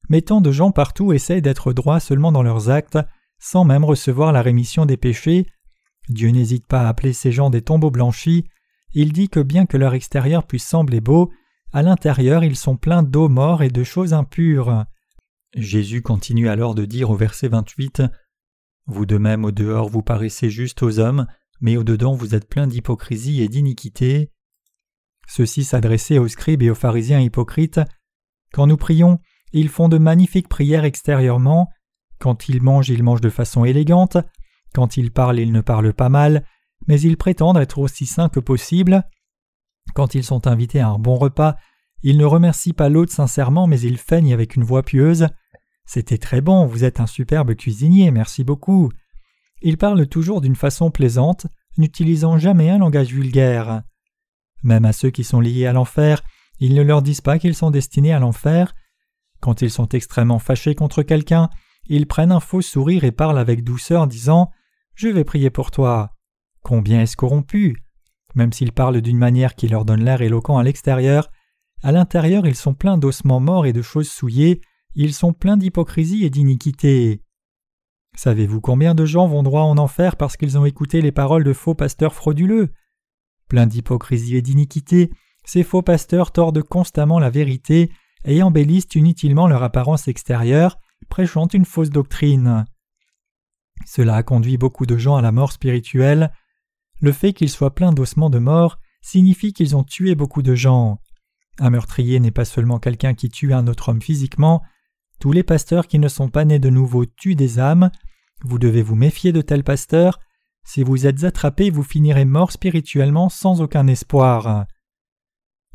Mais 0.09 0.21
tant 0.21 0.41
de 0.41 0.51
gens 0.51 0.71
partout 0.71 1.13
essayent 1.13 1.41
d'être 1.41 1.73
droits 1.73 1.99
seulement 1.99 2.31
dans 2.31 2.43
leurs 2.43 2.69
actes, 2.69 2.99
sans 3.39 3.63
même 3.63 3.83
recevoir 3.83 4.31
la 4.31 4.41
rémission 4.41 4.85
des 4.85 4.97
péchés. 4.97 5.47
Dieu 6.09 6.29
n'hésite 6.29 6.67
pas 6.67 6.81
à 6.81 6.89
appeler 6.89 7.13
ces 7.13 7.31
gens 7.31 7.49
des 7.49 7.61
tombeaux 7.61 7.91
blanchis. 7.91 8.45
Il 8.93 9.13
dit 9.13 9.29
que 9.29 9.39
bien 9.39 9.65
que 9.65 9.77
leur 9.77 9.93
extérieur 9.93 10.45
puisse 10.45 10.67
sembler 10.67 11.01
beau, 11.01 11.31
à 11.71 11.81
l'intérieur 11.81 12.43
ils 12.43 12.55
sont 12.55 12.77
pleins 12.77 13.03
d'eau 13.03 13.29
mort 13.29 13.63
et 13.63 13.69
de 13.69 13.83
choses 13.83 14.13
impures. 14.13 14.85
Jésus 15.55 16.01
continue 16.01 16.49
alors 16.49 16.73
de 16.73 16.85
dire 16.85 17.11
au 17.11 17.15
verset 17.15 17.47
28 17.47 18.01
Vous 18.87 19.05
de 19.05 19.17
même 19.17 19.45
au 19.45 19.51
dehors 19.51 19.87
vous 19.87 20.01
paraissez 20.01 20.49
juste 20.49 20.81
aux 20.81 20.97
hommes, 20.97 21.27
mais 21.61 21.77
au 21.77 21.83
dedans 21.83 22.15
vous 22.15 22.33
êtes 22.33 22.49
plein 22.49 22.65
d'hypocrisie 22.65 23.41
et 23.41 23.47
d'iniquité. 23.47 24.31
Ceci 25.27 25.63
s'adressait 25.63 26.17
aux 26.17 26.27
scribes 26.27 26.63
et 26.63 26.71
aux 26.71 26.75
pharisiens 26.75 27.19
hypocrites. 27.19 27.79
Quand 28.51 28.65
nous 28.65 28.77
prions, 28.77 29.19
ils 29.51 29.69
font 29.69 29.89
de 29.89 29.99
magnifiques 29.99 30.49
prières 30.49 30.85
extérieurement. 30.85 31.69
Quand 32.19 32.49
ils 32.49 32.61
mangent, 32.61 32.89
ils 32.89 33.03
mangent 33.03 33.21
de 33.21 33.29
façon 33.29 33.63
élégante. 33.63 34.17
Quand 34.73 34.97
ils 34.97 35.11
parlent, 35.11 35.39
ils 35.39 35.51
ne 35.51 35.61
parlent 35.61 35.93
pas 35.93 36.09
mal, 36.09 36.45
mais 36.87 36.99
ils 36.99 37.17
prétendent 37.17 37.57
être 37.57 37.77
aussi 37.77 38.07
saints 38.07 38.29
que 38.29 38.39
possible. 38.39 39.03
Quand 39.93 40.15
ils 40.15 40.23
sont 40.23 40.47
invités 40.47 40.79
à 40.79 40.89
un 40.89 40.97
bon 40.97 41.15
repas, 41.15 41.55
ils 42.01 42.17
ne 42.17 42.25
remercient 42.25 42.73
pas 42.73 42.89
l'hôte 42.89 43.11
sincèrement, 43.11 43.67
mais 43.67 43.79
ils 43.79 43.99
feignent 43.99 44.33
avec 44.33 44.55
une 44.55 44.63
voix 44.63 44.81
pieuse. 44.81 45.27
C'était 45.85 46.17
très 46.17 46.41
bon, 46.41 46.65
vous 46.65 46.83
êtes 46.83 46.99
un 46.99 47.07
superbe 47.07 47.55
cuisinier, 47.55 48.11
merci 48.11 48.43
beaucoup. 48.43 48.91
Ils 49.61 49.77
parlent 49.77 50.07
toujours 50.07 50.41
d'une 50.41 50.55
façon 50.55 50.91
plaisante, 50.91 51.47
n'utilisant 51.77 52.37
jamais 52.37 52.69
un 52.69 52.77
langage 52.77 53.13
vulgaire. 53.13 53.83
Même 54.63 54.85
à 54.85 54.93
ceux 54.93 55.09
qui 55.09 55.23
sont 55.23 55.39
liés 55.39 55.65
à 55.65 55.73
l'enfer, 55.73 56.21
ils 56.59 56.73
ne 56.73 56.81
leur 56.81 57.01
disent 57.01 57.21
pas 57.21 57.39
qu'ils 57.39 57.55
sont 57.55 57.71
destinés 57.71 58.13
à 58.13 58.19
l'enfer. 58.19 58.73
Quand 59.41 59.61
ils 59.61 59.71
sont 59.71 59.89
extrêmement 59.89 60.39
fâchés 60.39 60.75
contre 60.75 61.03
quelqu'un, 61.03 61.49
ils 61.87 62.07
prennent 62.07 62.31
un 62.31 62.39
faux 62.39 62.61
sourire 62.61 63.03
et 63.03 63.11
parlent 63.11 63.37
avec 63.37 63.63
douceur, 63.63 64.07
disant 64.07 64.51
Je 64.95 65.09
vais 65.09 65.25
prier 65.25 65.49
pour 65.49 65.71
toi. 65.71 66.11
Combien 66.61 67.01
est-ce 67.01 67.17
corrompu? 67.17 67.83
Même 68.35 68.53
s'ils 68.53 68.71
parlent 68.71 69.01
d'une 69.01 69.17
manière 69.17 69.55
qui 69.55 69.67
leur 69.67 69.83
donne 69.83 70.03
l'air 70.03 70.21
éloquent 70.21 70.57
à 70.57 70.63
l'extérieur, 70.63 71.29
à 71.81 71.91
l'intérieur 71.91 72.47
ils 72.47 72.55
sont 72.55 72.73
pleins 72.73 72.97
d'ossements 72.97 73.41
morts 73.41 73.65
et 73.65 73.73
de 73.73 73.81
choses 73.81 74.09
souillées, 74.09 74.61
ils 74.95 75.13
sont 75.13 75.33
pleins 75.33 75.57
d'hypocrisie 75.57 76.23
et 76.25 76.29
d'iniquité. 76.29 77.21
Savez-vous 78.15 78.61
combien 78.61 78.93
de 78.93 79.05
gens 79.05 79.27
vont 79.27 79.43
droit 79.43 79.63
en 79.63 79.77
enfer 79.77 80.15
parce 80.15 80.37
qu'ils 80.37 80.57
ont 80.57 80.65
écouté 80.65 81.01
les 81.01 81.11
paroles 81.11 81.43
de 81.43 81.53
faux 81.53 81.73
pasteurs 81.73 82.13
frauduleux? 82.13 82.71
Pleins 83.47 83.65
d'hypocrisie 83.65 84.35
et 84.35 84.41
d'iniquité, 84.41 85.11
ces 85.45 85.63
faux 85.63 85.81
pasteurs 85.81 86.31
tordent 86.31 86.61
constamment 86.61 87.19
la 87.19 87.29
vérité 87.29 87.91
et 88.25 88.43
embellissent 88.43 88.95
inutilement 88.95 89.47
leur 89.47 89.63
apparence 89.63 90.07
extérieure, 90.07 90.79
prêchant 91.09 91.47
une 91.47 91.65
fausse 91.65 91.89
doctrine. 91.89 92.65
Cela 93.85 94.15
a 94.15 94.23
conduit 94.23 94.57
beaucoup 94.57 94.85
de 94.85 94.97
gens 94.97 95.15
à 95.15 95.21
la 95.21 95.31
mort 95.31 95.51
spirituelle. 95.51 96.31
Le 97.01 97.11
fait 97.11 97.33
qu'ils 97.33 97.49
soient 97.49 97.75
pleins 97.75 97.91
d'ossements 97.91 98.29
de 98.29 98.39
mort 98.39 98.79
signifie 99.01 99.53
qu'ils 99.53 99.75
ont 99.75 99.83
tué 99.83 100.15
beaucoup 100.15 100.41
de 100.41 100.55
gens. 100.55 100.99
Un 101.59 101.69
meurtrier 101.69 102.19
n'est 102.19 102.31
pas 102.31 102.45
seulement 102.45 102.79
quelqu'un 102.79 103.13
qui 103.13 103.29
tue 103.29 103.53
un 103.53 103.67
autre 103.67 103.89
homme 103.89 104.01
physiquement, 104.01 104.61
tous 105.23 105.31
les 105.31 105.43
pasteurs 105.43 105.87
qui 105.87 105.99
ne 105.99 106.09
sont 106.09 106.27
pas 106.27 106.43
nés 106.43 106.59
de 106.59 106.69
nouveau 106.69 107.05
tuent 107.05 107.37
des 107.37 107.57
âmes. 107.57 107.91
Vous 108.41 108.59
devez 108.59 108.81
vous 108.81 108.97
méfier 108.97 109.31
de 109.31 109.39
tels 109.39 109.63
pasteurs. 109.63 110.19
Si 110.65 110.83
vous 110.83 111.07
êtes 111.07 111.23
attrapés, 111.23 111.69
vous 111.69 111.81
finirez 111.81 112.25
mort 112.25 112.51
spirituellement 112.51 113.29
sans 113.29 113.61
aucun 113.61 113.87
espoir. 113.87 114.65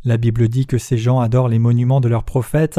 La 0.05 0.19
Bible 0.19 0.51
dit 0.51 0.67
que 0.67 0.77
ces 0.77 0.99
gens 0.99 1.21
adorent 1.21 1.49
les 1.49 1.59
monuments 1.59 2.03
de 2.03 2.11
leurs 2.11 2.27
prophètes. 2.27 2.79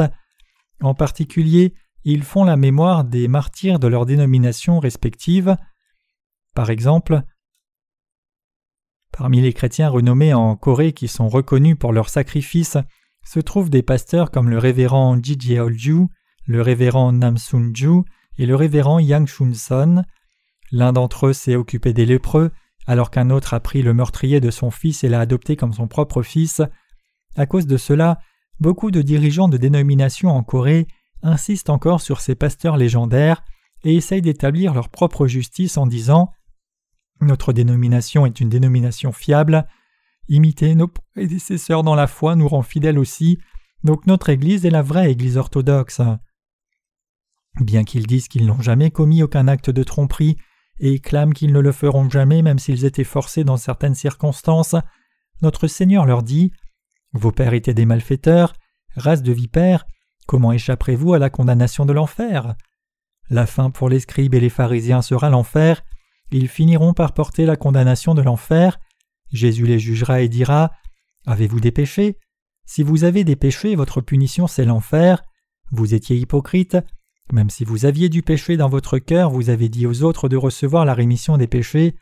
En 0.80 0.94
particulier, 0.94 1.74
ils 2.04 2.22
font 2.22 2.44
la 2.44 2.56
mémoire 2.56 3.02
des 3.02 3.26
martyrs 3.26 3.80
de 3.80 3.88
leurs 3.88 4.06
dénominations 4.06 4.78
respectives. 4.78 5.56
Par 6.54 6.70
exemple, 6.70 7.20
Parmi 9.10 9.40
les 9.40 9.52
chrétiens 9.52 9.88
renommés 9.88 10.34
en 10.34 10.54
Corée 10.54 10.92
qui 10.92 11.08
sont 11.08 11.28
reconnus 11.28 11.76
pour 11.76 11.92
leurs 11.92 12.10
sacrifices 12.10 12.78
se 13.24 13.40
trouvent 13.40 13.70
des 13.70 13.82
pasteurs 13.82 14.30
comme 14.30 14.50
le 14.50 14.58
révérend 14.58 15.20
Ji 15.20 15.36
Jeolju, 15.36 16.06
le 16.46 16.62
révérend 16.62 17.12
Nam 17.12 17.38
Sun-ju 17.38 18.02
et 18.38 18.46
le 18.46 18.56
révérend 18.56 18.98
Yang 18.98 19.26
Shun-son. 19.26 20.04
L'un 20.72 20.92
d'entre 20.92 21.28
eux 21.28 21.32
s'est 21.32 21.56
occupé 21.56 21.92
des 21.92 22.06
lépreux, 22.06 22.50
alors 22.86 23.10
qu'un 23.10 23.30
autre 23.30 23.54
a 23.54 23.60
pris 23.60 23.82
le 23.82 23.94
meurtrier 23.94 24.40
de 24.40 24.50
son 24.50 24.70
fils 24.70 25.04
et 25.04 25.08
l'a 25.08 25.20
adopté 25.20 25.56
comme 25.56 25.72
son 25.72 25.88
propre 25.88 26.22
fils. 26.22 26.62
À 27.36 27.46
cause 27.46 27.66
de 27.66 27.76
cela, 27.76 28.20
beaucoup 28.58 28.90
de 28.90 29.02
dirigeants 29.02 29.48
de 29.48 29.56
dénominations 29.56 30.30
en 30.30 30.42
Corée 30.42 30.86
insistent 31.22 31.70
encore 31.70 32.00
sur 32.00 32.20
ces 32.20 32.34
pasteurs 32.34 32.76
légendaires 32.76 33.42
et 33.84 33.94
essayent 33.94 34.22
d'établir 34.22 34.74
leur 34.74 34.88
propre 34.88 35.26
justice 35.26 35.76
en 35.76 35.86
disant 35.86 36.32
notre 37.20 37.52
dénomination 37.52 38.24
est 38.24 38.40
une 38.40 38.48
dénomination 38.48 39.12
fiable. 39.12 39.66
Imiter 40.28 40.74
nos 40.74 40.88
prédécesseurs 40.88 41.82
dans 41.82 41.94
la 41.94 42.06
foi 42.06 42.34
nous 42.34 42.48
rend 42.48 42.62
fidèles 42.62 42.98
aussi, 42.98 43.38
donc 43.84 44.06
notre 44.06 44.30
Église 44.30 44.64
est 44.64 44.70
la 44.70 44.82
vraie 44.82 45.10
Église 45.10 45.36
orthodoxe. 45.36 46.00
Bien 47.60 47.84
qu'ils 47.84 48.06
disent 48.06 48.28
qu'ils 48.28 48.46
n'ont 48.46 48.62
jamais 48.62 48.90
commis 48.90 49.22
aucun 49.22 49.46
acte 49.46 49.70
de 49.70 49.82
tromperie 49.82 50.36
et 50.78 50.98
clament 50.98 51.34
qu'ils 51.34 51.52
ne 51.52 51.60
le 51.60 51.72
feront 51.72 52.08
jamais 52.08 52.40
même 52.40 52.58
s'ils 52.58 52.86
étaient 52.86 53.04
forcés 53.04 53.44
dans 53.44 53.58
certaines 53.58 53.94
circonstances, 53.94 54.74
notre 55.42 55.66
Seigneur 55.66 56.06
leur 56.06 56.22
dit 56.22 56.52
Vos 57.12 57.32
pères 57.32 57.52
étaient 57.52 57.74
des 57.74 57.84
malfaiteurs, 57.84 58.54
race 58.96 59.22
de 59.22 59.32
vipères, 59.32 59.86
comment 60.26 60.52
échapperez-vous 60.52 61.12
à 61.12 61.18
la 61.18 61.28
condamnation 61.28 61.84
de 61.84 61.92
l'enfer? 61.92 62.54
La 63.28 63.46
fin 63.46 63.70
pour 63.70 63.90
les 63.90 64.00
scribes 64.00 64.34
et 64.34 64.40
les 64.40 64.48
pharisiens 64.48 65.02
sera 65.02 65.28
l'enfer, 65.28 65.82
ils 66.32 66.48
finiront 66.48 66.94
par 66.94 67.12
porter 67.12 67.44
la 67.44 67.56
condamnation 67.56 68.14
de 68.14 68.22
l'enfer. 68.22 68.78
Jésus 69.32 69.66
les 69.66 69.78
jugera 69.78 70.20
et 70.20 70.28
dira 70.28 70.72
Avez-vous 71.26 71.60
des 71.60 71.72
péchés? 71.72 72.18
Si 72.64 72.82
vous 72.82 73.04
avez 73.04 73.24
des 73.24 73.36
péchés, 73.36 73.74
votre 73.74 74.00
punition 74.00 74.46
c'est 74.46 74.64
l'enfer. 74.64 75.22
Vous 75.72 75.94
étiez 75.94 76.16
hypocrite. 76.16 76.76
Même 77.32 77.50
si 77.50 77.64
vous 77.64 77.84
aviez 77.84 78.08
du 78.08 78.22
péché 78.22 78.56
dans 78.56 78.68
votre 78.68 78.98
cœur, 78.98 79.30
vous 79.30 79.50
avez 79.50 79.68
dit 79.68 79.86
aux 79.86 80.02
autres 80.02 80.28
de 80.28 80.36
recevoir 80.36 80.84
la 80.84 80.94
rémission 80.94 81.36
des 81.36 81.46
péchés. 81.46 81.94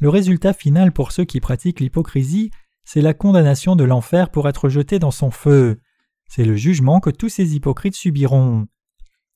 Le 0.00 0.08
résultat 0.08 0.52
final 0.52 0.92
pour 0.92 1.12
ceux 1.12 1.24
qui 1.24 1.40
pratiquent 1.40 1.80
l'hypocrisie, 1.80 2.50
c'est 2.84 3.00
la 3.00 3.14
condamnation 3.14 3.76
de 3.76 3.84
l'enfer 3.84 4.30
pour 4.30 4.48
être 4.48 4.68
jetés 4.68 4.98
dans 4.98 5.10
son 5.10 5.30
feu. 5.30 5.80
C'est 6.26 6.44
le 6.44 6.56
jugement 6.56 7.00
que 7.00 7.10
tous 7.10 7.28
ces 7.28 7.54
hypocrites 7.54 7.94
subiront. 7.94 8.66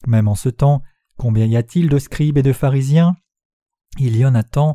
Même 0.06 0.28
en 0.28 0.34
ce 0.34 0.48
temps, 0.48 0.82
combien 1.16 1.46
y 1.46 1.56
a-t-il 1.56 1.88
de 1.88 1.98
scribes 1.98 2.38
et 2.38 2.42
de 2.42 2.52
pharisiens? 2.52 3.16
Il 3.98 4.16
y 4.16 4.24
en 4.24 4.34
a 4.34 4.42
tant. 4.42 4.74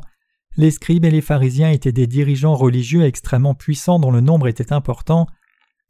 Les 0.56 0.70
scribes 0.70 1.04
et 1.04 1.10
les 1.10 1.20
pharisiens 1.20 1.70
étaient 1.70 1.92
des 1.92 2.06
dirigeants 2.06 2.54
religieux 2.54 3.04
extrêmement 3.04 3.54
puissants 3.54 3.98
dont 3.98 4.10
le 4.10 4.20
nombre 4.20 4.48
était 4.48 4.72
important. 4.72 5.26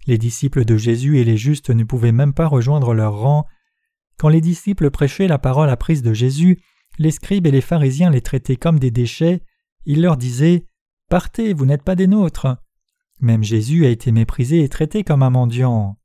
Les 0.06 0.18
disciples 0.18 0.64
de 0.64 0.76
Jésus 0.76 1.18
et 1.18 1.24
les 1.24 1.36
justes 1.36 1.70
ne 1.70 1.84
pouvaient 1.84 2.12
même 2.12 2.34
pas 2.34 2.46
rejoindre 2.46 2.92
leur 2.92 3.14
rang. 3.14 3.46
Quand 4.18 4.28
les 4.28 4.40
disciples 4.40 4.90
prêchaient 4.90 5.28
la 5.28 5.38
parole 5.38 5.70
apprise 5.70 6.02
de 6.02 6.12
Jésus, 6.12 6.58
les 6.98 7.10
scribes 7.10 7.46
et 7.46 7.50
les 7.50 7.60
pharisiens 7.60 8.10
les 8.10 8.20
traitaient 8.20 8.56
comme 8.56 8.78
des 8.78 8.90
déchets. 8.90 9.42
Ils 9.84 10.02
leur 10.02 10.16
disaient 10.16 10.66
Partez, 11.08 11.52
vous 11.52 11.66
n'êtes 11.66 11.82
pas 11.82 11.96
des 11.96 12.06
nôtres. 12.06 12.46
Même 13.20 13.44
Jésus 13.44 13.86
a 13.86 13.90
été 13.90 14.12
méprisé 14.12 14.62
et 14.62 14.68
traité 14.68 15.04
comme 15.04 15.22
un 15.22 15.30
mendiant. 15.30 15.98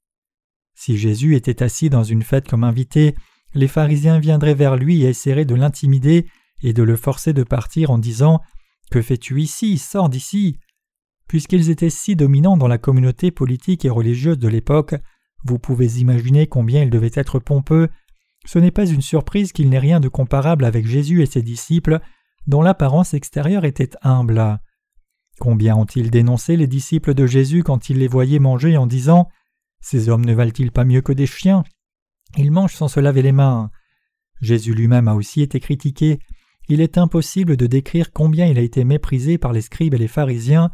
Si 0.75 0.97
Jésus 0.97 1.35
était 1.35 1.63
assis 1.63 1.89
dans 1.89 2.03
une 2.03 2.23
fête 2.23 2.47
comme 2.47 2.63
invité, 2.63 3.15
les 3.53 3.67
pharisiens 3.67 4.19
viendraient 4.19 4.53
vers 4.53 4.75
lui 4.75 5.03
et 5.03 5.09
essaieraient 5.09 5.45
de 5.45 5.55
l'intimider 5.55 6.27
et 6.61 6.73
de 6.73 6.83
le 6.83 6.95
forcer 6.95 7.33
de 7.33 7.43
partir 7.43 7.89
en 7.89 7.97
disant 7.97 8.41
Que 8.91 9.01
fais-tu 9.01 9.41
ici? 9.41 9.77
Sors 9.77 10.09
d'ici 10.09 10.57
Puisqu'ils 11.27 11.69
étaient 11.69 11.89
si 11.89 12.15
dominants 12.15 12.57
dans 12.57 12.67
la 12.67 12.77
communauté 12.77 13.31
politique 13.31 13.83
et 13.85 13.89
religieuse 13.89 14.39
de 14.39 14.47
l'époque, 14.47 14.95
vous 15.43 15.59
pouvez 15.59 15.99
imaginer 15.99 16.47
combien 16.47 16.83
ils 16.83 16.89
devaient 16.89 17.11
être 17.13 17.39
pompeux. 17.39 17.89
Ce 18.45 18.59
n'est 18.59 18.71
pas 18.71 18.85
une 18.85 19.01
surprise 19.01 19.51
qu'il 19.51 19.69
n'ait 19.69 19.79
rien 19.79 19.99
de 19.99 20.07
comparable 20.07 20.65
avec 20.65 20.87
Jésus 20.87 21.21
et 21.21 21.25
ses 21.25 21.41
disciples, 21.41 21.99
dont 22.47 22.61
l'apparence 22.61 23.13
extérieure 23.13 23.65
était 23.65 23.91
humble. 24.01 24.59
Combien 25.39 25.75
ont-ils 25.75 26.09
dénoncé 26.09 26.55
les 26.57 26.67
disciples 26.67 27.13
de 27.13 27.27
Jésus 27.27 27.63
quand 27.63 27.89
ils 27.89 27.97
les 27.97 28.07
voyaient 28.07 28.39
manger 28.39 28.77
en 28.77 28.87
disant 28.87 29.27
Ces 29.81 30.09
hommes 30.09 30.25
ne 30.25 30.33
valent-ils 30.33 30.71
pas 30.71 30.85
mieux 30.85 31.01
que 31.01 31.13
des 31.13 31.27
chiens? 31.27 31.63
Ils 32.37 32.51
mangent 32.51 32.75
sans 32.75 32.87
se 32.87 32.99
laver 32.99 33.21
les 33.21 33.31
mains. 33.31 33.69
Jésus 34.41 34.73
lui-même 34.73 35.07
a 35.07 35.15
aussi 35.15 35.41
été 35.41 35.59
critiqué 35.59 36.19
il 36.69 36.81
est 36.81 36.97
impossible 36.97 37.55
de 37.55 37.65
décrire 37.65 38.11
combien 38.11 38.45
il 38.45 38.57
a 38.57 38.61
été 38.61 38.83
méprisé 38.83 39.37
par 39.37 39.53
les 39.53 39.61
scribes 39.61 39.93
et 39.93 39.97
les 39.97 40.07
pharisiens. 40.07 40.69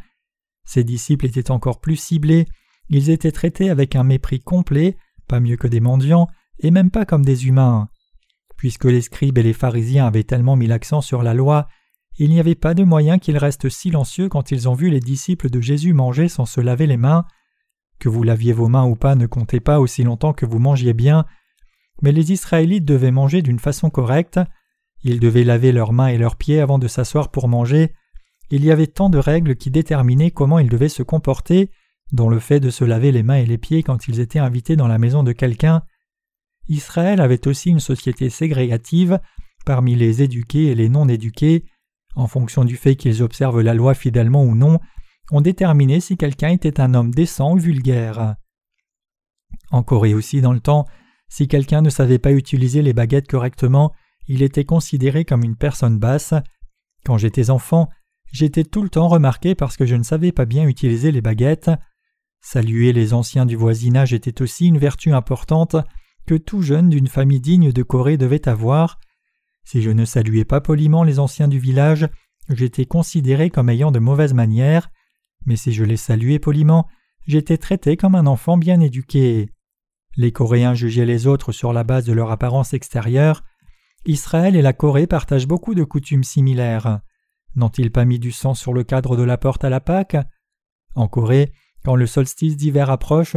Ses 0.66 0.84
disciples 0.84 1.26
étaient 1.26 1.52
encore 1.52 1.80
plus 1.80 1.98
ciblés, 1.98 2.48
ils 2.94 3.10
étaient 3.10 3.32
traités 3.32 3.72
avec 3.72 3.96
un 3.96 4.04
mépris 4.04 4.40
complet, 4.40 4.98
pas 5.28 5.40
mieux 5.40 5.58
que 5.58 5.68
des 5.68 5.80
mendiants, 5.80 6.28
et 6.60 6.70
même 6.70 6.92
pas 6.92 7.06
comme 7.06 7.26
des 7.26 7.48
humains. 7.48 7.90
Puisque 8.56 8.86
les 8.86 9.02
scribes 9.02 9.40
et 9.40 9.44
les 9.44 9.54
pharisiens 9.54 10.06
avaient 10.06 10.24
tellement 10.24 10.56
mis 10.56 10.68
l'accent 10.68 11.02
sur 11.02 11.24
la 11.24 11.34
loi, 11.34 11.68
il 12.20 12.30
n'y 12.30 12.40
avait 12.40 12.54
pas 12.54 12.76
de 12.76 12.84
moyen 12.84 13.18
qu'ils 13.18 13.40
restent 13.40 13.70
silencieux 13.70 14.30
quand 14.30 14.52
ils 14.52 14.70
ont 14.70 14.76
vu 14.76 14.92
les 14.92 15.00
disciples 15.00 15.50
de 15.50 15.60
Jésus 15.60 15.94
manger 15.94 16.30
sans 16.30 16.46
se 16.46 16.62
laver 16.62 16.86
les 16.86 16.98
mains. 16.98 17.26
Que 17.98 18.10
vous 18.10 18.22
laviez 18.22 18.54
vos 18.54 18.68
mains 18.68 18.86
ou 18.86 18.96
pas 18.96 19.16
ne 19.16 19.26
comptait 19.26 19.60
pas 19.60 19.80
aussi 19.80 20.04
longtemps 20.04 20.34
que 20.34 20.46
vous 20.46 20.60
mangiez 20.60 20.94
bien, 20.94 21.26
mais 22.04 22.12
les 22.12 22.32
Israélites 22.32 22.86
devaient 22.86 23.12
manger 23.12 23.42
d'une 23.42 23.60
façon 23.60 23.90
correcte, 23.90 24.40
ils 25.04 25.20
devaient 25.20 25.44
laver 25.44 25.72
leurs 25.72 25.94
mains 25.94 26.10
et 26.10 26.20
leurs 26.20 26.36
pieds 26.36 26.60
avant 26.60 26.78
de 26.78 26.88
s'asseoir 26.88 27.32
pour 27.32 27.48
manger. 27.48 27.94
Il 28.52 28.64
y 28.64 28.70
avait 28.70 28.88
tant 28.88 29.10
de 29.10 29.18
règles 29.18 29.56
qui 29.56 29.72
déterminaient 29.72 30.32
comment 30.32 30.60
ils 30.60 30.70
devaient 30.70 30.90
se 30.90 31.02
comporter, 31.02 31.72
dont 32.12 32.30
le 32.30 32.40
fait 32.40 32.60
de 32.60 32.70
se 32.70 32.84
laver 32.84 33.12
les 33.12 33.24
mains 33.24 33.38
et 33.38 33.46
les 33.46 33.58
pieds 33.58 33.84
quand 33.84 34.08
ils 34.08 34.20
étaient 34.20 34.40
invités 34.40 34.76
dans 34.76 34.88
la 34.88 34.98
maison 34.98 35.24
de 35.24 35.32
quelqu'un. 35.32 35.84
Israël 36.68 37.22
avait 37.22 37.48
aussi 37.48 37.70
une 37.70 37.80
société 37.80 38.30
ségrégative 38.30 39.20
parmi 39.66 39.96
les 39.96 40.22
éduqués 40.22 40.66
et 40.66 40.76
les 40.76 40.90
non 40.90 41.08
éduqués, 41.08 41.66
en 42.16 42.28
fonction 42.28 42.66
du 42.66 42.76
fait 42.76 42.96
qu'ils 42.96 43.24
observent 43.24 43.62
la 43.62 43.74
loi 43.74 43.94
fidèlement 43.94 44.44
ou 44.44 44.56
non, 44.56 44.80
on 45.32 45.42
déterminait 45.42 46.00
si 46.00 46.18
quelqu'un 46.18 46.50
était 46.50 46.80
un 46.80 46.94
homme 46.94 47.14
décent 47.14 47.54
ou 47.54 47.58
vulgaire. 47.58 48.36
En 49.72 49.84
Corée 49.84 50.14
aussi 50.14 50.42
dans 50.42 50.54
le 50.54 50.60
temps, 50.60 50.86
si 51.30 51.48
quelqu'un 51.48 51.82
ne 51.82 51.90
savait 51.90 52.20
pas 52.20 52.32
utiliser 52.32 52.82
les 52.82 52.94
baguettes 52.94 53.28
correctement, 53.28 53.94
il 54.28 54.44
était 54.44 54.66
considéré 54.66 55.26
comme 55.26 55.44
une 55.44 55.56
personne 55.56 55.98
basse. 55.98 56.34
Quand 57.06 57.18
j'étais 57.18 57.50
enfant, 57.50 57.90
j'étais 58.32 58.64
tout 58.64 58.84
le 58.84 58.90
temps 58.90 59.08
remarqué 59.08 59.56
parce 59.56 59.78
que 59.78 59.86
je 59.86 59.96
ne 59.96 60.04
savais 60.04 60.32
pas 60.32 60.46
bien 60.46 60.68
utiliser 60.68 61.12
les 61.12 61.22
baguettes. 61.22 61.72
Saluer 62.46 62.92
les 62.92 63.14
anciens 63.14 63.46
du 63.46 63.56
voisinage 63.56 64.12
était 64.14 64.42
aussi 64.42 64.68
une 64.68 64.78
vertu 64.78 65.14
importante 65.14 65.78
que 66.28 66.36
tout 66.36 66.62
jeune 66.62 66.90
d'une 66.90 67.08
famille 67.08 67.40
digne 67.40 67.72
de 67.72 67.84
Corée 67.84 68.18
devait 68.18 68.50
avoir. 68.50 69.00
Si 69.64 69.82
je 69.82 69.90
ne 69.90 70.04
saluais 70.04 70.44
pas 70.44 70.60
poliment 70.60 71.06
les 71.06 71.20
anciens 71.20 71.48
du 71.48 71.58
village, 71.58 72.06
j'étais 72.50 72.86
considéré 72.86 73.50
comme 73.50 73.70
ayant 73.70 73.94
de 73.94 74.00
mauvaises 74.00 74.34
manières, 74.34 74.92
mais 75.46 75.56
si 75.56 75.72
je 75.72 75.86
les 75.86 75.96
saluais 75.96 76.38
poliment, 76.38 76.86
j'étais 77.28 77.58
traité 77.58 77.96
comme 77.96 78.14
un 78.14 78.28
enfant 78.28 78.58
bien 78.58 78.82
éduqué. 78.82 79.50
Les 80.18 80.34
Coréens 80.34 80.74
jugeaient 80.74 81.06
les 81.06 81.28
autres 81.28 81.54
sur 81.54 81.72
la 81.72 81.86
base 81.86 82.04
de 82.04 82.14
leur 82.14 82.30
apparence 82.30 82.74
extérieure. 82.74 83.44
Israël 84.06 84.58
et 84.58 84.62
la 84.62 84.74
Corée 84.74 85.08
partagent 85.08 85.48
beaucoup 85.48 85.76
de 85.76 85.86
coutumes 85.86 86.26
similaires. 86.26 87.00
N'ont-ils 87.56 87.92
pas 87.92 88.04
mis 88.04 88.20
du 88.20 88.34
sang 88.34 88.54
sur 88.54 88.74
le 88.74 88.84
cadre 88.84 89.16
de 89.16 89.24
la 89.24 89.38
porte 89.38 89.64
à 89.64 89.70
la 89.70 89.80
Pâque? 89.80 90.18
En 90.94 91.08
Corée, 91.08 91.54
quand 91.84 91.96
le 91.96 92.08
solstice 92.08 92.58
d'hiver 92.58 92.90
approche, 92.90 93.36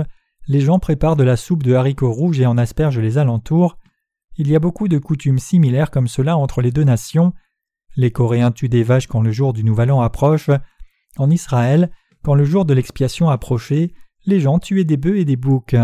les 0.48 0.60
gens 0.60 0.78
préparent 0.78 1.16
de 1.16 1.24
la 1.24 1.36
soupe 1.36 1.62
de 1.62 1.74
haricots 1.74 2.12
rouges 2.12 2.40
et 2.40 2.46
en 2.46 2.58
aspergent 2.58 3.00
les 3.00 3.18
alentours. 3.18 3.76
Il 4.36 4.48
y 4.48 4.54
a 4.54 4.60
beaucoup 4.60 4.88
de 4.88 4.98
coutumes 4.98 5.38
similaires 5.38 5.90
comme 5.90 6.08
cela 6.08 6.36
entre 6.36 6.62
les 6.62 6.70
deux 6.70 6.84
nations. 6.84 7.32
Les 7.96 8.10
Coréens 8.10 8.52
tuent 8.52 8.68
des 8.68 8.82
vaches 8.82 9.06
quand 9.06 9.22
le 9.22 9.32
jour 9.32 9.52
du 9.52 9.64
Nouvel 9.64 9.90
An 9.90 10.02
approche. 10.02 10.50
En 11.16 11.30
Israël, 11.30 11.90
quand 12.22 12.34
le 12.34 12.44
jour 12.44 12.64
de 12.64 12.74
l'expiation 12.74 13.28
approchait, 13.30 13.92
les 14.26 14.40
gens 14.40 14.58
tuaient 14.58 14.84
des 14.84 14.96
bœufs 14.96 15.18
et 15.18 15.24
des 15.24 15.36
boucs. 15.36 15.76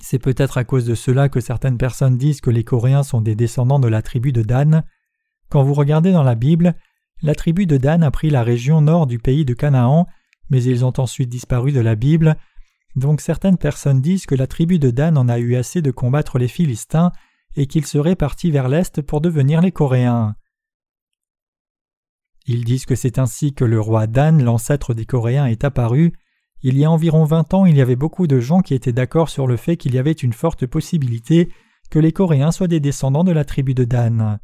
C'est 0.00 0.18
peut-être 0.18 0.58
à 0.58 0.64
cause 0.64 0.84
de 0.84 0.94
cela 0.94 1.28
que 1.28 1.40
certaines 1.40 1.78
personnes 1.78 2.16
disent 2.16 2.40
que 2.40 2.50
les 2.50 2.64
Coréens 2.64 3.02
sont 3.02 3.20
des 3.20 3.34
descendants 3.34 3.80
de 3.80 3.88
la 3.88 4.02
tribu 4.02 4.32
de 4.32 4.42
Dan. 4.42 4.84
Quand 5.48 5.62
vous 5.62 5.74
regardez 5.74 6.12
dans 6.12 6.22
la 6.22 6.34
Bible, 6.34 6.74
la 7.22 7.34
tribu 7.34 7.66
de 7.66 7.76
Dan 7.76 8.02
a 8.02 8.10
pris 8.10 8.30
la 8.30 8.42
région 8.42 8.80
nord 8.80 9.06
du 9.06 9.18
pays 9.18 9.44
de 9.44 9.54
Canaan, 9.54 10.06
mais 10.50 10.62
ils 10.62 10.84
ont 10.84 10.92
ensuite 10.98 11.30
disparu 11.30 11.72
de 11.72 11.80
la 11.80 11.94
Bible, 11.94 12.36
donc 12.96 13.20
certaines 13.20 13.56
personnes 13.56 14.00
disent 14.00 14.26
que 14.26 14.34
la 14.34 14.46
tribu 14.46 14.78
de 14.78 14.90
Dan 14.90 15.16
en 15.16 15.28
a 15.28 15.38
eu 15.38 15.54
assez 15.56 15.80
de 15.80 15.90
combattre 15.90 16.38
les 16.38 16.48
Philistins 16.48 17.12
et 17.56 17.66
qu'ils 17.66 17.86
seraient 17.86 18.16
partis 18.16 18.50
vers 18.50 18.68
l'Est 18.68 19.00
pour 19.02 19.20
devenir 19.20 19.60
les 19.60 19.72
Coréens. 19.72 20.34
Ils 22.46 22.64
disent 22.64 22.86
que 22.86 22.96
c'est 22.96 23.18
ainsi 23.18 23.54
que 23.54 23.64
le 23.64 23.80
roi 23.80 24.06
Dan, 24.06 24.42
l'ancêtre 24.42 24.94
des 24.94 25.06
Coréens, 25.06 25.46
est 25.46 25.64
apparu, 25.64 26.12
il 26.62 26.76
y 26.76 26.84
a 26.84 26.90
environ 26.90 27.24
vingt 27.24 27.54
ans, 27.54 27.64
il 27.64 27.76
y 27.76 27.80
avait 27.80 27.96
beaucoup 27.96 28.26
de 28.26 28.40
gens 28.40 28.60
qui 28.60 28.74
étaient 28.74 28.92
d'accord 28.92 29.28
sur 29.28 29.46
le 29.46 29.56
fait 29.56 29.76
qu'il 29.76 29.94
y 29.94 29.98
avait 29.98 30.12
une 30.12 30.32
forte 30.32 30.66
possibilité 30.66 31.50
que 31.90 31.98
les 31.98 32.12
Coréens 32.12 32.52
soient 32.52 32.68
des 32.68 32.80
descendants 32.80 33.24
de 33.24 33.32
la 33.32 33.44
tribu 33.44 33.74
de 33.74 33.84
Dan. 33.84 34.40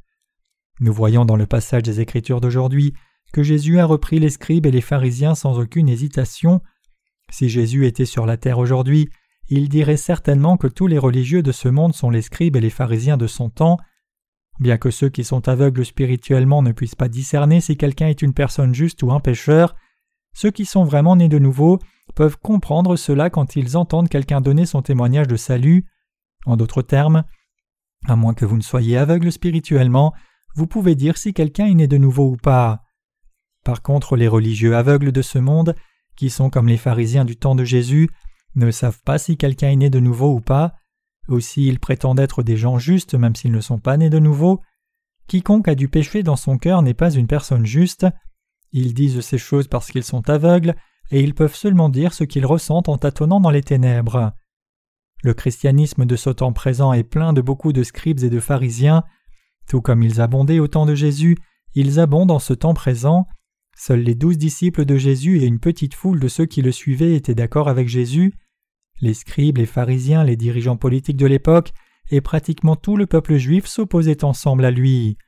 Nous 0.81 0.93
voyons 0.93 1.25
dans 1.25 1.37
le 1.37 1.47
passage 1.47 1.83
des 1.83 2.01
Écritures 2.01 2.41
d'aujourd'hui 2.41 2.95
que 3.33 3.43
Jésus 3.43 3.79
a 3.79 3.87
repris 3.87 4.19
les 4.19 4.31
scribes 4.31 4.67
et 4.67 4.71
les 4.71 4.81
pharisiens 4.81 5.35
sans 5.35 5.59
aucune 5.59 5.89
hésitation. 5.89 6.61
Si 7.31 7.49
Jésus 7.49 7.87
était 7.87 8.05
sur 8.05 8.27
la 8.27 8.37
terre 8.37 8.59
aujourd'hui, 8.59 9.09
il 9.49 9.69
dirait 9.69 9.97
certainement 9.97 10.57
que 10.57 10.67
tous 10.67 10.87
les 10.87 10.99
religieux 10.99 11.43
de 11.43 11.53
ce 11.53 11.69
monde 11.69 11.95
sont 11.95 12.11
les 12.11 12.23
scribes 12.23 12.57
et 12.57 12.61
les 12.61 12.71
pharisiens 12.71 13.17
de 13.17 13.27
son 13.27 13.51
temps. 13.51 13.79
Bien 14.59 14.79
que 14.79 14.91
ceux 14.91 15.09
qui 15.09 15.23
sont 15.23 15.49
aveugles 15.49 15.85
spirituellement 15.85 16.63
ne 16.63 16.73
puissent 16.73 16.95
pas 16.95 17.09
discerner 17.09 17.61
si 17.61 17.77
quelqu'un 17.77 18.09
est 18.09 18.23
une 18.23 18.33
personne 18.33 18.75
juste 18.75 19.03
ou 19.03 19.13
un 19.13 19.21
pécheur, 19.21 19.77
ceux 20.35 20.51
qui 20.51 20.65
sont 20.65 20.85
vraiment 20.85 21.17
nés 21.17 21.29
de 21.29 21.39
nouveau 21.39 21.79
peuvent 22.15 22.39
comprendre 22.39 22.97
cela 22.97 23.31
quand 23.31 23.57
ils 23.57 23.77
entendent 23.77 24.09
quelqu'un 24.09 24.41
donner 24.41 24.67
son 24.67 24.83
témoignage 24.83 25.29
de 25.29 25.37
salut. 25.37 25.87
En 26.47 26.57
d'autres 26.57 26.83
termes, 26.83 27.25
à 28.07 28.17
moins 28.17 28.35
que 28.35 28.45
vous 28.45 28.57
ne 28.57 28.63
soyez 28.63 28.97
aveugle 28.97 29.33
spirituellement, 29.33 30.13
vous 30.55 30.67
pouvez 30.67 30.95
dire 30.95 31.19
si 31.19 31.35
quelqu'un 31.35 31.67
est 31.67 31.75
né 31.75 31.87
de 31.87 31.99
nouveau 31.99 32.31
ou 32.31 32.37
pas. 32.37 32.86
Par 33.67 33.83
contre, 33.83 34.15
les 34.15 34.29
religieux 34.29 34.77
aveugles 34.77 35.11
de 35.11 35.23
ce 35.23 35.41
monde, 35.41 35.75
qui 36.15 36.31
sont 36.31 36.51
comme 36.51 36.69
les 36.69 36.77
pharisiens 36.77 37.25
du 37.25 37.37
temps 37.37 37.57
de 37.57 37.65
Jésus, 37.65 38.09
ne 38.55 38.71
savent 38.71 39.03
pas 39.03 39.19
si 39.19 39.37
quelqu'un 39.37 39.71
est 39.71 39.77
né 39.77 39.91
de 39.91 39.99
nouveau 39.99 40.33
ou 40.33 40.41
pas. 40.41 40.75
Aussi, 41.27 41.67
ils 41.67 41.81
prétendent 41.81 42.21
être 42.21 42.45
des 42.45 42.57
gens 42.57 42.79
justes 42.79 43.17
même 43.17 43.35
s'ils 43.35 43.51
ne 43.51 43.61
sont 43.61 43.81
pas 43.81 43.97
nés 43.97 44.09
de 44.09 44.21
nouveau. 44.21 44.61
Quiconque 45.27 45.67
a 45.67 45.75
du 45.75 45.89
péché 45.89 46.23
dans 46.23 46.37
son 46.37 46.59
cœur 46.59 46.81
n'est 46.83 46.95
pas 46.95 47.11
une 47.11 47.27
personne 47.27 47.67
juste. 47.67 48.07
Ils 48.71 48.95
disent 48.95 49.21
ces 49.21 49.37
choses 49.37 49.67
parce 49.67 49.91
qu'ils 49.91 50.05
sont 50.05 50.31
aveugles 50.31 50.77
et 51.11 51.21
ils 51.21 51.35
peuvent 51.35 51.57
seulement 51.57 51.89
dire 51.89 52.15
ce 52.15 52.23
qu'ils 52.23 52.47
ressentent 52.47 52.89
en 52.89 52.99
tâtonnant 52.99 53.41
dans 53.41 53.51
les 53.51 53.65
ténèbres. 53.65 54.33
Le 55.25 55.35
christianisme 55.35 56.07
de 56.07 56.15
ce 56.15 56.31
temps 56.31 56.53
présent 56.53 56.93
est 56.93 57.03
plein 57.03 57.33
de 57.33 57.41
beaucoup 57.41 57.73
de 57.73 57.83
scribes 57.83 58.23
et 58.23 58.31
de 58.31 58.39
pharisiens. 58.39 59.03
Tout 59.67 59.81
comme 59.81 60.05
ils 60.05 60.21
abondaient 60.21 60.61
au 60.61 60.69
temps 60.69 60.87
de 60.87 60.95
Jésus, 60.95 61.37
ils 61.75 61.99
abondent 61.99 62.31
en 62.31 62.39
ce 62.39 62.55
temps 62.55 62.73
présent. 62.73 63.27
Seuls 63.77 64.01
les 64.01 64.15
douze 64.15 64.39
disciples 64.39 64.85
de 64.85 64.97
Jésus 64.97 65.39
et 65.39 65.47
une 65.47 65.61
petite 65.61 65.95
foule 65.95 66.19
de 66.19 66.29
ceux 66.29 66.47
qui 66.47 66.63
le 66.63 66.73
suivaient 66.73 67.15
étaient 67.15 67.35
d'accord 67.35 67.69
avec 67.69 67.89
Jésus. 67.89 68.35
Les 69.01 69.15
scribes, 69.15 69.59
les 69.59 69.67
pharisiens, 69.67 70.25
les 70.25 70.37
dirigeants 70.37 70.77
politiques 70.77 71.19
de 71.19 71.27
l'époque 71.27 71.73
et 72.11 72.21
pratiquement 72.21 72.75
tout 72.75 72.97
le 72.97 73.07
peuple 73.07 73.37
juif 73.37 73.67
s'opposaient 73.67 74.25
ensemble 74.25 74.65
à 74.65 74.71
lui. 74.71 75.19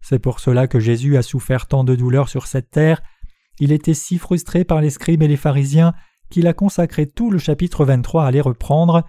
C'est 0.00 0.18
pour 0.18 0.40
cela 0.40 0.66
que 0.66 0.80
Jésus 0.80 1.16
a 1.16 1.22
souffert 1.22 1.68
tant 1.68 1.84
de 1.84 1.94
douleurs 1.94 2.28
sur 2.28 2.46
cette 2.46 2.70
terre 2.70 3.02
il 3.58 3.72
était 3.72 3.94
si 3.94 4.18
frustré 4.18 4.64
par 4.64 4.80
les 4.80 4.90
scribes 4.90 5.22
et 5.22 5.28
les 5.28 5.36
pharisiens 5.36 5.94
qu'il 6.30 6.46
a 6.46 6.54
consacré 6.54 7.06
tout 7.06 7.30
le 7.30 7.38
chapitre 7.38 7.84
23 7.84 8.24
à 8.24 8.30
les 8.30 8.40
reprendre. 8.40 9.04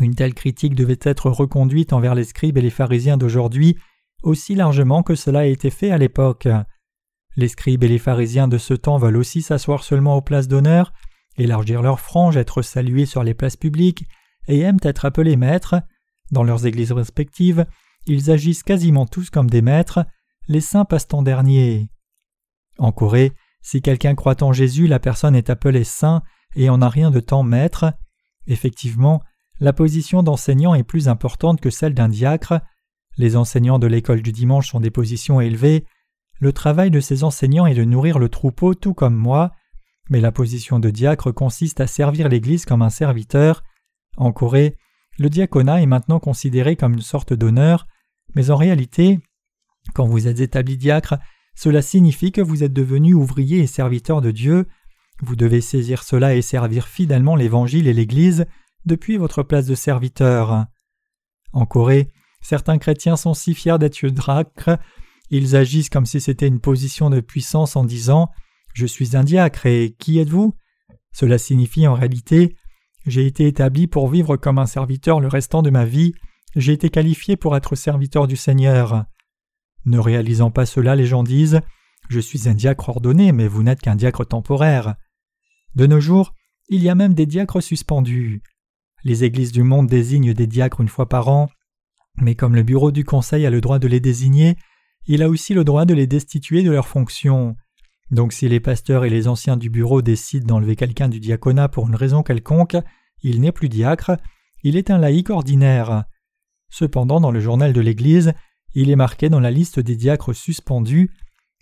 Une 0.00 0.14
telle 0.14 0.34
critique 0.34 0.74
devait 0.74 0.98
être 1.02 1.28
reconduite 1.30 1.92
envers 1.92 2.14
les 2.14 2.24
scribes 2.24 2.56
et 2.56 2.62
les 2.62 2.70
pharisiens 2.70 3.16
d'aujourd'hui 3.16 3.76
aussi 4.22 4.54
largement 4.54 5.02
que 5.02 5.16
cela 5.16 5.40
a 5.40 5.44
été 5.46 5.68
fait 5.68 5.90
à 5.90 5.98
l'époque. 5.98 6.46
Les 7.36 7.48
scribes 7.48 7.84
et 7.84 7.88
les 7.88 7.98
pharisiens 7.98 8.48
de 8.48 8.58
ce 8.58 8.74
temps 8.74 8.98
veulent 8.98 9.16
aussi 9.16 9.42
s'asseoir 9.42 9.84
seulement 9.84 10.16
aux 10.16 10.22
places 10.22 10.48
d'honneur, 10.48 10.92
élargir 11.36 11.82
leurs 11.82 12.00
franges, 12.00 12.36
être 12.36 12.62
salués 12.62 13.06
sur 13.06 13.22
les 13.22 13.34
places 13.34 13.56
publiques, 13.56 14.04
et 14.48 14.60
aiment 14.60 14.80
être 14.82 15.04
appelés 15.04 15.36
maîtres. 15.36 15.76
Dans 16.30 16.44
leurs 16.44 16.66
églises 16.66 16.92
respectives, 16.92 17.66
ils 18.06 18.30
agissent 18.30 18.62
quasiment 18.62 19.06
tous 19.06 19.30
comme 19.30 19.48
des 19.48 19.62
maîtres, 19.62 20.04
les 20.48 20.60
saints 20.60 20.84
passent 20.84 21.08
en 21.12 21.22
dernier. 21.22 21.88
En 22.78 22.92
Corée, 22.92 23.32
si 23.62 23.80
quelqu'un 23.80 24.14
croit 24.14 24.42
en 24.42 24.52
Jésus, 24.52 24.86
la 24.86 24.98
personne 24.98 25.36
est 25.36 25.50
appelée 25.50 25.84
saint 25.84 26.22
et 26.56 26.68
en 26.68 26.82
a 26.82 26.88
rien 26.88 27.10
de 27.10 27.20
temps 27.20 27.44
maître. 27.44 27.92
Effectivement, 28.46 29.22
la 29.60 29.72
position 29.72 30.22
d'enseignant 30.22 30.74
est 30.74 30.82
plus 30.82 31.08
importante 31.08 31.60
que 31.60 31.70
celle 31.70 31.94
d'un 31.94 32.08
diacre. 32.08 32.60
Les 33.16 33.36
enseignants 33.36 33.78
de 33.78 33.86
l'école 33.86 34.22
du 34.22 34.32
dimanche 34.32 34.70
sont 34.70 34.80
des 34.80 34.90
positions 34.90 35.40
élevées. 35.40 35.84
Le 36.40 36.52
travail 36.52 36.90
de 36.90 37.00
ces 37.00 37.24
enseignants 37.24 37.66
est 37.66 37.74
de 37.74 37.84
nourrir 37.84 38.18
le 38.18 38.28
troupeau 38.28 38.74
tout 38.74 38.94
comme 38.94 39.14
moi, 39.14 39.52
mais 40.10 40.20
la 40.20 40.32
position 40.32 40.78
de 40.78 40.90
diacre 40.90 41.32
consiste 41.32 41.80
à 41.80 41.86
servir 41.86 42.28
l'Église 42.28 42.64
comme 42.64 42.82
un 42.82 42.90
serviteur. 42.90 43.62
En 44.16 44.32
Corée, 44.32 44.76
le 45.18 45.28
diaconat 45.28 45.82
est 45.82 45.86
maintenant 45.86 46.20
considéré 46.20 46.76
comme 46.76 46.94
une 46.94 47.00
sorte 47.00 47.32
d'honneur, 47.32 47.86
mais 48.34 48.50
en 48.50 48.56
réalité, 48.56 49.20
quand 49.94 50.06
vous 50.06 50.26
êtes 50.26 50.40
établi 50.40 50.76
diacre, 50.76 51.18
cela 51.54 51.82
signifie 51.82 52.32
que 52.32 52.40
vous 52.40 52.64
êtes 52.64 52.72
devenu 52.72 53.14
ouvrier 53.14 53.58
et 53.58 53.66
serviteur 53.66 54.20
de 54.20 54.30
Dieu. 54.30 54.66
Vous 55.20 55.36
devez 55.36 55.60
saisir 55.60 56.02
cela 56.02 56.34
et 56.34 56.42
servir 56.42 56.88
fidèlement 56.88 57.36
l'Évangile 57.36 57.86
et 57.86 57.92
l'Église 57.92 58.46
depuis 58.84 59.16
votre 59.16 59.42
place 59.42 59.66
de 59.66 59.74
serviteur. 59.74 60.66
En 61.52 61.66
Corée, 61.66 62.08
certains 62.40 62.78
chrétiens 62.78 63.16
sont 63.16 63.34
si 63.34 63.54
fiers 63.54 63.78
d'être 63.78 64.06
diacres, 64.06 64.78
ils 65.32 65.56
agissent 65.56 65.88
comme 65.88 66.06
si 66.06 66.20
c'était 66.20 66.46
une 66.46 66.60
position 66.60 67.08
de 67.08 67.20
puissance 67.20 67.74
en 67.74 67.84
disant 67.84 68.30
Je 68.74 68.86
suis 68.86 69.16
un 69.16 69.24
diacre 69.24 69.66
et 69.66 69.96
qui 69.98 70.18
êtes-vous? 70.18 70.54
Cela 71.10 71.38
signifie 71.38 71.86
en 71.86 71.94
réalité 71.94 72.54
J'ai 73.06 73.26
été 73.26 73.46
établi 73.46 73.86
pour 73.86 74.08
vivre 74.08 74.36
comme 74.36 74.58
un 74.58 74.66
serviteur 74.66 75.20
le 75.20 75.28
restant 75.28 75.62
de 75.62 75.70
ma 75.70 75.86
vie, 75.86 76.12
j'ai 76.54 76.74
été 76.74 76.90
qualifié 76.90 77.36
pour 77.36 77.56
être 77.56 77.76
serviteur 77.76 78.26
du 78.26 78.36
Seigneur. 78.36 79.06
Ne 79.86 79.98
réalisant 79.98 80.50
pas 80.50 80.66
cela, 80.66 80.94
les 80.94 81.06
gens 81.06 81.22
disent 81.22 81.60
Je 82.10 82.20
suis 82.20 82.46
un 82.46 82.54
diacre 82.54 82.90
ordonné, 82.90 83.32
mais 83.32 83.48
vous 83.48 83.62
n'êtes 83.62 83.80
qu'un 83.80 83.96
diacre 83.96 84.26
temporaire. 84.26 84.96
De 85.74 85.86
nos 85.86 86.00
jours, 86.00 86.34
il 86.68 86.82
y 86.82 86.90
a 86.90 86.94
même 86.94 87.14
des 87.14 87.26
diacres 87.26 87.62
suspendus. 87.62 88.42
Les 89.02 89.24
églises 89.24 89.52
du 89.52 89.62
monde 89.62 89.86
désignent 89.86 90.34
des 90.34 90.46
diacres 90.46 90.82
une 90.82 90.88
fois 90.88 91.08
par 91.08 91.28
an, 91.28 91.48
mais 92.18 92.34
comme 92.34 92.54
le 92.54 92.62
bureau 92.62 92.92
du 92.92 93.04
conseil 93.04 93.46
a 93.46 93.50
le 93.50 93.62
droit 93.62 93.78
de 93.78 93.88
les 93.88 94.00
désigner, 94.00 94.56
il 95.06 95.22
a 95.22 95.28
aussi 95.28 95.54
le 95.54 95.64
droit 95.64 95.84
de 95.84 95.94
les 95.94 96.06
destituer 96.06 96.62
de 96.62 96.70
leurs 96.70 96.88
fonctions. 96.88 97.56
Donc 98.10 98.32
si 98.32 98.48
les 98.48 98.60
pasteurs 98.60 99.04
et 99.04 99.10
les 99.10 99.26
anciens 99.26 99.56
du 99.56 99.70
bureau 99.70 100.02
décident 100.02 100.46
d'enlever 100.46 100.76
quelqu'un 100.76 101.08
du 101.08 101.18
diaconat 101.18 101.68
pour 101.68 101.88
une 101.88 101.94
raison 101.94 102.22
quelconque, 102.22 102.76
il 103.22 103.40
n'est 103.40 103.52
plus 103.52 103.68
diacre, 103.68 104.12
il 104.62 104.76
est 104.76 104.90
un 104.90 104.98
laïc 104.98 105.30
ordinaire. 105.30 106.04
Cependant, 106.70 107.20
dans 107.20 107.30
le 107.30 107.40
journal 107.40 107.72
de 107.72 107.80
l'Église, 107.80 108.32
il 108.74 108.90
est 108.90 108.96
marqué 108.96 109.28
dans 109.28 109.40
la 109.40 109.50
liste 109.50 109.80
des 109.80 109.96
diacres 109.96 110.34
suspendus. 110.34 111.10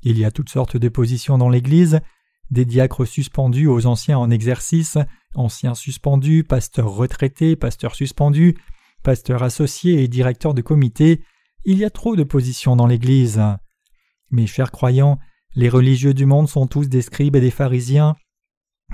Il 0.02 0.18
y 0.18 0.24
a 0.24 0.30
toutes 0.30 0.50
sortes 0.50 0.76
de 0.76 0.88
positions 0.88 1.38
dans 1.38 1.48
l'Église, 1.48 2.00
des 2.50 2.64
diacres 2.64 3.06
suspendus 3.06 3.66
aux 3.66 3.86
anciens 3.86 4.18
en 4.18 4.30
exercice, 4.30 4.98
anciens 5.34 5.74
suspendus, 5.74 6.44
pasteurs 6.44 6.90
retraités, 6.90 7.56
pasteurs 7.56 7.94
suspendus, 7.94 8.56
pasteurs 9.02 9.42
associés 9.42 10.02
et 10.02 10.08
directeurs 10.08 10.54
de 10.54 10.62
comité. 10.62 11.22
Il 11.64 11.76
y 11.76 11.84
a 11.84 11.90
trop 11.90 12.16
de 12.16 12.22
positions 12.22 12.74
dans 12.74 12.86
l'Église. 12.86 13.42
Mes 14.30 14.46
chers 14.46 14.70
croyants, 14.70 15.18
les 15.54 15.68
religieux 15.68 16.14
du 16.14 16.24
monde 16.24 16.48
sont 16.48 16.66
tous 16.66 16.88
des 16.88 17.02
scribes 17.02 17.36
et 17.36 17.40
des 17.40 17.50
pharisiens. 17.50 18.16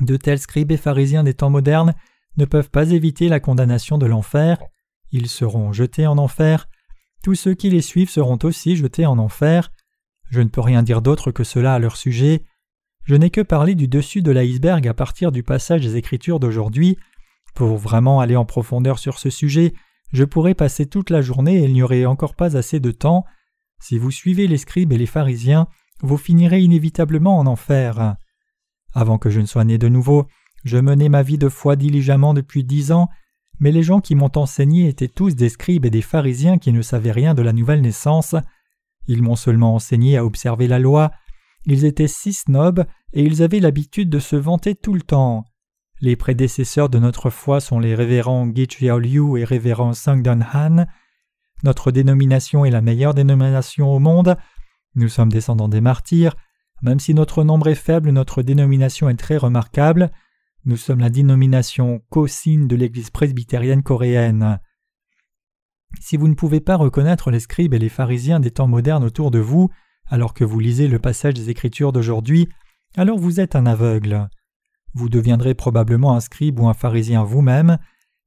De 0.00 0.16
tels 0.16 0.40
scribes 0.40 0.72
et 0.72 0.76
pharisiens 0.76 1.22
des 1.22 1.34
temps 1.34 1.50
modernes 1.50 1.94
ne 2.36 2.44
peuvent 2.44 2.70
pas 2.70 2.90
éviter 2.90 3.28
la 3.28 3.38
condamnation 3.38 3.98
de 3.98 4.06
l'enfer. 4.06 4.58
Ils 5.12 5.28
seront 5.28 5.72
jetés 5.72 6.08
en 6.08 6.18
enfer. 6.18 6.68
Tous 7.22 7.36
ceux 7.36 7.54
qui 7.54 7.70
les 7.70 7.82
suivent 7.82 8.10
seront 8.10 8.38
aussi 8.42 8.76
jetés 8.76 9.06
en 9.06 9.18
enfer. 9.18 9.70
Je 10.30 10.40
ne 10.40 10.48
peux 10.48 10.60
rien 10.60 10.82
dire 10.82 11.02
d'autre 11.02 11.30
que 11.30 11.44
cela 11.44 11.74
à 11.74 11.78
leur 11.78 11.96
sujet. 11.96 12.42
Je 13.04 13.14
n'ai 13.14 13.30
que 13.30 13.40
parlé 13.42 13.76
du 13.76 13.86
dessus 13.86 14.22
de 14.22 14.32
l'iceberg 14.32 14.88
à 14.88 14.94
partir 14.94 15.30
du 15.30 15.44
passage 15.44 15.82
des 15.82 15.96
Écritures 15.96 16.40
d'aujourd'hui. 16.40 16.98
Pour 17.54 17.76
vraiment 17.76 18.18
aller 18.18 18.36
en 18.36 18.44
profondeur 18.44 18.98
sur 18.98 19.20
ce 19.20 19.30
sujet, 19.30 19.72
je 20.12 20.24
pourrais 20.24 20.54
passer 20.54 20.86
toute 20.86 21.10
la 21.10 21.22
journée 21.22 21.58
et 21.58 21.64
il 21.64 21.72
n'y 21.72 21.82
aurait 21.82 22.06
encore 22.06 22.34
pas 22.34 22.56
assez 22.56 22.80
de 22.80 22.90
temps. 22.90 23.24
Si 23.80 23.98
vous 23.98 24.10
suivez 24.10 24.46
les 24.46 24.58
scribes 24.58 24.92
et 24.92 24.98
les 24.98 25.06
pharisiens, 25.06 25.66
vous 26.02 26.16
finirez 26.16 26.60
inévitablement 26.60 27.38
en 27.38 27.46
enfer. 27.46 28.16
Avant 28.94 29.18
que 29.18 29.30
je 29.30 29.40
ne 29.40 29.46
sois 29.46 29.64
né 29.64 29.78
de 29.78 29.88
nouveau, 29.88 30.26
je 30.64 30.78
menais 30.78 31.08
ma 31.08 31.22
vie 31.22 31.38
de 31.38 31.48
foi 31.48 31.76
diligemment 31.76 32.34
depuis 32.34 32.64
dix 32.64 32.92
ans, 32.92 33.08
mais 33.60 33.72
les 33.72 33.82
gens 33.82 34.00
qui 34.00 34.14
m'ont 34.14 34.32
enseigné 34.36 34.88
étaient 34.88 35.08
tous 35.08 35.34
des 35.34 35.48
scribes 35.48 35.86
et 35.86 35.90
des 35.90 36.02
pharisiens 36.02 36.58
qui 36.58 36.72
ne 36.72 36.82
savaient 36.82 37.12
rien 37.12 37.34
de 37.34 37.42
la 37.42 37.52
nouvelle 37.52 37.80
naissance. 37.80 38.34
Ils 39.06 39.22
m'ont 39.22 39.36
seulement 39.36 39.74
enseigné 39.74 40.16
à 40.16 40.24
observer 40.24 40.66
la 40.66 40.78
loi. 40.78 41.10
Ils 41.64 41.84
étaient 41.84 42.08
si 42.08 42.32
snobs 42.32 42.84
et 43.12 43.22
ils 43.22 43.42
avaient 43.42 43.60
l'habitude 43.60 44.10
de 44.10 44.18
se 44.18 44.36
vanter 44.36 44.74
tout 44.74 44.94
le 44.94 45.02
temps. 45.02 45.44
Les 46.00 46.14
prédécesseurs 46.14 46.90
de 46.90 46.98
notre 46.98 47.30
foi 47.30 47.60
sont 47.60 47.78
les 47.78 47.94
révérends 47.94 48.50
Gich 48.54 48.80
Liu 48.80 49.38
et 49.38 49.44
révérend 49.44 49.94
Sangdon 49.94 50.40
Han. 50.52 50.84
Notre 51.62 51.90
dénomination 51.90 52.66
est 52.66 52.70
la 52.70 52.82
meilleure 52.82 53.14
dénomination 53.14 53.88
au 53.90 53.98
monde. 53.98 54.36
Nous 54.94 55.08
sommes 55.08 55.32
descendants 55.32 55.68
des 55.68 55.80
martyrs. 55.80 56.36
Même 56.82 57.00
si 57.00 57.14
notre 57.14 57.44
nombre 57.44 57.68
est 57.68 57.74
faible, 57.74 58.10
notre 58.10 58.42
dénomination 58.42 59.08
est 59.08 59.16
très 59.16 59.38
remarquable. 59.38 60.10
Nous 60.66 60.76
sommes 60.76 61.00
la 61.00 61.08
dénomination 61.08 62.02
co-signe 62.10 62.66
de 62.66 62.76
l'Église 62.76 63.10
presbytérienne 63.10 63.82
coréenne. 63.82 64.60
Si 66.00 66.18
vous 66.18 66.28
ne 66.28 66.34
pouvez 66.34 66.60
pas 66.60 66.76
reconnaître 66.76 67.30
les 67.30 67.40
scribes 67.40 67.72
et 67.72 67.78
les 67.78 67.88
pharisiens 67.88 68.40
des 68.40 68.50
temps 68.50 68.68
modernes 68.68 69.04
autour 69.04 69.30
de 69.30 69.38
vous, 69.38 69.70
alors 70.08 70.34
que 70.34 70.44
vous 70.44 70.60
lisez 70.60 70.88
le 70.88 70.98
passage 70.98 71.34
des 71.34 71.48
Écritures 71.48 71.92
d'aujourd'hui, 71.92 72.50
alors 72.96 73.18
vous 73.18 73.40
êtes 73.40 73.56
un 73.56 73.64
aveugle. 73.64 74.28
Vous 74.96 75.10
deviendrez 75.10 75.52
probablement 75.52 76.16
un 76.16 76.20
scribe 76.20 76.58
ou 76.58 76.68
un 76.68 76.72
pharisien 76.72 77.22
vous-même. 77.22 77.76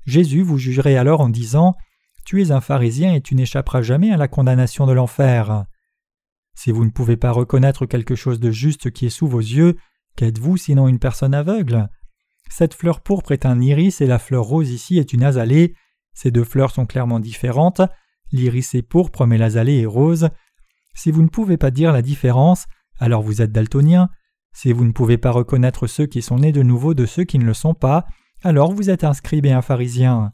Jésus 0.05 0.43
vous 0.43 0.59
jugerait 0.59 0.97
alors 0.97 1.19
en 1.19 1.29
disant 1.29 1.75
Tu 2.25 2.43
es 2.43 2.51
un 2.51 2.61
pharisien 2.61 3.15
et 3.15 3.21
tu 3.21 3.33
n'échapperas 3.33 3.81
jamais 3.81 4.11
à 4.11 4.17
la 4.17 4.27
condamnation 4.27 4.85
de 4.85 4.91
l'enfer. 4.91 5.65
Si 6.53 6.71
vous 6.71 6.85
ne 6.85 6.91
pouvez 6.91 7.17
pas 7.17 7.31
reconnaître 7.31 7.87
quelque 7.87 8.13
chose 8.13 8.39
de 8.39 8.51
juste 8.51 8.91
qui 8.91 9.07
est 9.07 9.09
sous 9.09 9.25
vos 9.25 9.39
yeux, 9.39 9.77
qu'êtes-vous 10.15 10.57
sinon 10.57 10.87
une 10.87 10.99
personne 10.99 11.33
aveugle? 11.33 11.89
Cette 12.51 12.75
fleur 12.75 13.01
pourpre 13.01 13.31
est 13.31 13.47
un 13.47 13.59
iris 13.59 13.99
et 14.01 14.05
la 14.05 14.19
fleur 14.19 14.43
rose 14.43 14.69
ici 14.69 14.99
est 14.99 15.11
une 15.11 15.23
azalée. 15.23 15.73
Ces 16.13 16.29
deux 16.29 16.43
fleurs 16.43 16.69
sont 16.69 16.85
clairement 16.85 17.19
différentes. 17.19 17.81
L'iris 18.31 18.75
est 18.75 18.83
pourpre 18.83 19.25
mais 19.25 19.39
l'azalée 19.39 19.79
est 19.79 19.87
rose. 19.87 20.29
Si 20.93 21.09
vous 21.09 21.23
ne 21.23 21.29
pouvez 21.29 21.57
pas 21.57 21.71
dire 21.71 21.91
la 21.93 22.03
différence, 22.03 22.67
alors 22.99 23.23
vous 23.23 23.41
êtes 23.41 23.51
daltonien. 23.51 24.11
Si 24.53 24.73
vous 24.73 24.85
ne 24.85 24.91
pouvez 24.91 25.17
pas 25.17 25.31
reconnaître 25.31 25.87
ceux 25.87 26.05
qui 26.05 26.21
sont 26.21 26.39
nés 26.39 26.51
de 26.51 26.63
nouveau 26.63 26.93
de 26.93 27.05
ceux 27.05 27.23
qui 27.23 27.39
ne 27.39 27.45
le 27.45 27.53
sont 27.53 27.73
pas, 27.73 28.05
alors 28.43 28.71
vous 28.71 28.89
êtes 28.89 29.03
un 29.03 29.13
scribe 29.13 29.45
et 29.45 29.51
un 29.51 29.61
pharisien. 29.61 30.31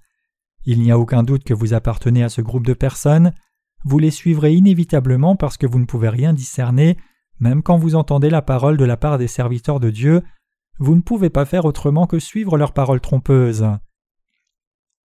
Il 0.65 0.81
n'y 0.81 0.91
a 0.91 0.97
aucun 0.97 1.23
doute 1.23 1.43
que 1.43 1.53
vous 1.53 1.73
appartenez 1.73 2.23
à 2.23 2.29
ce 2.29 2.41
groupe 2.41 2.65
de 2.65 2.73
personnes. 2.73 3.33
Vous 3.83 3.99
les 3.99 4.11
suivrez 4.11 4.53
inévitablement 4.53 5.35
parce 5.35 5.57
que 5.57 5.67
vous 5.67 5.79
ne 5.79 5.85
pouvez 5.85 6.09
rien 6.09 6.33
discerner, 6.33 6.97
même 7.39 7.61
quand 7.61 7.77
vous 7.77 7.95
entendez 7.95 8.29
la 8.29 8.41
parole 8.41 8.77
de 8.77 8.85
la 8.85 8.97
part 8.97 9.17
des 9.17 9.27
serviteurs 9.27 9.79
de 9.79 9.89
Dieu, 9.89 10.23
vous 10.79 10.95
ne 10.95 11.01
pouvez 11.01 11.29
pas 11.29 11.45
faire 11.45 11.65
autrement 11.65 12.07
que 12.07 12.19
suivre 12.19 12.57
leurs 12.57 12.73
paroles 12.73 13.01
trompeuses. 13.01 13.67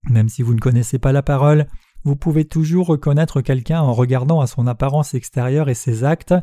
Même 0.08 0.28
si 0.28 0.42
vous 0.42 0.54
ne 0.54 0.60
connaissez 0.60 0.98
pas 0.98 1.12
la 1.12 1.22
parole, 1.22 1.66
vous 2.04 2.16
pouvez 2.16 2.46
toujours 2.46 2.86
reconnaître 2.86 3.40
quelqu'un 3.42 3.80
en 3.80 3.92
regardant 3.92 4.40
à 4.40 4.46
son 4.46 4.66
apparence 4.66 5.14
extérieure 5.14 5.68
et 5.68 5.74
ses 5.74 6.04
actes, 6.04 6.34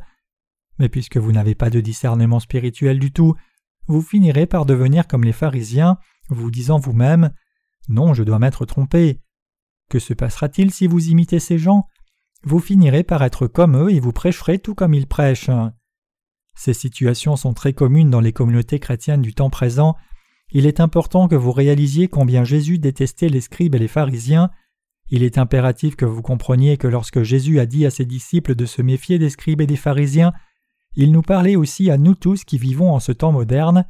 mais 0.80 0.90
puisque 0.90 1.18
vous 1.18 1.32
n'avez 1.32 1.56
pas 1.56 1.70
de 1.70 1.80
discernement 1.80 2.40
spirituel 2.40 3.00
du 3.00 3.12
tout, 3.12 3.36
vous 3.88 4.02
finirez 4.02 4.46
par 4.46 4.66
devenir 4.66 5.08
comme 5.08 5.24
les 5.24 5.34
pharisiens, 5.34 5.98
vous 6.30 6.52
disant 6.52 6.78
vous-même 6.78 7.32
Non, 7.88 8.14
je 8.14 8.24
dois 8.24 8.40
m'être 8.40 8.66
trompé. 8.66 9.22
Que 9.90 10.00
se 10.00 10.14
passera-t-il 10.14 10.72
si 10.72 10.88
vous 10.88 11.08
imitez 11.10 11.40
ces 11.40 11.58
gens? 11.58 11.88
Vous 12.44 12.60
finirez 12.60 13.04
par 13.04 13.24
être 13.24 13.48
comme 13.48 13.78
eux 13.78 13.92
et 13.92 14.00
vous 14.00 14.12
prêcherez 14.12 14.60
tout 14.60 14.76
comme 14.76 14.94
ils 14.94 15.08
prêchent. 15.08 15.50
Ces 16.56 16.74
situations 16.74 17.36
sont 17.36 17.54
très 17.54 17.74
communes 17.74 18.10
dans 18.10 18.20
les 18.20 18.34
communautés 18.34 18.80
chrétiennes 18.80 19.22
du 19.22 19.34
temps 19.34 19.50
présent. 19.50 19.96
Il 20.52 20.66
est 20.66 20.80
important 20.80 21.28
que 21.28 21.36
vous 21.36 21.52
réalisiez 21.52 22.08
combien 22.08 22.44
Jésus 22.44 22.80
détestait 22.80 23.30
les 23.30 23.42
scribes 23.42 23.76
et 23.76 23.80
les 23.80 23.88
pharisiens. 23.88 24.50
Il 25.10 25.24
est 25.24 25.38
impératif 25.38 25.96
que 25.96 26.06
vous 26.06 26.22
compreniez 26.22 26.78
que 26.78 26.88
lorsque 26.88 27.24
Jésus 27.24 27.60
a 27.60 27.66
dit 27.66 27.86
à 27.86 27.90
ses 27.90 28.06
disciples 28.06 28.56
de 28.56 28.66
se 28.66 28.82
méfier 28.82 29.20
des 29.20 29.30
scribes 29.30 29.62
et 29.62 29.68
des 29.68 29.78
pharisiens, 29.78 30.34
il 30.98 31.12
nous 31.12 31.22
parlait 31.22 31.56
aussi 31.56 31.92
à 31.92 31.98
nous 31.98 32.16
tous 32.16 32.44
qui 32.44 32.58
vivons 32.58 32.92
en 32.92 33.00
ce 33.00 33.12
temps 33.12 33.32
moderne. 33.32 33.86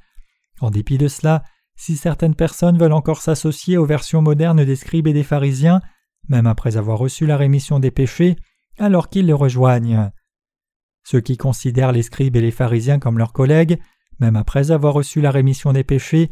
En 0.60 0.70
dépit 0.70 0.97
de 0.97 1.08
cela, 1.08 1.43
si 1.78 1.95
certaines 1.95 2.36
personnes 2.36 2.78
veulent 2.78 2.91
encore 2.91 3.22
s'associer 3.22 3.78
aux 3.78 3.86
versions 3.86 4.22
modernes 4.22 4.66
des 4.66 4.76
scribes 4.76 5.08
et 5.08 5.14
des 5.14 5.24
pharisiens, 5.24 5.82
même 6.28 6.47
après 6.47 6.76
avoir 6.76 6.99
reçu 6.99 7.26
la 7.26 7.38
rémission 7.38 7.80
des 7.80 7.91
péchés, 7.91 8.36
alors 8.78 9.08
qu'ils 9.08 9.26
les 9.26 9.34
rejoignent. 9.34 10.12
Ceux 11.05 11.22
qui 11.22 11.38
considèrent 11.38 11.93
les 11.93 12.03
scribes 12.03 12.36
et 12.36 12.41
les 12.41 12.51
pharisiens 12.51 12.99
comme 12.99 13.18
leurs 13.18 13.32
collègues, 13.32 13.80
même 14.20 14.36
après 14.36 14.72
avoir 14.72 14.93
reçu 14.93 15.22
la 15.22 15.32
rémission 15.32 15.72
des 15.72 15.86
péchés, 15.86 16.30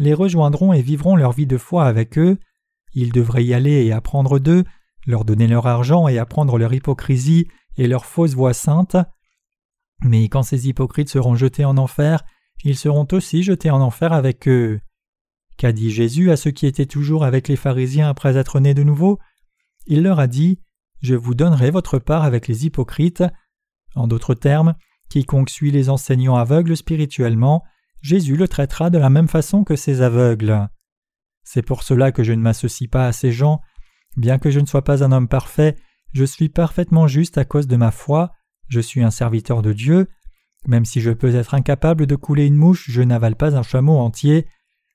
les 0.00 0.12
rejoindront 0.12 0.72
et 0.72 0.82
vivront 0.82 1.14
leur 1.14 1.30
vie 1.30 1.46
de 1.46 1.56
foi 1.56 1.84
avec 1.84 2.18
eux. 2.18 2.36
Ils 2.94 3.12
devraient 3.12 3.44
y 3.44 3.54
aller 3.54 3.84
et 3.84 3.92
apprendre 3.92 4.40
d'eux, 4.40 4.64
leur 5.06 5.24
donner 5.24 5.46
leur 5.46 5.68
argent 5.68 6.08
et 6.08 6.18
apprendre 6.18 6.58
leur 6.58 6.74
hypocrisie 6.74 7.46
et 7.76 7.86
leur 7.86 8.04
fausse 8.06 8.34
voix 8.34 8.54
sainte. 8.54 8.96
Mais 10.02 10.28
quand 10.28 10.42
ces 10.42 10.68
hypocrites 10.68 11.08
seront 11.08 11.34
jetés 11.34 11.64
en 11.64 11.76
enfer, 11.78 12.24
ils 12.64 12.76
seront 12.76 13.06
aussi 13.12 13.42
jetés 13.42 13.70
en 13.70 13.80
enfer 13.80 14.12
avec 14.12 14.48
eux. 14.48 14.80
Qu'a 15.56 15.72
dit 15.72 15.90
Jésus 15.90 16.30
à 16.30 16.36
ceux 16.36 16.50
qui 16.50 16.66
étaient 16.66 16.86
toujours 16.86 17.24
avec 17.24 17.48
les 17.48 17.56
pharisiens 17.56 18.08
après 18.08 18.36
être 18.36 18.60
nés 18.60 18.74
de 18.74 18.82
nouveau? 18.82 19.18
Il 19.86 20.02
leur 20.02 20.20
a 20.20 20.26
dit 20.26 20.60
Je 21.00 21.14
vous 21.14 21.34
donnerai 21.34 21.70
votre 21.70 21.98
part 21.98 22.24
avec 22.24 22.46
les 22.48 22.66
hypocrites. 22.66 23.24
En 23.94 24.06
d'autres 24.06 24.34
termes, 24.34 24.74
quiconque 25.08 25.50
suit 25.50 25.70
les 25.70 25.88
enseignants 25.88 26.36
aveugles 26.36 26.76
spirituellement, 26.76 27.64
Jésus 28.02 28.36
le 28.36 28.48
traitera 28.48 28.90
de 28.90 28.98
la 28.98 29.08
même 29.08 29.28
façon 29.28 29.64
que 29.64 29.76
ces 29.76 30.02
aveugles. 30.02 30.68
C'est 31.42 31.62
pour 31.62 31.82
cela 31.82 32.12
que 32.12 32.22
je 32.22 32.32
ne 32.32 32.42
m'associe 32.42 32.90
pas 32.90 33.06
à 33.06 33.12
ces 33.12 33.32
gens. 33.32 33.60
Bien 34.16 34.38
que 34.38 34.50
je 34.50 34.60
ne 34.60 34.66
sois 34.66 34.84
pas 34.84 35.02
un 35.04 35.12
homme 35.12 35.28
parfait, 35.28 35.76
je 36.12 36.24
suis 36.24 36.48
parfaitement 36.48 37.06
juste 37.06 37.38
à 37.38 37.44
cause 37.44 37.66
de 37.66 37.76
ma 37.76 37.90
foi, 37.90 38.32
je 38.68 38.80
suis 38.80 39.02
un 39.02 39.10
serviteur 39.10 39.62
de 39.62 39.72
Dieu. 39.72 40.08
Même 40.66 40.84
si 40.84 41.00
je 41.00 41.10
peux 41.10 41.34
être 41.34 41.54
incapable 41.54 42.06
de 42.06 42.16
couler 42.16 42.46
une 42.46 42.56
mouche, 42.56 42.86
je 42.88 43.02
n'avale 43.02 43.36
pas 43.36 43.56
un 43.56 43.62
chameau 43.62 43.98
entier. 43.98 44.46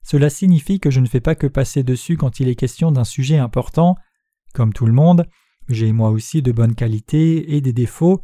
Cela 0.04 0.30
signifie 0.30 0.80
que 0.80 0.90
je 0.90 1.00
ne 1.00 1.08
fais 1.08 1.22
pas 1.22 1.36
que 1.36 1.48
passer 1.48 1.84
dessus 1.84 2.18
quand 2.18 2.40
il 2.40 2.48
est 2.48 2.56
question 2.56 2.92
d'un 2.92 3.04
sujet 3.04 3.38
important. 3.38 3.96
Comme 4.54 4.74
tout 4.74 4.86
le 4.86 4.94
monde, 4.94 5.28
j'ai 5.70 5.92
moi 5.92 6.10
aussi 6.10 6.42
de 6.42 6.52
bonnes 6.52 6.76
qualités 6.76 7.56
et 7.56 7.62
des 7.62 7.74
défauts, 7.74 8.22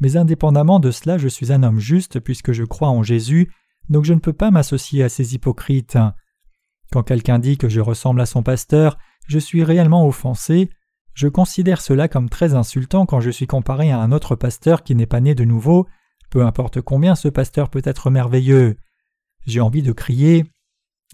mais 0.00 0.16
indépendamment 0.16 0.80
de 0.80 0.90
cela, 0.90 1.18
je 1.18 1.28
suis 1.28 1.52
un 1.52 1.62
homme 1.62 1.80
juste 1.80 2.20
puisque 2.20 2.52
je 2.52 2.64
crois 2.64 2.88
en 2.88 3.02
Jésus, 3.02 3.50
donc 3.88 4.04
je 4.04 4.14
ne 4.14 4.20
peux 4.20 4.32
pas 4.32 4.50
m'associer 4.50 5.02
à 5.02 5.08
ces 5.08 5.34
hypocrites. 5.34 5.98
Quand 6.92 7.02
quelqu'un 7.02 7.38
dit 7.38 7.58
que 7.58 7.68
je 7.68 7.80
ressemble 7.80 8.20
à 8.20 8.26
son 8.26 8.42
pasteur, 8.42 8.98
je 9.26 9.38
suis 9.38 9.64
réellement 9.64 10.06
offensé. 10.06 10.70
Je 11.16 11.28
considère 11.28 11.80
cela 11.80 12.08
comme 12.08 12.28
très 12.28 12.52
insultant 12.52 13.06
quand 13.06 13.20
je 13.20 13.30
suis 13.30 13.46
comparé 13.46 13.90
à 13.90 13.98
un 13.98 14.12
autre 14.12 14.36
pasteur 14.36 14.84
qui 14.84 14.94
n'est 14.94 15.06
pas 15.06 15.20
né 15.20 15.34
de 15.34 15.44
nouveau, 15.44 15.86
peu 16.28 16.44
importe 16.44 16.82
combien 16.82 17.14
ce 17.14 17.28
pasteur 17.28 17.70
peut 17.70 17.80
être 17.84 18.10
merveilleux. 18.10 18.76
J'ai 19.46 19.62
envie 19.62 19.82
de 19.82 19.92
crier 19.92 20.44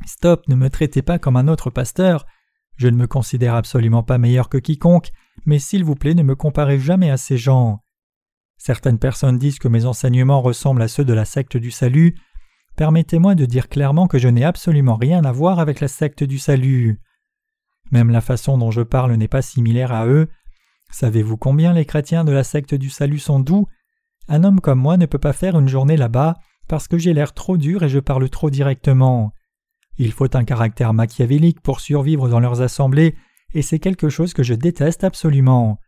Stop, 0.04 0.48
ne 0.48 0.56
me 0.56 0.70
traitez 0.70 1.02
pas 1.02 1.20
comme 1.20 1.36
un 1.36 1.46
autre 1.46 1.70
pasteur. 1.70 2.26
Je 2.76 2.88
ne 2.88 2.96
me 2.96 3.06
considère 3.06 3.54
absolument 3.54 4.02
pas 4.02 4.18
meilleur 4.18 4.48
que 4.48 4.58
quiconque, 4.58 5.12
mais 5.46 5.60
s'il 5.60 5.84
vous 5.84 5.94
plaît, 5.94 6.14
ne 6.14 6.24
me 6.24 6.34
comparez 6.34 6.80
jamais 6.80 7.10
à 7.10 7.16
ces 7.16 7.36
gens. 7.36 7.78
Certaines 8.58 8.98
personnes 8.98 9.38
disent 9.38 9.60
que 9.60 9.68
mes 9.68 9.86
enseignements 9.86 10.42
ressemblent 10.42 10.82
à 10.82 10.88
ceux 10.88 11.04
de 11.04 11.12
la 11.12 11.24
secte 11.24 11.56
du 11.56 11.70
salut. 11.70 12.16
Permettez-moi 12.74 13.36
de 13.36 13.44
dire 13.44 13.68
clairement 13.68 14.08
que 14.08 14.18
je 14.18 14.28
n'ai 14.28 14.44
absolument 14.44 14.96
rien 14.96 15.24
à 15.24 15.30
voir 15.30 15.60
avec 15.60 15.78
la 15.78 15.88
secte 15.88 16.24
du 16.24 16.40
salut. 16.40 17.00
Même 17.92 18.10
la 18.10 18.20
façon 18.20 18.58
dont 18.58 18.70
je 18.70 18.82
parle 18.82 19.12
n'est 19.14 19.28
pas 19.28 19.42
similaire 19.42 19.92
à 19.92 20.06
eux. 20.06 20.28
Savez-vous 20.90 21.36
combien 21.36 21.72
les 21.72 21.84
chrétiens 21.84 22.24
de 22.24 22.32
la 22.32 22.42
secte 22.42 22.74
du 22.74 22.90
salut 22.90 23.18
sont 23.18 23.38
doux? 23.38 23.68
Un 24.28 24.44
homme 24.44 24.60
comme 24.60 24.80
moi 24.80 24.96
ne 24.96 25.06
peut 25.06 25.18
pas 25.18 25.32
faire 25.32 25.58
une 25.58 25.68
journée 25.68 25.96
là-bas 25.96 26.36
parce 26.68 26.88
que 26.88 26.98
j'ai 26.98 27.12
l'air 27.12 27.34
trop 27.34 27.56
dur 27.56 27.82
et 27.82 27.88
je 27.88 27.98
parle 27.98 28.28
trop 28.30 28.50
directement. 28.50 29.32
Il 29.98 30.12
faut 30.12 30.34
un 30.36 30.44
caractère 30.44 30.94
machiavélique 30.94 31.60
pour 31.60 31.80
survivre 31.80 32.28
dans 32.28 32.40
leurs 32.40 32.62
assemblées, 32.62 33.14
et 33.52 33.60
c'est 33.60 33.78
quelque 33.78 34.08
chose 34.08 34.32
que 34.32 34.42
je 34.42 34.54
déteste 34.54 35.04
absolument. 35.04 35.78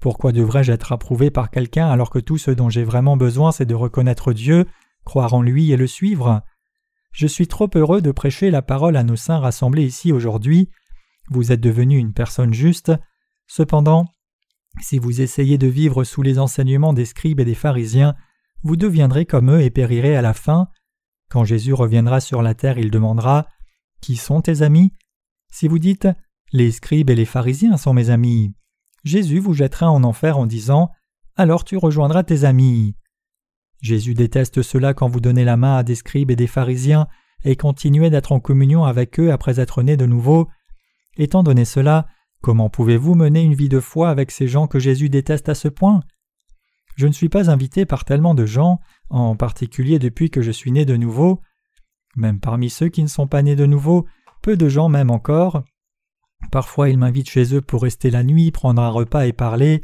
Pourquoi 0.00 0.32
devrais-je 0.32 0.72
être 0.72 0.92
approuvé 0.92 1.30
par 1.30 1.50
quelqu'un 1.50 1.88
alors 1.88 2.10
que 2.10 2.18
tout 2.18 2.36
ce 2.36 2.50
dont 2.50 2.68
j'ai 2.68 2.84
vraiment 2.84 3.16
besoin 3.16 3.52
c'est 3.52 3.64
de 3.64 3.74
reconnaître 3.74 4.34
Dieu, 4.34 4.66
croire 5.04 5.32
en 5.32 5.40
lui 5.40 5.72
et 5.72 5.78
le 5.78 5.86
suivre? 5.86 6.42
Je 7.12 7.26
suis 7.26 7.48
trop 7.48 7.70
heureux 7.74 8.02
de 8.02 8.12
prêcher 8.12 8.50
la 8.50 8.60
parole 8.60 8.96
à 8.96 9.02
nos 9.02 9.16
saints 9.16 9.38
rassemblés 9.38 9.84
ici 9.84 10.12
aujourd'hui, 10.12 10.68
vous 11.30 11.52
êtes 11.52 11.60
devenu 11.60 11.98
une 11.98 12.12
personne 12.12 12.52
juste. 12.52 12.92
Cependant, 13.46 14.06
si 14.80 14.98
vous 14.98 15.20
essayez 15.20 15.58
de 15.58 15.66
vivre 15.66 16.04
sous 16.04 16.22
les 16.22 16.38
enseignements 16.38 16.92
des 16.92 17.04
scribes 17.04 17.40
et 17.40 17.44
des 17.44 17.54
pharisiens, 17.54 18.14
vous 18.62 18.76
deviendrez 18.76 19.26
comme 19.26 19.50
eux 19.50 19.62
et 19.62 19.70
périrez 19.70 20.16
à 20.16 20.22
la 20.22 20.34
fin. 20.34 20.68
Quand 21.30 21.44
Jésus 21.44 21.74
reviendra 21.74 22.20
sur 22.20 22.42
la 22.42 22.54
terre, 22.54 22.78
il 22.78 22.90
demandera 22.90 23.46
Qui 24.00 24.16
sont 24.16 24.40
tes 24.40 24.62
amis? 24.62 24.92
Si 25.50 25.68
vous 25.68 25.78
dites 25.78 26.08
Les 26.52 26.70
scribes 26.70 27.10
et 27.10 27.14
les 27.14 27.24
pharisiens 27.24 27.76
sont 27.76 27.92
mes 27.92 28.10
amis, 28.10 28.54
Jésus 29.04 29.38
vous 29.38 29.54
jettera 29.54 29.90
en 29.90 30.04
enfer 30.04 30.38
en 30.38 30.46
disant 30.46 30.90
Alors 31.36 31.64
tu 31.64 31.76
rejoindras 31.76 32.24
tes 32.24 32.44
amis. 32.44 32.94
Jésus 33.80 34.14
déteste 34.14 34.62
cela 34.62 34.92
quand 34.92 35.08
vous 35.08 35.20
donnez 35.20 35.44
la 35.44 35.56
main 35.56 35.76
à 35.76 35.82
des 35.82 35.94
scribes 35.94 36.30
et 36.30 36.36
des 36.36 36.46
pharisiens 36.46 37.06
et 37.44 37.54
continuez 37.54 38.10
d'être 38.10 38.32
en 38.32 38.40
communion 38.40 38.84
avec 38.84 39.20
eux 39.20 39.30
après 39.32 39.60
être 39.60 39.82
nés 39.82 39.96
de 39.96 40.06
nouveau, 40.06 40.48
Étant 41.18 41.42
donné 41.42 41.64
cela, 41.64 42.06
comment 42.40 42.70
pouvez-vous 42.70 43.16
mener 43.16 43.42
une 43.42 43.54
vie 43.54 43.68
de 43.68 43.80
foi 43.80 44.08
avec 44.08 44.30
ces 44.30 44.46
gens 44.46 44.68
que 44.68 44.78
Jésus 44.78 45.10
déteste 45.10 45.48
à 45.48 45.54
ce 45.54 45.68
point? 45.68 46.00
Je 46.96 47.06
ne 47.06 47.12
suis 47.12 47.28
pas 47.28 47.50
invité 47.50 47.86
par 47.86 48.04
tellement 48.04 48.34
de 48.34 48.46
gens, 48.46 48.80
en 49.10 49.36
particulier 49.36 49.98
depuis 49.98 50.30
que 50.30 50.42
je 50.42 50.52
suis 50.52 50.72
né 50.72 50.84
de 50.84 50.96
nouveau. 50.96 51.40
Même 52.16 52.40
parmi 52.40 52.70
ceux 52.70 52.88
qui 52.88 53.02
ne 53.02 53.08
sont 53.08 53.26
pas 53.26 53.42
nés 53.42 53.56
de 53.56 53.66
nouveau, 53.66 54.06
peu 54.42 54.56
de 54.56 54.68
gens 54.68 54.88
m'aiment 54.88 55.10
encore. 55.10 55.62
Parfois 56.52 56.88
ils 56.88 56.98
m'invitent 56.98 57.30
chez 57.30 57.54
eux 57.54 57.60
pour 57.60 57.82
rester 57.82 58.10
la 58.10 58.22
nuit, 58.22 58.52
prendre 58.52 58.80
un 58.80 58.88
repas 58.88 59.26
et 59.26 59.32
parler. 59.32 59.82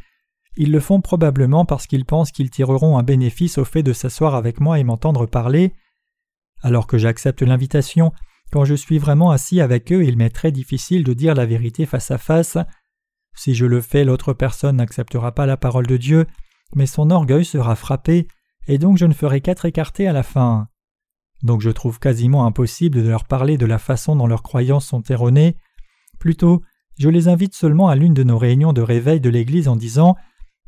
Ils 0.57 0.70
le 0.70 0.80
font 0.80 1.01
probablement 1.01 1.64
parce 1.64 1.89
qu'ils 1.89 2.05
pensent 2.05 2.30
qu'ils 2.30 2.51
tireront 2.51 2.97
un 2.97 3.03
bénéfice 3.03 3.59
au 3.59 3.64
fait 3.64 3.82
de 3.82 3.93
s'asseoir 3.93 4.37
avec 4.37 4.61
moi 4.61 4.78
et 4.78 4.85
m'entendre 4.85 5.26
parler. 5.26 5.72
Alors 6.62 6.87
que 6.87 6.97
j'accepte 6.97 7.43
l'invitation, 7.43 8.12
quand 8.53 8.64
je 8.64 8.74
suis 8.74 8.99
vraiment 8.99 9.30
assis 9.30 9.61
avec 9.61 9.92
eux, 9.92 10.05
il 10.05 10.16
m'est 10.16 10.30
très 10.30 10.53
difficile 10.53 11.05
de 11.05 11.12
dire 11.12 11.34
la 11.34 11.47
vérité 11.47 11.86
face 11.86 12.11
à 12.11 12.18
face. 12.18 12.57
Si 13.34 13.55
je 13.55 13.66
le 13.66 13.80
fais, 13.80 14.05
l'autre 14.05 14.32
personne 14.32 14.76
n'acceptera 14.76 15.32
pas 15.32 15.47
la 15.47 15.57
parole 15.57 15.86
de 15.86 15.97
Dieu, 15.97 16.26
mais 16.74 16.86
son 16.86 17.11
orgueil 17.11 17.45
sera 17.45 17.74
frappé, 17.74 18.28
et 18.68 18.78
donc 18.78 18.97
je 18.97 19.07
ne 19.07 19.14
ferai 19.14 19.40
qu'être 19.40 19.64
écarté 19.64 20.07
à 20.07 20.12
la 20.12 20.22
fin. 20.22 20.68
Donc 21.42 21.61
je 21.61 21.70
trouve 21.70 21.99
quasiment 21.99 22.47
impossible 22.47 23.03
de 23.03 23.09
leur 23.09 23.24
parler 23.24 23.59
de 23.59 23.66
la 23.66 23.78
façon 23.78 24.16
dont 24.16 24.26
leurs 24.26 24.42
croyances 24.42 24.86
sont 24.86 25.03
erronées. 25.03 25.57
Plutôt, 26.18 26.62
je 26.99 27.09
les 27.09 27.28
invite 27.28 27.55
seulement 27.55 27.88
à 27.88 27.97
l'une 27.97 28.14
de 28.14 28.22
nos 28.22 28.38
réunions 28.38 28.72
de 28.72 28.80
réveil 28.80 29.20
de 29.20 29.30
l'Église 29.30 29.68
en 29.68 29.76
disant 29.76 30.16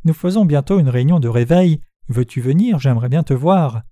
Nous 0.05 0.13
faisons 0.13 0.45
bientôt 0.45 0.79
une 0.79 0.89
réunion 0.89 1.21
de 1.21 1.29
réveil, 1.29 1.81
veux-tu 2.09 2.41
venir? 2.41 2.79
J'aimerais 2.79 3.09
bien 3.09 3.23
te 3.23 3.33
voir. 3.33 3.83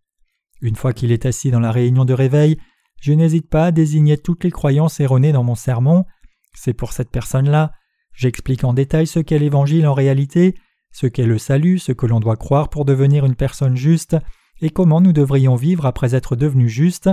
Une 0.61 0.77
fois 0.77 0.93
qu'il 0.93 1.13
est 1.13 1.27
assis 1.27 1.51
dans 1.51 1.61
la 1.61 1.73
réunion 1.73 2.05
de 2.05 2.13
réveil, 2.13 2.59
je 3.05 3.13
n'hésite 3.13 3.51
pas 3.51 3.67
à 3.67 3.71
désigner 3.71 4.17
toutes 4.17 4.45
les 4.45 4.51
croyances 4.51 4.99
erronées 4.99 5.33
dans 5.33 5.45
mon 5.45 5.57
sermon. 5.57 6.07
C'est 6.55 6.73
pour 6.73 6.95
cette 6.95 7.11
personne-là. 7.11 7.73
J'explique 8.15 8.65
en 8.65 8.73
détail 8.73 9.07
ce 9.07 9.21
qu'est 9.21 9.39
l'Évangile 9.39 9.87
en 9.87 9.93
réalité, 9.93 10.55
ce 10.91 11.07
qu'est 11.07 11.27
le 11.27 11.37
salut, 11.37 11.79
ce 11.79 11.93
que 11.93 12.07
l'on 12.07 12.19
doit 12.19 12.39
croire 12.39 12.71
pour 12.71 12.87
devenir 12.87 13.27
une 13.27 13.35
personne 13.35 13.77
juste, 13.77 14.17
et 14.63 14.71
comment 14.71 15.03
nous 15.03 15.13
devrions 15.13 15.55
vivre 15.55 15.85
après 15.85 16.15
être 16.15 16.35
devenus 16.35 16.73
justes. 16.73 17.11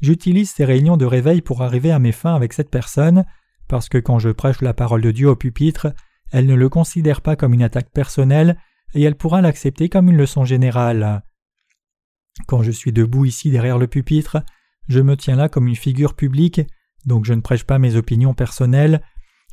J'utilise 0.00 0.52
ces 0.52 0.64
réunions 0.64 0.96
de 0.96 1.04
réveil 1.04 1.42
pour 1.42 1.62
arriver 1.62 1.90
à 1.90 1.98
mes 1.98 2.12
fins 2.12 2.36
avec 2.36 2.52
cette 2.52 2.70
personne, 2.70 3.24
parce 3.66 3.88
que 3.88 3.98
quand 3.98 4.20
je 4.20 4.30
prêche 4.30 4.60
la 4.60 4.72
parole 4.72 5.02
de 5.02 5.10
Dieu 5.10 5.28
au 5.28 5.34
pupitre, 5.34 5.88
elle 6.30 6.46
ne 6.46 6.54
le 6.54 6.68
considère 6.68 7.22
pas 7.22 7.34
comme 7.34 7.54
une 7.54 7.64
attaque 7.64 7.90
personnelle, 7.90 8.56
et 8.94 9.02
elle 9.02 9.16
pourra 9.16 9.40
l'accepter 9.40 9.88
comme 9.88 10.10
une 10.10 10.16
leçon 10.16 10.44
générale. 10.44 11.24
Quand 12.46 12.62
je 12.62 12.70
suis 12.70 12.92
debout 12.92 13.24
ici 13.24 13.50
derrière 13.50 13.78
le 13.78 13.88
pupitre, 13.88 14.44
je 14.88 15.00
me 15.00 15.16
tiens 15.16 15.36
là 15.36 15.48
comme 15.48 15.68
une 15.68 15.76
figure 15.76 16.14
publique, 16.14 16.62
donc 17.06 17.24
je 17.24 17.34
ne 17.34 17.40
prêche 17.40 17.64
pas 17.64 17.78
mes 17.78 17.96
opinions 17.96 18.34
personnelles. 18.34 19.02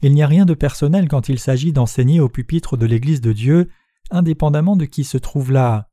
Il 0.01 0.13
n'y 0.13 0.23
a 0.23 0.27
rien 0.27 0.45
de 0.45 0.53
personnel 0.53 1.07
quand 1.07 1.29
il 1.29 1.39
s'agit 1.39 1.73
d'enseigner 1.73 2.19
au 2.19 2.29
pupitre 2.29 2.77
de 2.77 2.85
l'Église 2.85 3.21
de 3.21 3.33
Dieu, 3.33 3.69
indépendamment 4.11 4.75
de 4.75 4.85
qui 4.85 5.03
se 5.03 5.17
trouve 5.17 5.51
là. 5.51 5.89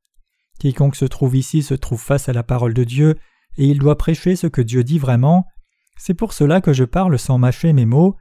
Quiconque 0.59 0.97
se 0.97 1.05
trouve 1.05 1.37
ici 1.37 1.63
se 1.63 1.75
trouve 1.75 2.01
face 2.01 2.29
à 2.29 2.33
la 2.33 2.43
parole 2.43 2.75
de 2.75 2.85
Dieu, 2.85 3.17
et 3.59 3.67
il 3.67 3.79
doit 3.79 3.99
prêcher 3.99 4.37
ce 4.37 4.47
que 4.47 4.63
Dieu 4.63 4.85
dit 4.85 4.99
vraiment. 4.99 5.47
C'est 5.97 6.15
pour 6.15 6.33
cela 6.33 6.61
que 6.61 6.73
je 6.73 6.85
parle 6.85 7.19
sans 7.19 7.39
mâcher 7.39 7.73
mes 7.73 7.87
mots. 7.87 8.17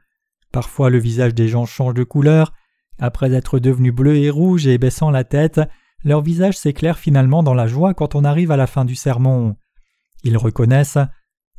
Parfois 0.52 0.90
le 0.90 0.98
visage 0.98 1.34
des 1.34 1.48
gens 1.48 1.66
change 1.66 1.94
de 1.94 2.04
couleur. 2.04 2.52
Après 2.98 3.32
être 3.32 3.58
devenu 3.58 3.90
bleu 3.92 4.16
et 4.16 4.30
rouge 4.30 4.66
et 4.66 4.78
baissant 4.78 5.10
la 5.10 5.24
tête, 5.24 5.60
leur 6.04 6.20
visage 6.20 6.56
s'éclaire 6.56 6.98
finalement 6.98 7.42
dans 7.42 7.54
la 7.54 7.66
joie 7.66 7.94
quand 7.94 8.14
on 8.14 8.24
arrive 8.24 8.50
à 8.50 8.56
la 8.56 8.66
fin 8.66 8.84
du 8.84 8.94
sermon. 8.94 9.56
Ils 10.22 10.36
reconnaissent 10.36 10.98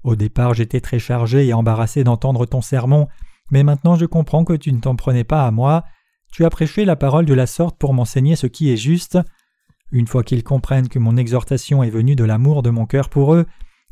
Au 0.03 0.15
départ 0.15 0.53
j'étais 0.53 0.81
très 0.81 0.99
chargé 0.99 1.47
et 1.47 1.53
embarrassé 1.53 2.03
d'entendre 2.03 2.45
ton 2.45 2.61
sermon, 2.61 3.07
mais 3.51 3.63
maintenant 3.63 3.95
je 3.95 4.05
comprends 4.05 4.43
que 4.43 4.53
tu 4.53 4.71
ne 4.73 4.79
t'en 4.79 4.95
prenais 4.95 5.23
pas 5.23 5.45
à 5.45 5.51
moi, 5.51 5.83
tu 6.31 6.45
as 6.45 6.49
prêché 6.49 6.83
la 6.83 6.95
parole 6.95 7.25
de 7.25 7.33
la 7.33 7.45
sorte 7.45 7.77
pour 7.77 7.93
m'enseigner 7.93 8.35
ce 8.35 8.47
qui 8.47 8.71
est 8.71 8.77
juste. 8.77 9.19
Une 9.91 10.07
fois 10.07 10.23
qu'ils 10.23 10.43
comprennent 10.43 10.89
que 10.89 10.97
mon 10.97 11.15
exhortation 11.15 11.83
est 11.83 11.91
venue 11.91 12.15
de 12.15 12.23
l'amour 12.23 12.63
de 12.63 12.71
mon 12.71 12.87
cœur 12.87 13.09
pour 13.09 13.35
eux, 13.35 13.45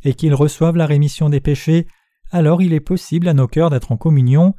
et 0.03 0.15
qu'ils 0.15 0.33
reçoivent 0.33 0.75
la 0.75 0.87
rémission 0.87 1.29
des 1.29 1.39
péchés, 1.39 1.85
alors 2.31 2.63
il 2.63 2.73
est 2.73 2.79
possible 2.79 3.27
à 3.27 3.35
nos 3.35 3.47
cœurs 3.47 3.69
d'être 3.69 3.91
en 3.91 3.97
communion. 3.97 4.55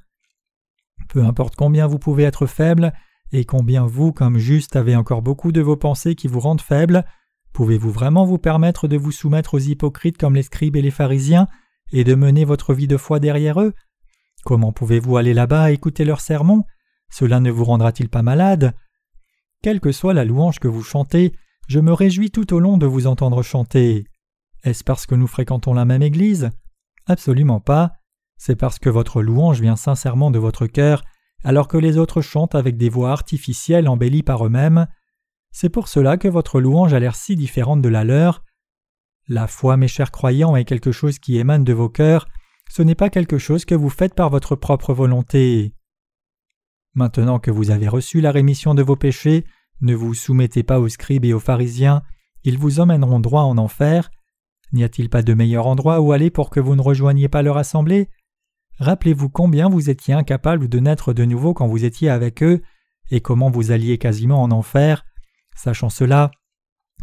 Peu 1.09 1.25
importe 1.25 1.57
combien 1.57 1.89
vous 1.89 1.99
pouvez 1.99 2.23
être 2.23 2.47
faible, 2.47 2.93
et 3.33 3.45
combien 3.45 3.85
vous, 3.85 4.13
comme 4.13 4.39
juste, 4.39 4.77
avez 4.77 4.95
encore 4.95 5.23
beaucoup 5.23 5.51
de 5.51 5.61
vos 5.61 5.77
pensées 5.77 6.15
qui 6.15 6.29
vous 6.29 6.39
rendent 6.39 6.61
faibles, 6.61 7.05
Pouvez-vous 7.53 7.91
vraiment 7.91 8.25
vous 8.25 8.39
permettre 8.39 8.89
de 8.89 8.97
vous 8.97 9.13
soumettre 9.13 9.55
aux 9.55 9.59
hypocrites 9.59 10.19
comme 10.19 10.35
les 10.35 10.43
scribes 10.43 10.77
et 10.77 10.83
les 10.83 10.91
pharisiens 10.91 11.49
et 11.93 12.05
de 12.05 12.15
mener 12.15 12.45
votre 12.45 12.75
vie 12.75 12.89
de 12.89 12.97
foi 12.97 13.21
derrière 13.21 13.61
eux? 13.61 13.75
Comment 14.45 14.73
pouvez-vous 14.73 15.17
aller 15.17 15.35
là-bas 15.35 15.71
écouter 15.71 16.05
leurs 16.05 16.21
sermons? 16.21 16.65
Cela 17.11 17.41
ne 17.41 17.51
vous 17.51 17.65
rendra-t-il 17.65 18.09
pas 18.09 18.23
malade? 18.23 18.75
Quelle 19.63 19.81
que 19.81 19.93
soit 19.93 20.15
la 20.15 20.25
louange 20.25 20.59
que 20.59 20.69
vous 20.69 20.83
chantez, 20.83 21.33
je 21.69 21.79
me 21.79 21.93
réjouis 21.93 22.31
tout 22.31 22.53
au 22.55 22.59
long 22.59 22.79
de 22.79 22.87
vous 22.87 23.07
entendre 23.07 23.43
chanter. 23.43 24.07
Est-ce 24.65 24.83
parce 24.83 25.07
que 25.07 25.15
nous 25.15 25.27
fréquentons 25.27 25.75
la 25.75 25.85
même 25.85 26.03
Église? 26.03 26.51
Absolument 27.07 27.61
pas. 27.61 27.93
C'est 28.37 28.57
parce 28.57 28.79
que 28.79 28.91
votre 28.91 29.23
louange 29.23 29.61
vient 29.61 29.77
sincèrement 29.77 30.31
de 30.31 30.39
votre 30.39 30.67
cœur, 30.67 31.05
alors 31.45 31.69
que 31.69 31.77
les 31.77 31.99
autres 31.99 32.21
chantent 32.21 32.55
avec 32.55 32.77
des 32.77 32.89
voix 32.89 33.13
artificielles 33.13 33.89
embellies 33.89 34.23
par 34.23 34.45
eux-mêmes. 34.45 34.87
C'est 35.53 35.69
pour 35.69 35.89
cela 35.89 36.17
que 36.17 36.29
votre 36.29 36.61
louange 36.61 36.95
a 36.95 36.99
l'air 36.99 37.15
si 37.15 37.37
différente 37.37 37.83
de 37.83 37.89
la 37.89 38.05
leur. 38.05 38.43
La 39.29 39.47
foi, 39.47 39.77
mes 39.77 39.89
chers 39.89 40.11
croyants, 40.11 40.57
est 40.57 40.65
quelque 40.65 40.93
chose 40.93 41.19
qui 41.19 41.39
émane 41.39 41.65
de 41.65 41.73
vos 41.73 41.89
cœurs, 41.89 42.27
ce 42.69 42.83
n'est 42.83 42.95
pas 42.95 43.11
quelque 43.11 43.39
chose 43.39 43.65
que 43.67 43.75
vous 43.75 43.91
faites 43.91 44.15
par 44.15 44.31
votre 44.31 44.57
propre 44.57 44.95
volonté. 44.95 45.75
Maintenant 46.95 47.39
que 47.39 47.51
vous 47.51 47.71
avez 47.71 47.87
reçu 47.87 48.21
la 48.21 48.33
rémission 48.33 48.75
de 48.75 48.83
vos 48.83 48.97
péchés, 48.97 49.45
ne 49.83 49.95
vous 49.95 50.15
soumettez 50.15 50.63
pas 50.63 50.81
aux 50.81 50.89
scribes 50.89 51.25
et 51.25 51.35
aux 51.35 51.41
pharisiens, 51.41 52.03
ils 52.45 52.59
vous 52.59 52.81
emmèneront 52.81 53.21
droit 53.21 53.43
en 53.43 53.59
enfer. 53.59 54.11
N'y 54.73 54.85
a-t-il 54.85 55.11
pas 55.11 55.23
de 55.23 55.35
meilleur 55.35 55.67
endroit 55.67 56.01
où 56.01 56.13
aller 56.13 56.31
pour 56.31 56.49
que 56.49 56.61
vous 56.61 56.75
ne 56.75 56.83
rejoigniez 56.83 57.29
pas 57.29 57.43
leur 57.43 57.59
assemblée? 57.59 58.09
Rappelez-vous 58.79 59.29
combien 59.29 59.69
vous 59.69 59.91
étiez 59.91 60.15
incapable 60.15 60.69
de 60.69 60.79
naître 60.79 61.13
de 61.13 61.25
nouveau 61.25 61.53
quand 61.53 61.67
vous 61.67 61.85
étiez 61.85 62.09
avec 62.09 62.43
eux, 62.43 62.63
et 63.11 63.21
comment 63.21 63.51
vous 63.51 63.71
alliez 63.71 63.99
quasiment 63.99 64.43
en 64.43 64.51
enfer. 64.51 65.05
Sachant 65.55 65.91
cela, 65.91 66.31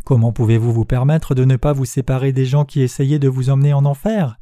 comment 0.06 0.34
pouvez-vous 0.34 0.74
vous 0.74 0.86
permettre 0.86 1.36
de 1.36 1.46
ne 1.46 1.56
pas 1.56 1.74
vous 1.74 1.86
séparer 1.86 2.34
des 2.34 2.46
gens 2.46 2.66
qui 2.66 2.82
essayaient 2.82 3.20
de 3.20 3.28
vous 3.28 3.50
emmener 3.50 3.74
en 3.74 3.86
enfer? 3.86 4.38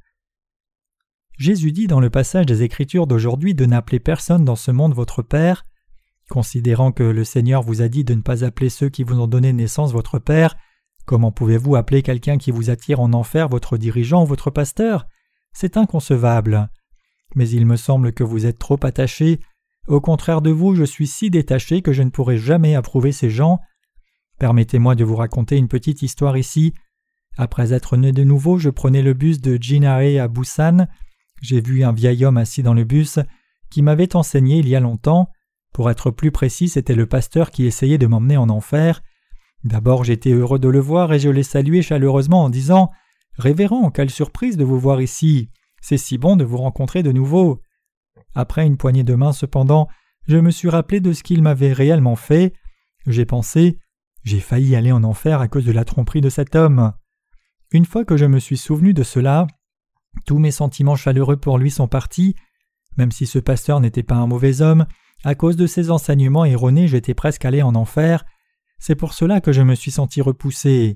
Jésus 1.37 1.71
dit 1.71 1.85
dans 1.85 1.99
le 1.99 2.09
passage 2.09 2.47
des 2.47 2.63
Écritures 2.63 3.05
d'aujourd'hui 3.05 3.53
de 3.53 3.65
n'appeler 3.65 3.99
personne 3.99 4.43
dans 4.43 4.55
ce 4.55 4.71
monde 4.71 4.95
votre 4.95 5.21
Père. 5.21 5.65
Considérant 6.29 6.91
que 6.91 7.03
le 7.03 7.23
Seigneur 7.23 7.61
vous 7.61 7.81
a 7.81 7.87
dit 7.87 8.03
de 8.03 8.15
ne 8.15 8.21
pas 8.21 8.43
appeler 8.43 8.69
ceux 8.69 8.89
qui 8.89 9.03
vous 9.03 9.19
ont 9.19 9.27
donné 9.27 9.53
naissance 9.53 9.93
votre 9.93 10.17
Père, 10.17 10.57
comment 11.05 11.31
pouvez-vous 11.31 11.75
appeler 11.75 12.01
quelqu'un 12.01 12.37
qui 12.37 12.49
vous 12.49 12.71
attire 12.71 12.99
en 12.99 13.13
enfer 13.13 13.49
votre 13.49 13.77
dirigeant 13.77 14.23
ou 14.23 14.25
votre 14.25 14.49
pasteur? 14.49 15.07
C'est 15.53 15.77
inconcevable. 15.77 16.69
Mais 17.35 17.47
il 17.49 17.65
me 17.65 17.75
semble 17.75 18.13
que 18.13 18.23
vous 18.23 18.45
êtes 18.45 18.57
trop 18.57 18.79
attaché. 18.83 19.39
Au 19.87 20.01
contraire 20.01 20.41
de 20.41 20.49
vous, 20.49 20.75
je 20.75 20.83
suis 20.83 21.07
si 21.07 21.29
détaché 21.29 21.81
que 21.81 21.93
je 21.93 22.01
ne 22.01 22.09
pourrai 22.09 22.37
jamais 22.37 22.75
approuver 22.75 23.11
ces 23.11 23.29
gens. 23.29 23.59
Permettez-moi 24.39 24.95
de 24.95 25.03
vous 25.03 25.15
raconter 25.15 25.57
une 25.57 25.67
petite 25.67 26.01
histoire 26.01 26.37
ici. 26.37 26.73
Après 27.37 27.73
être 27.73 27.97
né 27.97 28.11
de 28.11 28.23
nouveau, 28.23 28.57
je 28.57 28.69
prenais 28.69 29.01
le 29.01 29.13
bus 29.13 29.41
de 29.41 29.57
Jinae 29.59 30.19
à 30.19 30.27
Busan. 30.27 30.87
J'ai 31.41 31.61
vu 31.61 31.83
un 31.83 31.91
vieil 31.91 32.25
homme 32.25 32.37
assis 32.37 32.63
dans 32.63 32.73
le 32.73 32.83
bus 32.83 33.19
qui 33.69 33.81
m'avait 33.81 34.15
enseigné 34.15 34.57
il 34.59 34.67
y 34.67 34.75
a 34.75 34.79
longtemps. 34.79 35.29
Pour 35.73 35.89
être 35.91 36.11
plus 36.11 36.31
précis, 36.31 36.69
c'était 36.69 36.95
le 36.95 37.05
pasteur 37.05 37.51
qui 37.51 37.65
essayait 37.65 37.97
de 37.97 38.07
m'emmener 38.07 38.37
en 38.37 38.49
enfer. 38.49 39.01
D'abord 39.63 40.03
j'étais 40.03 40.31
heureux 40.31 40.59
de 40.59 40.69
le 40.69 40.79
voir 40.79 41.13
et 41.13 41.19
je 41.19 41.29
l'ai 41.29 41.43
salué 41.43 41.81
chaleureusement 41.81 42.43
en 42.43 42.49
disant 42.49 42.91
Révérend, 43.37 43.91
quelle 43.91 44.09
surprise 44.09 44.57
de 44.57 44.63
vous 44.63 44.79
voir 44.79 45.01
ici. 45.01 45.51
C'est 45.81 45.97
si 45.97 46.17
bon 46.17 46.35
de 46.35 46.43
vous 46.43 46.57
rencontrer 46.57 47.03
de 47.03 47.11
nouveau. 47.11 47.61
Après 48.33 48.65
une 48.65 48.77
poignée 48.77 49.03
de 49.03 49.13
main 49.13 49.31
cependant, 49.31 49.87
je 50.27 50.37
me 50.37 50.51
suis 50.51 50.69
rappelé 50.69 50.99
de 50.99 51.13
ce 51.13 51.23
qu'il 51.23 51.41
m'avait 51.41 51.73
réellement 51.73 52.15
fait. 52.15 52.53
J'ai 53.05 53.25
pensé 53.25 53.77
J'ai 54.23 54.39
failli 54.39 54.75
aller 54.75 54.91
en 54.91 55.03
enfer 55.03 55.41
à 55.41 55.47
cause 55.47 55.65
de 55.65 55.71
la 55.71 55.85
tromperie 55.85 56.21
de 56.21 56.29
cet 56.29 56.55
homme. 56.55 56.93
Une 57.71 57.85
fois 57.85 58.05
que 58.05 58.17
je 58.17 58.25
me 58.25 58.39
suis 58.39 58.57
souvenu 58.57 58.93
de 58.93 59.03
cela, 59.03 59.47
tous 60.25 60.39
mes 60.39 60.51
sentiments 60.51 60.95
chaleureux 60.95 61.37
pour 61.37 61.57
lui 61.57 61.71
sont 61.71 61.87
partis. 61.87 62.35
Même 62.97 63.11
si 63.11 63.27
ce 63.27 63.39
pasteur 63.39 63.79
n'était 63.79 64.03
pas 64.03 64.15
un 64.15 64.27
mauvais 64.27 64.61
homme, 64.61 64.85
à 65.23 65.35
cause 65.35 65.55
de 65.55 65.67
ses 65.67 65.91
enseignements 65.91 66.45
erronés, 66.45 66.87
j'étais 66.87 67.13
presque 67.13 67.45
allé 67.45 67.61
en 67.61 67.75
enfer. 67.75 68.25
C'est 68.79 68.95
pour 68.95 69.13
cela 69.13 69.41
que 69.41 69.51
je 69.51 69.61
me 69.61 69.75
suis 69.75 69.91
senti 69.91 70.21
repoussé. 70.21 70.95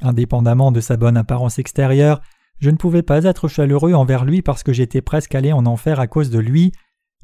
Indépendamment 0.00 0.72
de 0.72 0.80
sa 0.80 0.96
bonne 0.96 1.16
apparence 1.16 1.58
extérieure, 1.58 2.20
je 2.60 2.70
ne 2.70 2.76
pouvais 2.76 3.02
pas 3.02 3.24
être 3.24 3.48
chaleureux 3.48 3.94
envers 3.94 4.24
lui 4.24 4.42
parce 4.42 4.62
que 4.62 4.72
j'étais 4.72 5.00
presque 5.00 5.34
allé 5.34 5.52
en 5.52 5.66
enfer 5.66 6.00
à 6.00 6.06
cause 6.06 6.30
de 6.30 6.38
lui, 6.38 6.72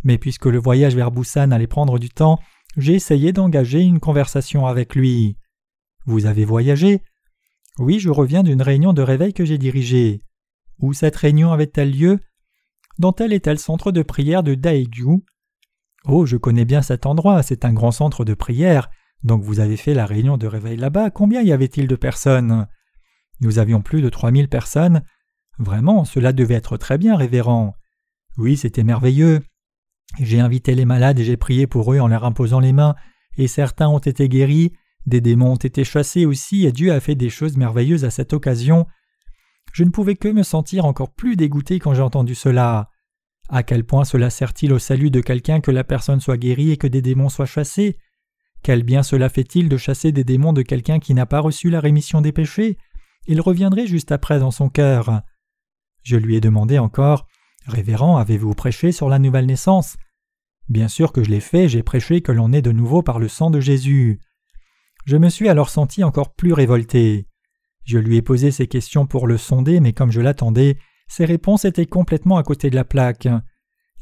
mais 0.02 0.18
puisque 0.18 0.46
le 0.46 0.58
voyage 0.58 0.94
vers 0.94 1.10
Busan 1.10 1.50
allait 1.50 1.66
prendre 1.66 1.98
du 1.98 2.08
temps, 2.08 2.38
j'ai 2.76 2.94
essayé 2.94 3.32
d'engager 3.32 3.80
une 3.80 4.00
conversation 4.00 4.66
avec 4.66 4.94
lui. 4.94 5.36
Vous 6.06 6.26
avez 6.26 6.44
voyagé? 6.44 7.02
Oui, 7.78 7.98
je 7.98 8.10
reviens 8.10 8.42
d'une 8.42 8.62
réunion 8.62 8.92
de 8.92 9.02
réveil 9.02 9.32
que 9.32 9.44
j'ai 9.44 9.58
dirigée. 9.58 10.22
Où 10.80 10.92
cette 10.92 11.16
réunion 11.16 11.52
avait-elle 11.52 11.96
lieu? 11.96 12.20
Dans 12.98 13.12
tel 13.12 13.32
et 13.32 13.40
tel 13.40 13.58
centre 13.58 13.90
de 13.90 14.02
prière 14.02 14.42
de 14.42 14.54
Daegu. 14.54 15.24
Oh, 16.04 16.26
je 16.26 16.36
connais 16.36 16.64
bien 16.64 16.82
cet 16.82 17.06
endroit, 17.06 17.42
c'est 17.42 17.64
un 17.64 17.72
grand 17.72 17.90
centre 17.90 18.24
de 18.24 18.34
prière. 18.34 18.90
Donc 19.22 19.42
vous 19.42 19.60
avez 19.60 19.76
fait 19.76 19.94
la 19.94 20.06
réunion 20.06 20.36
de 20.36 20.46
réveil 20.46 20.76
là-bas, 20.76 21.10
combien 21.10 21.42
y 21.42 21.52
avait-il 21.52 21.88
de 21.88 21.96
personnes? 21.96 22.66
Nous 23.40 23.58
avions 23.58 23.82
plus 23.82 24.02
de 24.02 24.10
trois 24.10 24.30
mille 24.30 24.48
personnes. 24.48 25.02
Vraiment, 25.58 26.04
cela 26.04 26.32
devait 26.32 26.54
être 26.54 26.76
très 26.76 26.98
bien, 26.98 27.16
révérend. 27.16 27.74
Oui, 28.36 28.56
c'était 28.56 28.84
merveilleux. 28.84 29.40
J'ai 30.20 30.40
invité 30.40 30.74
les 30.74 30.84
malades 30.84 31.18
et 31.18 31.24
j'ai 31.24 31.36
prié 31.36 31.66
pour 31.66 31.92
eux 31.92 31.98
en 31.98 32.08
leur 32.08 32.24
imposant 32.24 32.60
les 32.60 32.72
mains, 32.72 32.94
et 33.36 33.48
certains 33.48 33.88
ont 33.88 33.98
été 33.98 34.28
guéris, 34.28 34.72
des 35.06 35.20
démons 35.20 35.52
ont 35.52 35.56
été 35.56 35.84
chassés 35.84 36.24
aussi, 36.24 36.66
et 36.66 36.72
Dieu 36.72 36.92
a 36.92 37.00
fait 37.00 37.14
des 37.14 37.30
choses 37.30 37.56
merveilleuses 37.56 38.04
à 38.04 38.10
cette 38.10 38.32
occasion. 38.32 38.86
Je 39.72 39.84
ne 39.84 39.90
pouvais 39.90 40.14
que 40.14 40.28
me 40.28 40.42
sentir 40.42 40.84
encore 40.84 41.12
plus 41.12 41.36
dégoûté 41.36 41.78
quand 41.78 41.94
j'ai 41.94 42.02
entendu 42.02 42.34
cela. 42.34 42.90
À 43.48 43.62
quel 43.62 43.84
point 43.84 44.04
cela 44.04 44.30
sert-il 44.30 44.72
au 44.72 44.78
salut 44.78 45.10
de 45.10 45.20
quelqu'un 45.20 45.60
que 45.60 45.70
la 45.70 45.84
personne 45.84 46.20
soit 46.20 46.38
guérie 46.38 46.70
et 46.70 46.76
que 46.76 46.86
des 46.86 47.02
démons 47.02 47.28
soient 47.28 47.44
chassés? 47.44 47.98
Quel 48.62 48.82
bien 48.82 49.02
cela 49.02 49.28
fait-il 49.28 49.68
de 49.68 49.76
chasser 49.76 50.12
des 50.12 50.24
démons 50.24 50.54
de 50.54 50.62
quelqu'un 50.62 50.98
qui 50.98 51.12
n'a 51.12 51.26
pas 51.26 51.40
reçu 51.40 51.68
la 51.68 51.80
rémission 51.80 52.22
des 52.22 52.32
péchés? 52.32 52.78
Il 53.26 53.40
reviendrait 53.40 53.86
juste 53.86 54.12
après 54.12 54.38
dans 54.38 54.50
son 54.50 54.70
cœur. 54.70 55.22
Je 56.02 56.16
lui 56.16 56.36
ai 56.36 56.40
demandé 56.40 56.78
encore 56.78 57.26
Révérend, 57.66 58.18
avez-vous 58.18 58.54
prêché 58.54 58.92
sur 58.92 59.08
la 59.08 59.18
nouvelle 59.18 59.46
naissance? 59.46 59.96
Bien 60.68 60.88
sûr 60.88 61.12
que 61.12 61.24
je 61.24 61.30
l'ai 61.30 61.40
fait, 61.40 61.68
j'ai 61.68 61.82
prêché 61.82 62.20
que 62.20 62.32
l'on 62.32 62.52
est 62.52 62.62
de 62.62 62.72
nouveau 62.72 63.02
par 63.02 63.18
le 63.18 63.28
sang 63.28 63.50
de 63.50 63.60
Jésus. 63.60 64.20
Je 65.06 65.16
me 65.16 65.28
suis 65.28 65.48
alors 65.48 65.70
senti 65.70 66.04
encore 66.04 66.34
plus 66.34 66.52
révolté. 66.52 67.26
Je 67.84 67.98
lui 67.98 68.16
ai 68.16 68.22
posé 68.22 68.50
ces 68.50 68.66
questions 68.66 69.06
pour 69.06 69.26
le 69.26 69.38
sonder, 69.38 69.80
mais 69.80 69.92
comme 69.92 70.10
je 70.10 70.20
l'attendais, 70.20 70.78
ses 71.08 71.24
réponses 71.24 71.64
étaient 71.64 71.86
complètement 71.86 72.36
à 72.36 72.42
côté 72.42 72.70
de 72.70 72.76
la 72.76 72.84
plaque. 72.84 73.28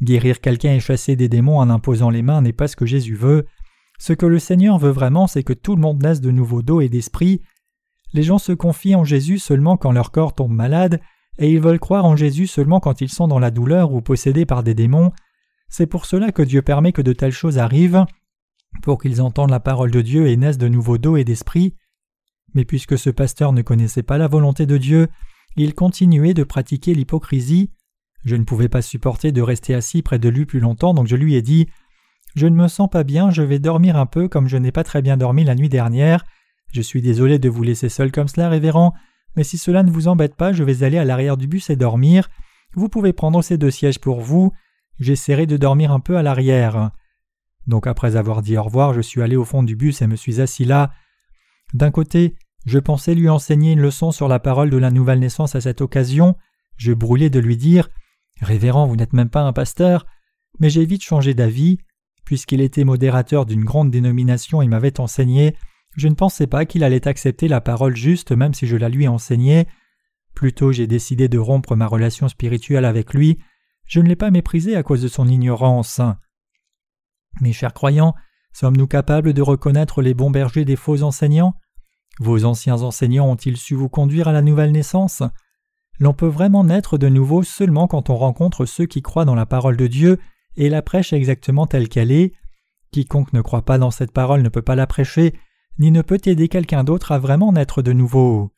Guérir 0.01 0.41
quelqu'un 0.41 0.75
et 0.75 0.81
chasser 0.81 1.15
des 1.15 1.29
démons 1.29 1.59
en 1.59 1.71
imposant 1.71 2.11
les 2.11 2.23
mains 2.23 2.43
n'est 2.43 2.53
pas 2.53 2.69
ce 2.69 2.77
que 2.77 2.87
Jésus 2.87 3.17
veut. 3.17 3.47
Ce 3.99 4.13
que 4.13 4.27
le 4.27 4.41
Seigneur 4.41 4.79
veut 4.79 4.91
vraiment, 4.91 5.29
c'est 5.29 5.45
que 5.45 5.53
tout 5.53 5.77
le 5.77 5.81
monde 5.81 6.03
naisse 6.03 6.21
de 6.21 6.33
nouveau 6.33 6.63
d'eau 6.63 6.81
et 6.81 6.89
d'esprit. 6.89 7.43
Les 8.13 8.25
gens 8.25 8.39
se 8.39 8.53
confient 8.53 8.97
en 8.97 9.05
Jésus 9.05 9.39
seulement 9.39 9.77
quand 9.77 9.93
leur 9.93 10.11
corps 10.11 10.35
tombe 10.35 10.53
malade, 10.53 11.01
et 11.39 11.51
ils 11.51 11.61
veulent 11.61 11.79
croire 11.79 12.05
en 12.05 12.17
Jésus 12.17 12.47
seulement 12.47 12.81
quand 12.81 13.01
ils 13.01 13.11
sont 13.11 13.29
dans 13.29 13.39
la 13.39 13.51
douleur 13.51 13.93
ou 13.93 14.01
possédés 14.01 14.47
par 14.47 14.63
des 14.63 14.75
démons. 14.75 15.13
C'est 15.69 15.87
pour 15.87 16.05
cela 16.05 16.33
que 16.33 16.43
Dieu 16.43 16.63
permet 16.63 16.93
que 16.93 17.03
de 17.03 17.13
telles 17.13 17.33
choses 17.33 17.59
arrivent, 17.59 18.05
pour 18.83 19.01
qu'ils 19.01 19.23
entendent 19.23 19.51
la 19.51 19.61
parole 19.61 19.91
de 19.91 20.03
Dieu 20.03 20.29
et 20.29 20.37
naissent 20.37 20.59
de 20.59 20.69
nouveau 20.69 20.99
d'eau 20.99 21.17
et 21.17 21.25
d'esprit. 21.25 21.75
Mais 22.55 22.65
puisque 22.65 22.99
ce 22.99 23.11
pasteur 23.11 23.53
ne 23.53 23.63
connaissait 23.63 24.03
pas 24.03 24.19
la 24.19 24.29
volonté 24.29 24.67
de 24.67 24.77
Dieu, 24.77 25.09
il 25.57 25.75
continuait 25.75 26.35
de 26.35 26.45
pratiquer 26.45 26.95
l'hypocrisie. 26.95 27.71
Je 28.25 28.37
ne 28.37 28.45
pouvais 28.45 28.69
pas 28.69 28.83
supporter 28.83 29.33
de 29.33 29.43
rester 29.43 29.75
assis 29.75 30.03
près 30.03 30.19
de 30.19 30.29
lui 30.29 30.47
plus 30.47 30.61
longtemps, 30.61 30.95
donc 30.95 31.07
je 31.07 31.17
lui 31.17 31.35
ai 31.35 31.43
dit 31.43 31.67
Je 32.37 32.47
ne 32.47 32.57
me 32.57 32.69
sens 32.69 32.89
pas 32.89 33.05
bien, 33.05 33.31
je 33.31 33.43
vais 33.43 33.59
dormir 33.59 33.97
un 33.97 34.07
peu 34.07 34.29
comme 34.29 34.49
je 34.49 34.57
n'ai 34.57 34.73
pas 34.73 34.85
très 34.85 35.03
bien 35.03 35.17
dormi 35.17 35.45
la 35.45 35.55
nuit 35.55 35.69
dernière. 35.69 36.25
Je 36.73 36.83
suis 36.83 37.03
désolé 37.03 37.39
de 37.39 37.49
vous 37.49 37.63
laisser 37.63 37.89
seul 37.89 38.13
comme 38.13 38.29
cela, 38.29 38.49
révérend, 38.49 38.95
mais 39.37 39.45
si 39.45 39.59
cela 39.59 39.83
ne 39.83 39.91
vous 39.91 40.09
embête 40.09 40.35
pas, 40.35 40.53
je 40.53 40.65
vais 40.65 40.83
aller 40.83 40.99
à 40.99 41.05
l'arrière 41.05 41.37
du 41.37 41.47
bus 41.47 41.71
et 41.71 41.77
dormir. 41.77 42.29
Vous 42.75 42.89
pouvez 42.89 43.13
prendre 43.13 43.43
ces 43.43 43.59
deux 43.59 43.71
sièges 43.71 43.99
pour 43.99 44.21
vous. 44.21 44.53
J'essaierai 44.99 45.47
de 45.47 45.57
dormir 45.57 45.93
un 45.93 46.01
peu 46.01 46.17
à 46.17 46.23
l'arrière. 46.23 46.91
Donc 47.67 47.87
après 47.87 48.17
avoir 48.17 48.43
dit 48.43 48.57
au 48.57 48.63
revoir, 48.63 48.93
je 48.95 49.01
suis 49.01 49.23
allé 49.23 49.37
au 49.37 49.45
fond 49.45 49.63
du 49.63 49.77
bus 49.77 50.03
et 50.03 50.07
me 50.07 50.17
suis 50.17 50.41
assis 50.41 50.65
là. 50.65 50.93
D'un 51.75 51.91
côté, 51.91 52.35
je 52.67 52.79
pensais 52.79 53.15
lui 53.15 53.29
enseigner 53.29 53.73
une 53.73 53.81
leçon 53.81 54.11
sur 54.11 54.29
la 54.29 54.39
parole 54.39 54.71
de 54.71 54.77
la 54.77 54.91
nouvelle 54.91 55.21
naissance 55.21 55.55
à 55.55 55.61
cette 55.61 55.81
occasion. 55.81 56.37
Je 56.77 56.93
brûlais 56.93 57.31
de 57.31 57.39
lui 57.39 57.57
dire 57.57 57.89
Révérend, 58.41 58.87
vous 58.87 58.97
n'êtes 58.97 59.13
même 59.13 59.31
pas 59.31 59.43
un 59.43 59.53
pasteur. 59.53 60.07
Mais 60.59 60.71
j'ai 60.71 60.85
vite 60.85 61.03
changé 61.03 61.35
d'avis. 61.35 61.79
Puisqu'il 62.25 62.61
était 62.61 62.85
modérateur 62.85 63.47
d'une 63.47 63.65
grande 63.65 63.91
dénomination 63.91 64.63
et 64.63 64.69
m'avait 64.69 65.01
enseigné, 65.01 65.57
je 65.97 66.09
ne 66.09 66.15
pensais 66.15 66.47
pas 66.47 66.65
qu'il 66.65 66.85
allait 66.85 67.07
accepter 67.07 67.49
la 67.49 67.61
parole 67.61 67.97
juste 67.97 68.33
même 68.33 68.55
si 68.55 68.67
je 68.67 68.77
la 68.77 68.89
lui 68.89 69.09
enseignais. 69.09 69.67
Plutôt 70.35 70.73
j'ai 70.73 70.87
décidé 70.87 71.29
de 71.29 71.39
rompre 71.39 71.77
ma 71.77 71.87
relation 71.87 72.29
spirituelle 72.29 72.85
avec 72.85 73.13
lui. 73.13 73.39
Je 73.87 74.01
ne 74.01 74.09
l'ai 74.09 74.17
pas 74.17 74.31
méprisé 74.31 74.77
à 74.77 74.83
cause 74.83 75.03
de 75.03 75.09
son 75.09 75.29
ignorance. 75.29 76.01
Mes 77.41 77.53
chers 77.53 77.75
croyants, 77.75 78.15
sommes-nous 78.53 78.87
capables 78.87 79.35
de 79.35 79.43
reconnaître 79.43 80.03
les 80.03 80.15
bons 80.15 80.31
bergers 80.31 80.65
des 80.65 80.77
faux 80.77 81.03
enseignants? 81.03 81.55
Vos 82.21 82.45
anciens 82.45 82.83
enseignants 82.83 83.31
ont-ils 83.31 83.57
su 83.57 83.75
vous 83.75 83.89
conduire 83.89 84.29
à 84.29 84.33
la 84.33 84.43
nouvelle 84.43 84.73
naissance? 84.73 85.23
L'on 85.99 86.15
peut 86.15 86.27
vraiment 86.27 86.65
naître 86.65 86.99
de 86.99 87.09
nouveau 87.09 87.43
seulement 87.43 87.87
quand 87.87 88.11
on 88.11 88.17
rencontre 88.17 88.65
ceux 88.65 88.87
qui 88.87 89.03
croient 89.03 89.25
dans 89.25 89.35
la 89.35 89.47
parole 89.47 89.77
de 89.77 89.87
Dieu 89.87 90.19
et 90.57 90.69
la 90.69 90.83
prêchent 90.83 91.13
exactement 91.13 91.67
telle 91.67 91.89
qu'elle 91.89 92.13
est. 92.13 92.33
Quiconque 92.93 93.33
ne 93.33 93.41
croit 93.41 93.65
pas 93.65 93.79
dans 93.79 93.91
cette 93.91 94.13
parole 94.13 94.43
ne 94.43 94.49
peut 94.49 94.63
pas 94.63 94.75
la 94.75 94.87
prêcher, 94.87 95.35
ni 95.79 95.91
ne 95.91 96.03
peut 96.03 96.21
aider 96.25 96.49
quelqu'un 96.49 96.85
d'autre 96.85 97.13
à 97.13 97.19
vraiment 97.19 97.53
naître 97.53 97.83
de 97.83 97.93
nouveau. 97.93 98.53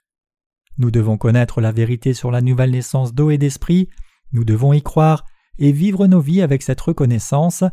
Nous 0.78 0.90
devons 0.90 1.16
connaître 1.16 1.60
la 1.60 1.72
vérité 1.72 2.14
sur 2.14 2.30
la 2.30 2.40
nouvelle 2.40 2.72
naissance 2.72 3.14
d'eau 3.14 3.30
et 3.30 3.38
d'esprit, 3.38 3.88
nous 4.32 4.44
devons 4.44 4.72
y 4.72 4.82
croire 4.82 5.24
et 5.58 5.72
vivre 5.72 6.06
nos 6.06 6.20
vies 6.20 6.42
avec 6.42 6.62
cette 6.62 6.80
reconnaissance. 6.80 7.64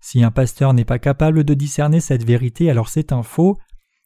Si 0.00 0.22
un 0.22 0.30
pasteur 0.30 0.74
n'est 0.74 0.84
pas 0.84 0.98
capable 0.98 1.44
de 1.44 1.54
discerner 1.54 2.00
cette 2.00 2.24
vérité, 2.24 2.70
alors 2.70 2.88
c'est 2.88 3.12
un 3.12 3.22
faux. 3.22 3.56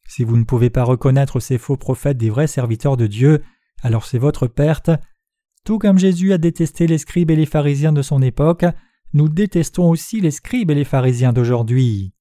Si 0.09 0.25
vous 0.25 0.39
ne 0.39 0.45
pouvez 0.45 0.71
pas 0.71 0.85
reconnaître 0.85 1.39
ces 1.39 1.59
faux 1.59 1.77
prophètes 1.77 2.17
des 2.17 2.31
vrais 2.31 2.47
serviteurs 2.47 2.97
de 2.97 3.07
Dieu, 3.07 3.43
alors 3.83 4.07
c'est 4.07 4.19
votre 4.19 4.47
perte. 4.47 4.91
Tout 5.65 5.79
comme 5.79 5.99
Jésus 5.99 6.33
a 6.33 6.39
détesté 6.39 6.87
les 6.87 6.99
scribes 6.99 7.31
et 7.31 7.37
les 7.37 7.47
pharisiens 7.47 7.93
de 7.93 8.01
son 8.01 8.23
époque, 8.23 8.65
nous 9.13 9.29
détestons 9.29 9.91
aussi 9.91 10.21
les 10.21 10.31
scribes 10.31 10.71
et 10.71 10.75
les 10.75 10.85
pharisiens 10.85 11.35
d'aujourd'hui. 11.35 12.15